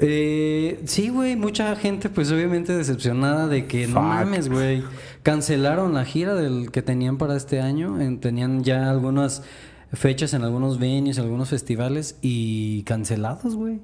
Eh, 0.00 0.80
sí, 0.86 1.08
güey, 1.08 1.36
mucha 1.36 1.74
gente 1.76 2.08
pues 2.08 2.30
obviamente 2.32 2.76
decepcionada 2.76 3.46
de 3.46 3.66
que 3.66 3.86
no 3.86 4.00
mames, 4.02 4.48
güey. 4.48 4.82
Cancelaron 5.22 5.94
la 5.94 6.04
gira 6.04 6.34
del 6.34 6.70
que 6.72 6.82
tenían 6.82 7.16
para 7.16 7.36
este 7.36 7.60
año, 7.60 8.00
en- 8.00 8.18
tenían 8.20 8.64
ya 8.64 8.90
algunas 8.90 9.42
fechas 9.92 10.34
en 10.34 10.42
algunos 10.42 10.78
venues, 10.80 11.18
algunos 11.18 11.48
festivales 11.50 12.16
y 12.22 12.82
cancelados, 12.82 13.54
güey. 13.54 13.80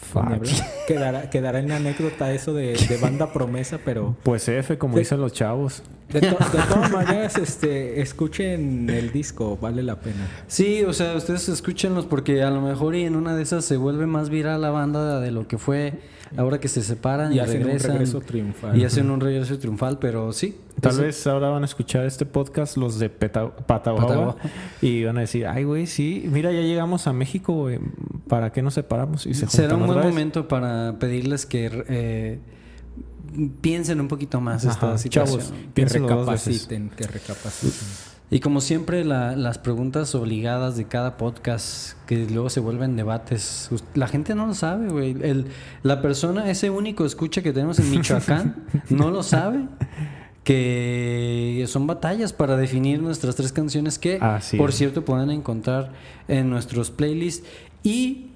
Fuck. 0.00 0.24
quedará, 0.86 1.30
quedará 1.30 1.58
en 1.60 1.68
la 1.68 1.76
anécdota 1.76 2.32
eso 2.32 2.52
de, 2.54 2.72
de 2.74 2.96
banda 2.96 3.32
promesa, 3.32 3.78
pero 3.84 4.16
Pues 4.22 4.48
F, 4.48 4.76
como 4.78 4.94
Sí. 4.94 5.00
dicen 5.00 5.20
los 5.20 5.32
chavos. 5.32 5.82
de, 6.12 6.20
to- 6.20 6.26
de 6.28 6.62
todas 6.68 6.90
maneras, 6.90 7.38
este, 7.38 8.00
escuchen 8.00 8.90
el 8.90 9.12
disco, 9.12 9.56
vale 9.60 9.82
la 9.84 10.00
pena. 10.00 10.26
Sí, 10.48 10.82
o 10.82 10.92
sea, 10.92 11.14
ustedes 11.14 11.48
escúchenlos 11.48 12.06
porque 12.06 12.42
a 12.42 12.50
lo 12.50 12.60
mejor 12.60 12.96
y 12.96 13.04
en 13.04 13.14
una 13.14 13.36
de 13.36 13.42
esas 13.42 13.64
se 13.64 13.76
vuelve 13.76 14.06
más 14.06 14.28
viral 14.30 14.62
la 14.62 14.70
banda 14.70 15.20
de 15.20 15.30
lo 15.30 15.46
que 15.46 15.56
fue 15.58 15.92
ahora 16.36 16.60
que 16.60 16.68
se 16.68 16.82
separan 16.82 17.32
y, 17.32 17.36
Y 17.36 17.38
hacen 17.40 17.58
un 17.58 17.64
regresan. 17.66 17.90
regreso 17.92 18.20
triunfal. 18.20 18.78
Y 18.78 18.84
hacen 18.84 19.10
un 19.10 19.20
regreso 19.20 19.58
triunfal, 19.58 19.98
pero 19.98 20.32
sí. 20.32 20.56
Tal 20.80 20.98
vez 20.98 21.26
ahora 21.26 21.48
van 21.50 21.62
a 21.62 21.66
escuchar 21.66 22.06
este 22.06 22.24
podcast 22.26 22.76
los 22.76 22.98
de 22.98 23.10
Pataguagua. 23.10 24.36
y 24.80 25.04
van 25.04 25.18
a 25.18 25.20
decir, 25.20 25.46
ay, 25.46 25.64
güey, 25.64 25.86
sí, 25.86 26.26
mira, 26.30 26.52
ya 26.52 26.60
llegamos 26.60 27.06
a 27.06 27.12
México, 27.12 27.52
güey. 27.54 27.78
¿Para 28.28 28.52
qué 28.52 28.62
nos 28.62 28.74
separamos? 28.74 29.26
Y 29.26 29.34
se 29.34 29.46
Será 29.48 29.74
un 29.74 29.80
buen 29.80 29.90
otra 29.90 30.02
vez. 30.04 30.12
momento 30.12 30.48
para 30.48 30.98
pedirles 30.98 31.46
que 31.46 31.84
eh, 31.88 32.38
piensen 33.60 34.00
un 34.00 34.08
poquito 34.08 34.40
más 34.40 34.64
esta 34.64 34.96
situación. 34.98 35.40
chavos. 35.40 35.52
Que 35.74 35.84
recapaciten, 35.84 36.90
que 36.90 37.06
recapaciten. 37.06 37.86
Y 38.32 38.38
como 38.40 38.60
siempre, 38.60 39.04
la- 39.04 39.34
las 39.34 39.58
preguntas 39.58 40.14
obligadas 40.14 40.76
de 40.76 40.84
cada 40.84 41.16
podcast 41.16 41.94
que 42.06 42.26
luego 42.30 42.48
se 42.48 42.60
vuelven 42.60 42.94
debates. 42.94 43.70
La 43.94 44.06
gente 44.06 44.36
no 44.36 44.46
lo 44.46 44.54
sabe, 44.54 44.88
güey. 44.88 45.16
El- 45.20 45.46
La 45.82 46.00
persona, 46.00 46.48
ese 46.48 46.70
único 46.70 47.04
escucha 47.04 47.42
que 47.42 47.52
tenemos 47.52 47.80
en 47.80 47.90
Michoacán, 47.90 48.64
no 48.88 49.10
lo 49.10 49.22
sabe. 49.24 49.64
Que 50.44 51.64
son 51.68 51.86
batallas 51.86 52.32
para 52.32 52.56
definir 52.56 53.00
nuestras 53.02 53.36
tres 53.36 53.52
canciones 53.52 53.98
que, 53.98 54.18
Así 54.20 54.56
por 54.56 54.70
es. 54.70 54.76
cierto, 54.76 55.04
pueden 55.04 55.30
encontrar 55.30 55.92
en 56.28 56.48
nuestros 56.50 56.90
playlists 56.90 57.46
y 57.82 58.28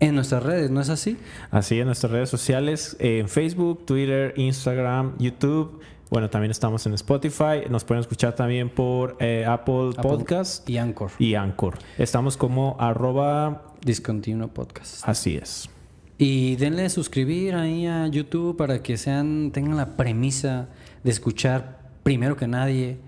en 0.00 0.14
nuestras 0.14 0.42
redes, 0.42 0.70
¿no 0.70 0.80
es 0.80 0.88
así? 0.88 1.16
Así 1.50 1.78
en 1.78 1.86
nuestras 1.86 2.12
redes 2.12 2.28
sociales, 2.30 2.96
en 2.98 3.28
Facebook, 3.28 3.84
Twitter, 3.86 4.32
Instagram, 4.36 5.16
YouTube. 5.18 5.80
Bueno, 6.10 6.30
también 6.30 6.50
estamos 6.50 6.86
en 6.86 6.94
Spotify. 6.94 7.68
Nos 7.70 7.84
pueden 7.84 8.00
escuchar 8.00 8.34
también 8.34 8.70
por 8.70 9.16
eh, 9.20 9.44
Apple, 9.46 9.90
Apple 9.96 10.02
Podcast 10.02 10.68
Y 10.68 10.78
Anchor. 10.78 11.10
y 11.18 11.34
Anchor. 11.34 11.78
Estamos 11.98 12.36
como 12.36 12.76
arroba... 12.78 13.62
Discontinuo 13.84 14.48
Podcast. 14.48 15.06
Así 15.06 15.36
es. 15.36 15.68
Y 16.16 16.56
denle 16.56 16.88
suscribir 16.88 17.54
ahí 17.54 17.86
a 17.86 18.06
YouTube 18.06 18.56
para 18.56 18.82
que 18.82 18.96
sean 18.96 19.50
tengan 19.52 19.76
la 19.76 19.96
premisa 19.96 20.68
de 21.02 21.10
escuchar 21.10 21.80
primero 22.02 22.36
que 22.36 22.46
nadie 22.46 22.98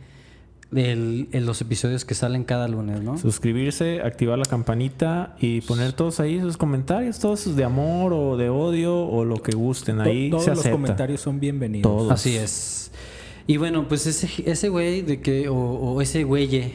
el- 0.74 1.28
el- 1.32 1.46
los 1.46 1.60
episodios 1.60 2.04
que 2.04 2.14
salen 2.14 2.44
cada 2.44 2.66
lunes, 2.68 3.00
¿no? 3.02 3.16
Suscribirse, 3.18 4.00
activar 4.02 4.38
la 4.38 4.44
campanita 4.44 5.36
y 5.40 5.60
poner 5.60 5.92
todos 5.92 6.18
ahí 6.20 6.40
sus 6.40 6.56
comentarios, 6.56 7.18
todos 7.18 7.40
sus 7.40 7.56
de 7.56 7.64
amor 7.64 8.12
o 8.12 8.36
de 8.36 8.48
odio 8.48 8.98
o 8.98 9.24
lo 9.24 9.36
que 9.42 9.52
gusten. 9.52 10.00
Ahí 10.00 10.30
To- 10.30 10.36
Todos 10.36 10.44
se 10.44 10.50
los 10.50 10.58
acepta. 10.60 10.76
comentarios 10.76 11.20
son 11.20 11.38
bienvenidos. 11.40 11.82
Todos. 11.90 12.12
Así 12.12 12.36
es. 12.36 12.90
Y 13.46 13.58
bueno, 13.58 13.86
pues 13.86 14.06
ese 14.08 14.28
ese 14.50 14.68
güey 14.68 15.02
de 15.02 15.20
que 15.20 15.48
o, 15.48 15.54
o 15.56 16.02
ese 16.02 16.24
güeye 16.24 16.72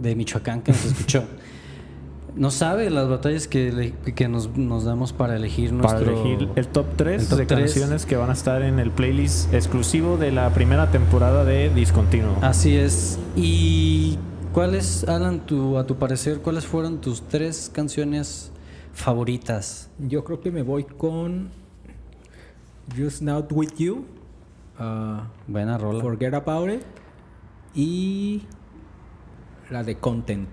de 0.00 0.14
Michoacán 0.14 0.62
que 0.62 0.70
nos 0.72 0.84
escuchó 0.84 1.24
no 2.36 2.50
sabe 2.50 2.90
las 2.90 3.08
batallas 3.08 3.46
que, 3.46 3.70
le- 3.72 3.92
que 4.12 4.28
nos, 4.28 4.56
nos 4.56 4.84
damos 4.84 5.12
para 5.12 5.36
elegir 5.36 5.70
Para 5.78 6.00
nuestro 6.00 6.20
elegir 6.28 6.48
el 6.56 6.66
top 6.68 6.86
3 6.96 7.22
el 7.22 7.28
top 7.28 7.38
de 7.38 7.46
canciones 7.46 8.06
que 8.06 8.16
van 8.16 8.30
a 8.30 8.32
estar 8.32 8.62
en 8.62 8.78
el 8.80 8.90
playlist 8.90 9.52
exclusivo 9.54 10.16
de 10.16 10.32
la 10.32 10.50
primera 10.52 10.90
temporada 10.90 11.44
de 11.44 11.70
Discontinuo. 11.70 12.36
Así 12.42 12.76
es. 12.76 13.18
¿Y 13.36 14.18
cuáles, 14.52 15.04
Alan, 15.04 15.46
tu, 15.46 15.78
a 15.78 15.86
tu 15.86 15.96
parecer, 15.96 16.40
cuáles 16.40 16.66
fueron 16.66 17.00
tus 17.00 17.22
tres 17.22 17.70
canciones 17.72 18.50
favoritas? 18.92 19.90
Yo 19.98 20.24
creo 20.24 20.40
que 20.40 20.50
me 20.50 20.62
voy 20.62 20.84
con 20.84 21.50
Just 22.96 23.22
Not 23.22 23.50
With 23.52 23.74
You, 23.78 24.04
uh, 24.80 25.20
Buena 25.46 25.78
rola. 25.78 26.00
Forget 26.02 26.34
About 26.34 26.68
It 26.70 26.82
y 27.74 28.42
la 29.70 29.82
de 29.84 29.96
Content. 29.96 30.48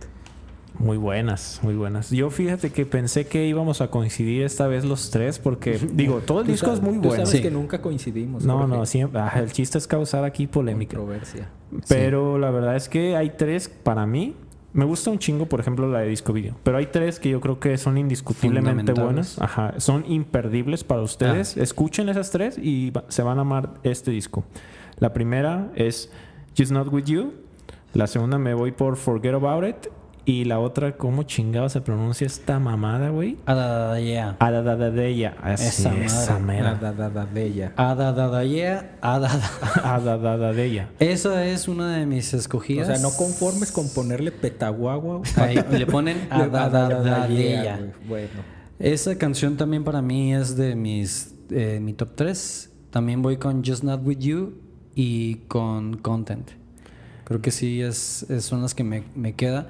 Muy 0.84 0.98
buenas, 0.98 1.60
muy 1.62 1.76
buenas. 1.76 2.10
Yo 2.10 2.30
fíjate 2.30 2.72
que 2.72 2.86
pensé 2.86 3.28
que 3.28 3.46
íbamos 3.46 3.82
a 3.82 3.90
coincidir 3.90 4.44
esta 4.44 4.68
vez 4.68 4.84
los 4.84 5.12
tres 5.12 5.38
porque, 5.40 5.78
digo, 5.94 6.20
todo 6.26 6.42
el 6.42 6.48
disco 6.48 6.68
sabes- 6.68 6.80
es 6.80 6.84
muy 6.86 6.94
tú 6.96 7.10
bueno. 7.10 7.16
sabes 7.26 7.30
Sí. 7.30 7.42
que 7.42 7.52
nunca 7.52 7.82
coincidimos. 7.82 8.44
No, 8.46 8.58
Jorge. 8.60 8.76
no, 8.78 8.86
siempre, 8.86 9.22
ah, 9.22 9.32
el 9.40 9.52
chiste 9.52 9.78
es 9.78 9.86
causar 9.88 10.24
aquí 10.24 10.48
polémica. 10.48 10.98
Controversia. 10.98 11.50
Pero 11.88 12.38
la 12.40 12.50
verdad 12.52 12.76
es 12.76 12.90
que 12.90 13.16
hay 13.16 13.32
tres 13.38 13.70
para 13.70 14.06
mí. 14.06 14.36
Me 14.74 14.86
gusta 14.86 15.12
un 15.12 15.20
chingo, 15.20 15.48
por 15.48 15.60
ejemplo, 15.60 15.88
la 15.90 16.00
de 16.00 16.08
disco 16.08 16.32
video. 16.32 16.56
Pero 16.64 16.78
hay 16.78 16.86
tres 16.88 17.20
que 17.20 17.30
yo 17.30 17.42
creo 17.42 17.60
que 17.60 17.78
son 17.78 17.98
indiscutiblemente 17.98 18.94
buenas. 18.94 19.38
Ajá. 19.40 19.74
Son 19.78 20.06
imperdibles 20.08 20.84
para 20.86 21.02
ustedes. 21.02 21.58
Ah. 21.58 21.62
Escuchen 21.64 22.08
esas 22.10 22.32
tres 22.32 22.58
y 22.58 22.94
se 23.10 23.22
van 23.22 23.38
a 23.38 23.42
amar 23.42 23.74
este 23.84 24.12
disco. 24.12 24.46
La 24.98 25.12
primera 25.14 25.70
es 25.76 26.10
Just 26.58 26.72
Not 26.72 26.88
With 26.92 27.04
You. 27.04 27.34
La 27.94 28.08
segunda 28.08 28.38
me 28.38 28.54
voy 28.54 28.72
por 28.72 28.96
Forget 28.96 29.34
About 29.34 29.66
It. 29.68 29.76
Y 30.24 30.46
la 30.46 30.60
otra, 30.60 30.98
¿cómo 30.98 31.24
chingado 31.24 31.68
se 31.70 31.82
pronuncia 31.82 32.28
esta 32.28 32.60
mamada, 32.60 33.10
güey? 33.10 33.38
Adadadaya. 33.48 34.36
Adadadadeya. 34.40 35.36
Así, 35.42 35.66
Esa 35.68 35.96
esa 35.98 36.40
mera. 36.40 36.72
Adadadaya. 36.72 37.74
Adada. 39.02 39.42
Adadadadeya. 39.84 40.90
Esa 41.00 41.46
es 41.48 41.68
una 41.68 41.98
de 41.98 42.06
mis 42.06 42.34
O 42.34 42.38
escogidas. 42.38 42.88
sea, 42.88 42.98
no 43.00 43.10
conformes 43.18 43.72
con 43.72 43.90
ponerle 43.90 44.32
petaguagua. 44.32 45.22
Ahí 45.38 45.58
le 45.72 45.88
ponen 45.88 46.28
Adadadaya. 46.30 47.80
Bueno. 48.08 48.30
Esa 48.80 49.18
canción 49.18 49.58
también 49.58 49.84
para 49.84 50.02
mí 50.02 50.34
es 50.34 50.56
de 50.56 50.76
mis 50.76 51.34
eh, 51.50 51.80
mi 51.82 51.94
top 51.94 52.10
3. 52.16 52.70
También 52.92 53.22
voy 53.22 53.38
con 53.38 53.64
Just 53.66 53.84
Not 53.84 54.02
With 54.06 54.20
You 54.20 54.54
y 54.96 55.36
con 55.48 55.98
Content. 55.98 56.50
Creo 57.24 57.42
que 57.42 57.52
sí 57.52 57.82
es, 57.82 58.24
es- 58.30 58.44
son 58.46 58.62
las 58.62 58.76
que 58.76 58.84
me, 58.84 59.04
me 59.16 59.34
queda. 59.34 59.68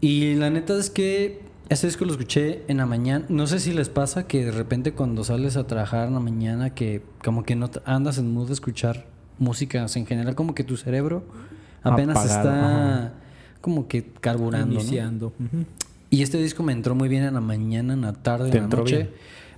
Y 0.00 0.34
la 0.34 0.50
neta 0.50 0.76
es 0.78 0.90
que 0.90 1.40
Este 1.68 1.86
disco 1.88 2.04
lo 2.04 2.12
escuché 2.12 2.62
en 2.68 2.76
la 2.76 2.86
mañana. 2.86 3.24
No 3.28 3.46
sé 3.46 3.58
si 3.58 3.72
les 3.72 3.88
pasa 3.88 4.26
que 4.28 4.44
de 4.44 4.52
repente 4.52 4.92
cuando 4.92 5.24
sales 5.24 5.56
a 5.56 5.66
trabajar 5.66 6.06
en 6.08 6.14
la 6.14 6.20
mañana 6.20 6.74
que 6.74 7.02
como 7.24 7.42
que 7.44 7.56
no 7.56 7.70
andas 7.84 8.18
en 8.18 8.32
mood 8.32 8.46
de 8.48 8.52
escuchar 8.52 9.06
música 9.38 9.84
o 9.84 9.88
sea, 9.88 10.00
en 10.00 10.06
general 10.06 10.34
como 10.34 10.54
que 10.54 10.64
tu 10.64 10.76
cerebro 10.76 11.24
apenas 11.82 12.16
Apagado, 12.16 12.48
está 12.50 12.94
ajá. 13.06 13.12
como 13.60 13.88
que 13.88 14.04
carburando. 14.20 14.80
Y 16.08 16.22
este 16.22 16.38
disco 16.38 16.62
me 16.62 16.72
entró 16.72 16.94
muy 16.94 17.08
bien 17.08 17.24
en 17.24 17.34
la 17.34 17.40
mañana, 17.40 17.94
en 17.94 18.02
la 18.02 18.12
tarde, 18.12 18.50
¿Te 18.50 18.58
en 18.58 18.70
la 18.70 18.76
noche. 18.76 18.96
bien? 18.96 19.10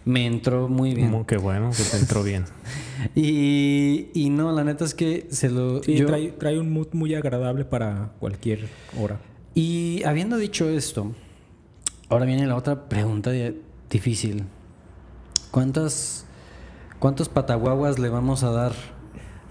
Me 0.07 0.25
entró 0.27 0.69
muy 0.69 0.95
bien. 0.95 1.11
Como 1.11 1.27
que 1.27 1.37
bueno, 1.37 1.71
que 1.77 1.83
te 1.83 1.97
entró 1.99 2.23
bien. 2.23 2.45
Y, 3.15 4.09
y 4.15 4.31
no, 4.31 4.51
la 4.53 4.65
neta 4.65 4.85
es 4.85 4.95
que 4.95 5.27
se 5.31 5.51
lo... 5.51 5.83
Sí, 5.83 5.97
yo- 5.97 6.07
trae, 6.07 6.29
trae 6.33 6.59
un 6.59 6.73
mood 6.73 6.89
muy 6.93 7.15
agradable 7.15 7.65
para 7.65 8.13
cualquier 8.19 8.67
hora. 8.99 9.21
Y 9.59 10.05
habiendo 10.05 10.37
dicho 10.37 10.69
esto, 10.69 11.11
ahora 12.09 12.27
viene 12.27 12.47
la 12.47 12.55
otra 12.55 12.89
pregunta 12.89 13.33
di- 13.33 13.61
difícil. 13.91 14.45
¿Cuántas, 15.51 16.25
¿Cuántos 17.01 17.29
pataguaguas 17.29 17.99
le 17.99 18.09
vamos 18.09 18.45
a 18.45 18.51
dar 18.53 18.73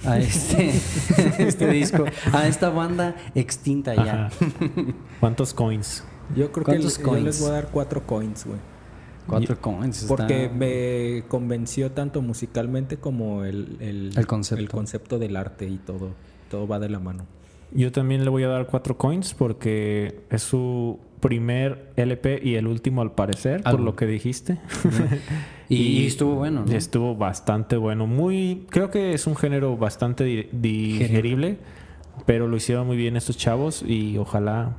a 0.05 0.17
este, 0.17 0.69
este 1.39 1.67
disco? 1.71 2.05
A 2.31 2.47
esta 2.47 2.69
banda 2.69 3.17
extinta 3.35 3.95
ya. 3.95 4.27
Ajá. 4.27 4.29
¿Cuántos 5.19 5.53
coins? 5.53 6.05
Yo 6.35 6.53
creo 6.53 6.63
que 6.65 6.71
¿Cuántos 6.71 6.97
le- 6.99 7.03
yo 7.03 7.11
les 7.15 7.21
coins? 7.23 7.39
voy 7.41 7.49
a 7.49 7.53
dar 7.53 7.67
cuatro 7.71 8.07
coins, 8.07 8.45
güey. 8.45 8.59
Cuatro 9.27 9.59
coins. 9.59 10.03
está- 10.03 10.07
Porque 10.07 10.47
me 10.49 11.27
convenció 11.27 11.91
tanto 11.91 12.21
musicalmente 12.21 12.95
como 12.95 13.43
el, 13.43 13.75
el, 13.81 14.13
El 14.17 14.25
concepto. 14.25 14.61
el 14.61 14.69
concepto 14.69 15.19
del 15.19 15.35
arte 15.35 15.67
y 15.67 15.77
todo. 15.79 16.11
Todo 16.49 16.65
va 16.65 16.79
de 16.79 16.87
la 16.87 16.99
mano. 16.99 17.25
Yo 17.71 17.91
también 17.91 18.23
le 18.23 18.29
voy 18.29 18.43
a 18.43 18.47
dar 18.47 18.67
cuatro 18.67 18.97
coins 18.97 19.33
porque 19.33 20.21
es 20.29 20.41
su 20.43 20.99
primer 21.19 21.91
LP 21.95 22.39
y 22.43 22.55
el 22.55 22.67
último 22.67 23.01
al 23.01 23.11
parecer, 23.13 23.63
por 23.63 23.79
lo 23.79 23.95
que 23.95 24.05
dijiste. 24.05 24.59
Y, 25.69 25.75
y 25.75 26.05
estuvo 26.07 26.35
bueno, 26.35 26.63
¿no? 26.65 26.71
Estuvo 26.71 27.13
bastante 27.17 27.75
bueno. 27.75 28.07
Muy, 28.07 28.65
creo 28.69 28.89
que 28.89 29.11
es 29.13 29.27
un 29.27 29.35
género 29.35 29.75
bastante 29.75 30.23
di- 30.23 30.47
digerible, 30.53 31.57
pero 32.25 32.47
lo 32.47 32.55
hicieron 32.55 32.87
muy 32.87 32.95
bien 32.95 33.17
estos 33.17 33.35
chavos 33.37 33.83
y 33.85 34.17
ojalá 34.17 34.77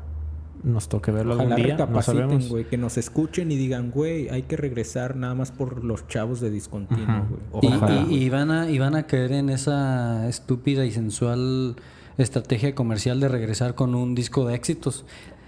nos 0.64 0.88
toque 0.88 1.10
verlo 1.12 1.34
Ojalá 1.34 1.56
algún 1.56 1.62
día. 1.76 1.86
No 1.86 2.00
sabemos. 2.00 2.48
güey. 2.48 2.64
Que 2.64 2.78
nos 2.78 2.96
escuchen 2.96 3.52
y 3.52 3.56
digan, 3.56 3.90
güey, 3.90 4.30
hay 4.30 4.44
que 4.44 4.56
regresar 4.56 5.14
nada 5.16 5.34
más 5.34 5.52
por 5.52 5.84
los 5.84 6.08
chavos 6.08 6.40
de 6.40 6.50
discontinuo, 6.50 7.26
güey. 7.52 7.66
Y, 7.70 7.76
Ojalá. 7.76 8.06
y- 8.08 8.14
y 8.24 8.28
van 8.30 8.50
a, 8.50 8.70
y 8.70 8.78
van 8.78 8.94
a 8.96 9.02
caer 9.06 9.32
en 9.32 9.50
esa 9.50 10.26
estúpida 10.26 10.86
y 10.86 10.90
sensual 10.90 11.76
estrategia 12.22 12.74
comercial 12.74 13.20
de 13.20 13.28
regresar 13.28 13.74
con 13.74 13.94
un 13.94 14.14
disco 14.14 14.46
de 14.46 14.54
éxitos. 14.54 15.04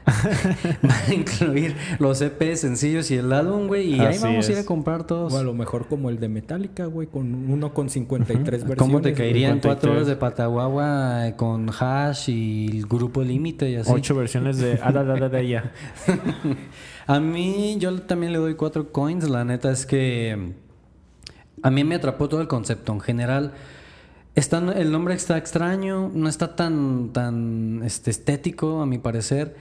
van 0.83 0.93
a 1.09 1.15
incluir 1.15 1.77
los 1.99 2.21
EP 2.23 2.55
sencillos 2.55 3.11
y 3.11 3.17
el 3.17 3.33
álbum, 3.33 3.67
güey, 3.67 3.95
y 3.95 4.01
ahí 4.01 4.19
vamos 4.19 4.49
a 4.49 4.53
ir 4.53 4.59
a 4.59 4.65
comprar 4.65 5.07
todos. 5.07 5.33
O 5.33 5.39
a 5.39 5.43
lo 5.43 5.55
mejor 5.55 5.87
como 5.87 6.11
el 6.11 6.19
de 6.19 6.29
Metallica, 6.29 6.87
güey, 6.87 7.07
con 7.07 7.51
uno 7.51 7.75
con 7.75 7.91
53 7.91 8.51
versiones. 8.51 8.77
¿Cómo 8.79 9.01
te 9.01 9.13
caerían 9.13 9.55
53? 9.55 9.63
cuatro 9.63 9.93
horas 9.93 10.07
de 10.07 10.17
Pataguagua 10.17 11.29
eh, 11.29 11.37
con 11.37 11.71
Hash 11.79 12.31
y 12.31 12.79
el 12.79 12.87
grupo 12.87 13.23
Límite 13.23 13.71
y 13.71 13.77
así? 13.77 13.91
Ocho 13.93 14.15
versiones 14.15 14.59
de 14.59 14.79
ah, 14.83 15.43
ya. 15.43 15.73
A 17.07 17.21
mí, 17.21 17.77
yo 17.79 18.01
también 18.03 18.33
le 18.33 18.39
doy 18.39 18.55
cuatro 18.55 18.93
coins. 18.93 19.29
La 19.29 19.45
neta 19.45 19.71
es 19.71 19.85
que 19.85 20.37
mm, 20.37 20.51
a 21.63 21.71
mí 21.71 21.85
me 21.85 21.97
atrapó 21.97 22.29
todo 22.29 22.41
el 22.41 22.49
concepto. 22.49 22.93
En 22.93 23.01
general, 23.01 23.53
está, 24.35 24.59
el 24.59 24.93
nombre 24.93 25.15
está 25.15 25.37
extraño, 25.39 26.11
no 26.13 26.29
está 26.29 26.57
tan, 26.57 27.11
tan 27.13 27.83
este, 27.85 28.11
estético, 28.11 28.81
a 28.81 28.87
mi 28.87 28.99
parecer. 28.99 29.57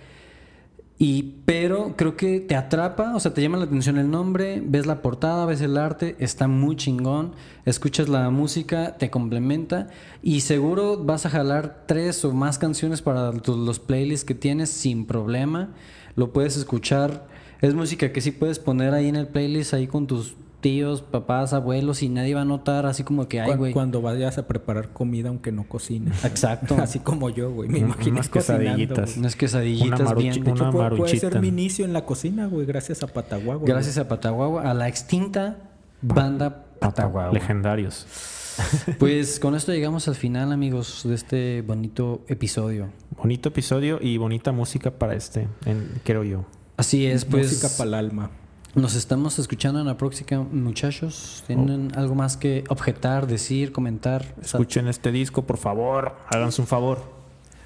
Y, 1.01 1.35
pero 1.45 1.95
creo 1.95 2.17
que 2.17 2.41
te 2.41 2.57
atrapa, 2.57 3.15
o 3.15 3.21
sea, 3.21 3.33
te 3.33 3.41
llama 3.41 3.57
la 3.57 3.63
atención 3.63 3.97
el 3.97 4.11
nombre, 4.11 4.61
ves 4.65 4.85
la 4.85 5.01
portada, 5.01 5.45
ves 5.45 5.61
el 5.61 5.77
arte, 5.77 6.17
está 6.19 6.49
muy 6.49 6.75
chingón, 6.75 7.35
escuchas 7.65 8.09
la 8.09 8.29
música, 8.31 8.97
te 8.97 9.09
complementa 9.09 9.87
y 10.21 10.41
seguro 10.41 11.01
vas 11.01 11.25
a 11.25 11.29
jalar 11.29 11.85
tres 11.87 12.25
o 12.25 12.33
más 12.33 12.57
canciones 12.57 13.01
para 13.01 13.31
tus- 13.31 13.55
los 13.57 13.79
playlists 13.79 14.25
que 14.25 14.35
tienes 14.35 14.69
sin 14.71 15.05
problema. 15.05 15.69
Lo 16.17 16.33
puedes 16.33 16.57
escuchar, 16.57 17.27
es 17.61 17.73
música 17.75 18.11
que 18.11 18.19
sí 18.19 18.31
puedes 18.31 18.59
poner 18.59 18.93
ahí 18.93 19.07
en 19.07 19.15
el 19.15 19.27
playlist, 19.27 19.73
ahí 19.73 19.87
con 19.87 20.05
tus 20.05 20.35
tíos, 20.61 21.01
papás, 21.01 21.53
abuelos 21.53 22.03
y 22.03 22.09
nadie 22.09 22.35
va 22.35 22.41
a 22.41 22.45
notar 22.45 22.85
así 22.85 23.03
como 23.03 23.27
que, 23.27 23.39
ay, 23.41 23.51
Cu- 23.51 23.57
güey. 23.57 23.73
Cuando 23.73 24.01
vayas 24.01 24.37
a 24.37 24.47
preparar 24.47 24.89
comida 24.89 25.29
aunque 25.29 25.51
no 25.51 25.63
cocines. 25.67 26.23
Exacto. 26.25 26.75
Así 26.81 26.99
como 26.99 27.29
yo, 27.29 27.51
güey. 27.51 27.69
Me 27.69 27.79
imagino 27.79 28.15
unas 28.17 28.29
quesadillitas. 28.29 29.17
Unas 29.17 29.35
quesadillitas 29.35 29.99
Una 30.01 30.13
bien. 30.13 30.43
De 30.43 30.51
hecho, 30.51 30.69
Una 30.69 30.89
puede, 30.89 31.17
ser 31.17 31.39
mi 31.41 31.47
inicio 31.47 31.85
en 31.85 31.93
la 31.93 32.05
cocina, 32.05 32.47
güey, 32.47 32.65
gracias 32.65 33.01
a 33.03 33.07
Pataguagua. 33.07 33.65
Gracias 33.67 33.97
a 33.97 34.07
Pataguagua, 34.07 34.69
a 34.69 34.73
la 34.73 34.87
extinta 34.87 35.57
banda 36.01 36.65
Pataguagua. 36.79 37.33
Legendarios. 37.33 38.05
Pues 38.99 39.39
con 39.39 39.55
esto 39.55 39.71
llegamos 39.71 40.09
al 40.09 40.15
final, 40.15 40.51
amigos, 40.51 41.03
de 41.05 41.15
este 41.15 41.61
bonito 41.61 42.25
episodio. 42.27 42.89
Bonito 43.17 43.47
episodio 43.49 43.99
y 44.01 44.17
bonita 44.17 44.51
música 44.51 44.91
para 44.91 45.13
este, 45.15 45.47
en- 45.65 45.89
creo 46.03 46.25
yo. 46.25 46.43
Así 46.75 47.05
es, 47.05 47.23
pues 47.23 47.53
Música 47.53 47.69
para 47.77 47.87
el 47.87 47.93
alma. 47.93 48.31
Nos 48.75 48.95
estamos 48.95 49.39
escuchando 49.39 49.79
en 49.79 49.85
la 49.85 49.97
próxima, 49.97 50.43
muchachos. 50.43 51.43
¿Tienen 51.47 51.91
algo 51.95 52.15
más 52.15 52.37
que 52.37 52.63
objetar, 52.69 53.27
decir, 53.27 53.71
comentar? 53.71 54.35
Escuchen 54.41 54.87
este 54.87 55.11
disco, 55.11 55.43
por 55.43 55.57
favor. 55.57 56.15
Háganse 56.27 56.61
un 56.61 56.67
favor. 56.67 56.99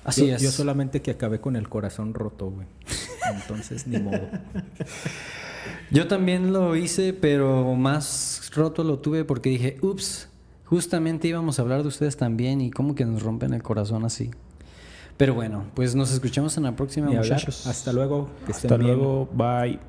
Así 0.03 0.27
yo, 0.27 0.35
es. 0.35 0.41
yo 0.41 0.51
solamente 0.51 1.01
que 1.01 1.11
acabé 1.11 1.39
con 1.39 1.55
el 1.55 1.69
corazón 1.69 2.13
roto, 2.13 2.49
güey. 2.49 2.67
Entonces, 3.33 3.87
ni 3.87 3.99
modo. 3.99 4.19
Yo 5.91 6.07
también 6.07 6.51
lo 6.51 6.75
hice, 6.75 7.13
pero 7.13 7.75
más 7.75 8.51
roto 8.53 8.83
lo 8.83 8.99
tuve 8.99 9.23
porque 9.23 9.49
dije, 9.49 9.77
ups, 9.81 10.27
justamente 10.65 11.27
íbamos 11.27 11.57
a 11.57 11.61
hablar 11.61 11.83
de 11.83 11.87
ustedes 11.87 12.17
también 12.17 12.61
y 12.61 12.71
cómo 12.71 12.95
que 12.95 13.05
nos 13.05 13.23
rompen 13.23 13.53
el 13.53 13.63
corazón 13.63 14.03
así. 14.03 14.31
Pero 15.17 15.35
bueno, 15.35 15.65
pues 15.75 15.95
nos 15.95 16.11
escuchamos 16.11 16.57
en 16.57 16.63
la 16.63 16.75
próxima, 16.75 17.07
hablar. 17.07 17.23
muchachos. 17.23 17.67
Hasta 17.67 17.93
luego. 17.93 18.29
Que 18.45 18.51
estén 18.51 18.71
Hasta 18.71 18.77
bien. 18.83 18.97
luego. 18.97 19.29
Bye. 19.33 19.79